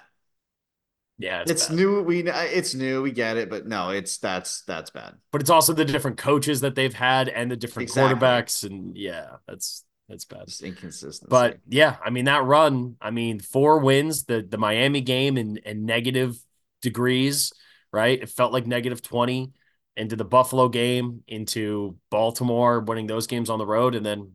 [1.19, 1.77] Yeah, It's, bad.
[1.77, 2.03] new.
[2.03, 3.03] We it's new.
[3.03, 5.15] We get it, but no, it's that's that's bad.
[5.33, 8.21] but it's also the different coaches that they've had and the different Exactly.
[8.21, 10.47] quarterbacks, and yeah, that's that's bad.
[10.47, 11.29] Just inconsistency.
[11.31, 12.97] But yeah, I mean that run.
[13.01, 14.25] I mean four wins.
[14.25, 16.37] The the Miami game in in negative
[16.83, 17.53] degrees,
[17.93, 18.21] right?
[18.21, 19.53] It felt like negative twenty.
[19.97, 24.33] Into the Buffalo game, into Baltimore, winning those games on the road, and then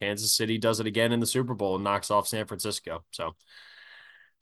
[0.00, 3.04] Kansas City does it again in the Super Bowl and knocks off San Francisco.
[3.10, 3.34] So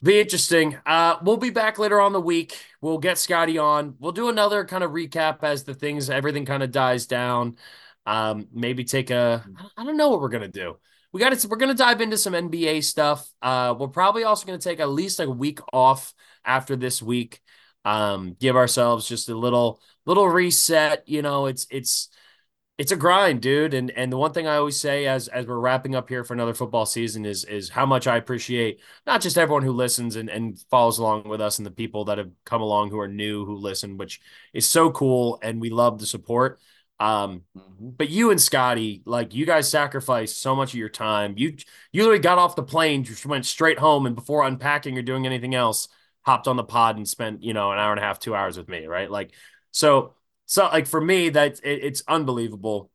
[0.02, 0.77] be interesting.
[0.85, 2.59] Uh, we'll be back later on the week.
[2.81, 3.94] We'll get Scotty on.
[3.98, 7.56] We'll do another kind of recap as the things, everything kind of dies down.
[8.05, 9.44] Um, maybe take a,
[9.77, 10.77] I don't know what we're gonna do.
[11.12, 13.27] We got to, we're gonna dive into some NBA stuff.
[13.40, 16.14] Uh, we're probably also gonna take at least like a week off
[16.44, 17.40] after this week.
[17.86, 21.04] Um, give ourselves just a little, little reset.
[21.08, 22.10] You know, it's it's
[22.78, 23.74] it's a grind, dude.
[23.74, 26.34] And and the one thing I always say as as we're wrapping up here for
[26.34, 30.28] another football season is is how much I appreciate not just everyone who listens and,
[30.28, 33.46] and follows along with us and the people that have come along who are new
[33.46, 34.20] who listen, which
[34.52, 36.60] is so cool and we love the support.
[36.98, 37.96] Um, Mhm.
[37.96, 41.34] but you and Scotty, like you guys sacrificed so much of your time.
[41.36, 41.56] You
[41.92, 45.26] you literally got off the plane, just went straight home, and before unpacking or doing
[45.26, 45.88] anything else,
[46.27, 48.59] hopped on the pod and spent you know an hour and a half, two hours
[48.59, 49.11] with me, right?
[49.11, 49.32] Like
[49.70, 50.15] so
[50.47, 52.90] so like for me, that it, it's unbelievable,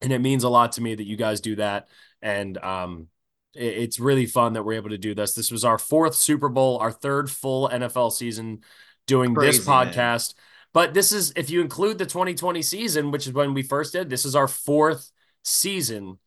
[0.00, 1.88] and it means a lot to me that you guys do that,
[2.22, 3.08] and um.
[3.54, 5.32] it- It's really fun that we're able to do this.
[5.34, 8.60] This was our fourth Super Bowl, our third full NFL season
[9.06, 9.92] doing this Crazy, man.
[9.92, 10.34] podcast.
[10.74, 14.10] But this is, if you include the 2020 season, which is when we first did,
[14.10, 15.10] this is our fourth
[15.42, 16.18] season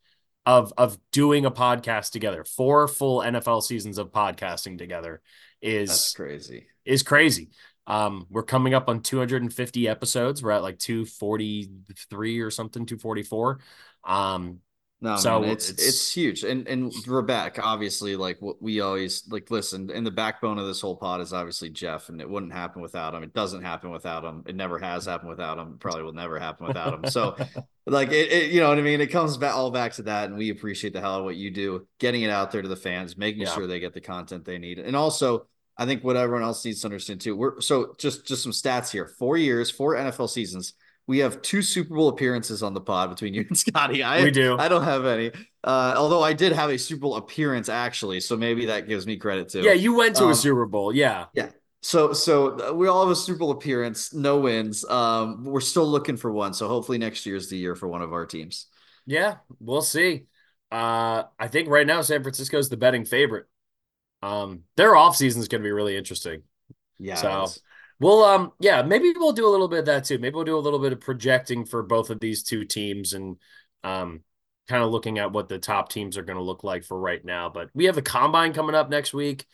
[0.45, 2.43] of of doing a podcast together.
[2.43, 5.21] Four full NFL seasons of podcasting together
[5.61, 6.67] That's is crazy.
[6.85, 7.49] is crazy.
[7.87, 10.41] Um, we're coming up on 250 episodes.
[10.43, 13.59] We're at like 243 or something, 244.
[14.03, 14.59] Um,
[15.03, 16.93] No, So man, it's, it's- it's huge, and and
[17.25, 17.57] back.
[17.61, 19.49] Obviously, like what we always like.
[19.49, 22.83] Listen, and the backbone of this whole pod is obviously Jeff, and it wouldn't happen
[22.83, 23.23] without him.
[23.23, 24.43] It doesn't happen without him.
[24.45, 25.69] It never has happened without him.
[25.73, 27.09] It probably will never happen without him.
[27.09, 27.35] So,
[27.87, 29.01] like it, it, you know what I mean.
[29.01, 31.49] It comes back all back to that, and we appreciate the hell of what you
[31.49, 33.53] do, getting it out there to the fans, making Yeah.
[33.55, 35.47] sure they get the content they need, and also.
[35.77, 37.35] I think what everyone else needs to understand too.
[37.35, 39.07] We're so just just some stats here.
[39.07, 40.73] Four years, four NFL seasons.
[41.07, 44.03] We have two Super Bowl appearances on the pod between you and Scotty.
[44.03, 44.57] I We do.
[44.57, 45.31] I don't have any.
[45.63, 49.17] Uh, although I did have a Super Bowl appearance actually, so maybe that gives me
[49.17, 49.61] credit too.
[49.61, 50.93] yeah, you went to Um, a Super Bowl.
[50.93, 51.25] Yeah.
[51.33, 51.49] Yeah.
[51.81, 54.85] So so we all have a Super Bowl appearance, no wins.
[54.85, 56.53] Um, we're still looking for one.
[56.53, 58.67] So hopefully next year's the year for one of our teams.
[59.07, 60.25] Yeah, we'll see.
[60.71, 63.47] Uh, I think right now San Francisco is the betting favorite.
[64.21, 66.43] Um, their offseason is going to be really interesting.
[66.99, 67.15] Yeah.
[67.15, 67.47] So-.
[67.99, 70.17] Well, um, yeah, maybe we'll do a little bit of that too.
[70.17, 73.37] Maybe we'll do a little bit of projecting for both of these two teams and
[73.83, 74.21] um,
[74.67, 77.23] kind of looking at what the top teams are going to look like for right
[77.23, 77.49] now.
[77.49, 79.45] But we have the combine coming up next week.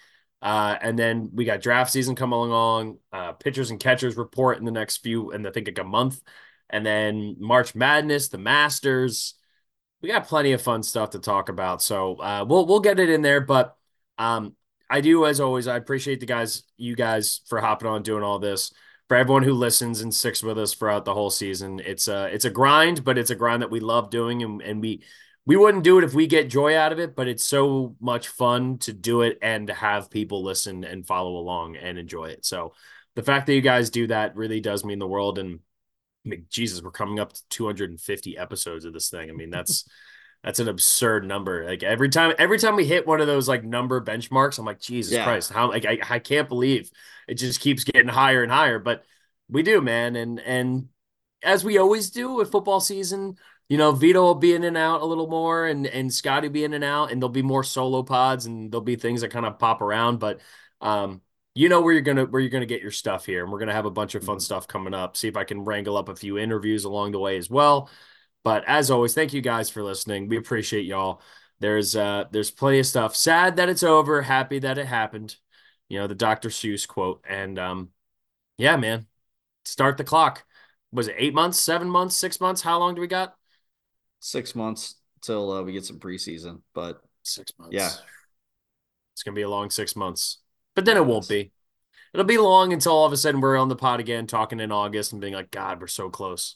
[0.41, 4.65] Uh, and then we got draft season coming along, uh, pitchers and catchers report in
[4.65, 6.21] the next few, and I think like a month.
[6.69, 9.33] And then March Madness, the Masters.
[10.01, 11.81] We got plenty of fun stuff to talk about.
[11.81, 13.41] So uh, we'll we'll get it in there.
[13.41, 13.75] But
[14.19, 14.55] um,
[14.89, 18.39] I do, as always, I appreciate the guys, you guys, for hopping on doing all
[18.39, 18.71] this.
[19.07, 22.43] For everyone who listens and sticks with us throughout the whole season, it's a it's
[22.43, 25.03] a grind, but it's a grind that we love doing, and, and we
[25.45, 27.15] we wouldn't do it if we get joy out of it.
[27.15, 31.37] But it's so much fun to do it and to have people listen and follow
[31.37, 32.45] along and enjoy it.
[32.45, 32.73] So
[33.15, 35.39] the fact that you guys do that really does mean the world.
[35.39, 35.59] And
[36.25, 39.29] I mean, Jesus, we're coming up to 250 episodes of this thing.
[39.29, 39.89] I mean, that's
[40.43, 41.65] that's an absurd number.
[41.65, 44.79] Like every time, every time we hit one of those like number benchmarks, I'm like,
[44.79, 45.23] Jesus Yeah.
[45.23, 46.89] Christ, how like I, I can't believe
[47.27, 48.79] it just keeps getting higher and higher.
[48.79, 49.03] But
[49.49, 50.89] we do, man, and and
[51.43, 53.37] as we always do with football season,
[53.69, 56.63] you know, Vido will be in and out a little more, and and Scotty be
[56.63, 59.45] in and out, and there'll be more solo pods, and there'll be things that kind
[59.45, 60.19] of pop around.
[60.19, 60.39] But
[60.81, 61.21] um,
[61.55, 63.73] you know where you're gonna where you're gonna get your stuff here, and we're gonna
[63.73, 64.41] have a bunch of fun Mhm.
[64.41, 65.17] stuff coming up.
[65.17, 67.89] See if I can wrangle up a few interviews along the way as well.
[68.47, 70.29] But as always, thank you guys for listening.
[70.29, 71.21] We appreciate y'all.
[71.59, 73.13] There's uh there's plenty of stuff.
[73.13, 75.35] Sad that it's over, happy that it happened.
[75.89, 76.47] You know, the Dr.
[76.47, 77.25] Seuss quote.
[77.27, 77.89] And um
[78.57, 79.05] yeah, man.
[79.65, 80.45] Start the clock.
[80.93, 82.61] Was it eight months, seven months, six months?
[82.61, 83.35] How long do we got?
[84.21, 87.73] Six months till uh, we get some preseason, but Six months.
[87.73, 87.91] Yeah.
[89.11, 90.37] It's gonna be a long six months.
[90.73, 91.51] But then it it won't be.
[92.13, 94.71] It'll be long until all of a sudden we're on the pod again talking in
[94.71, 96.55] August and being like, God, we're so close.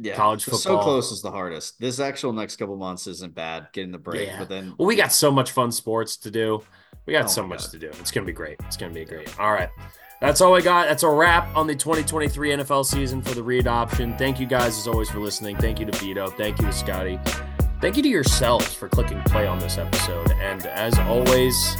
[0.00, 0.58] Yeah, college football.
[0.60, 1.78] so close is the hardest.
[1.80, 4.38] This actual next couple months isn't bad getting the break, Yeah.
[4.38, 6.62] but then Well, we got so much fun sports to do.
[7.06, 7.70] We got Oh so much God.
[7.72, 7.88] to do.
[8.00, 8.56] It's gonna be great.
[8.66, 9.38] It's gonna be great.
[9.38, 9.68] All right.
[10.20, 10.86] That's all I got.
[10.86, 14.16] That's a wrap on the 2023 NFL season for the read option.
[14.18, 15.56] Thank you guys as always for listening.
[15.56, 16.28] Thank you to Vido.
[16.28, 17.18] Thank you to Scotty.
[17.80, 20.30] Thank you to yourselves for clicking play on this episode.
[20.32, 21.74] And as always,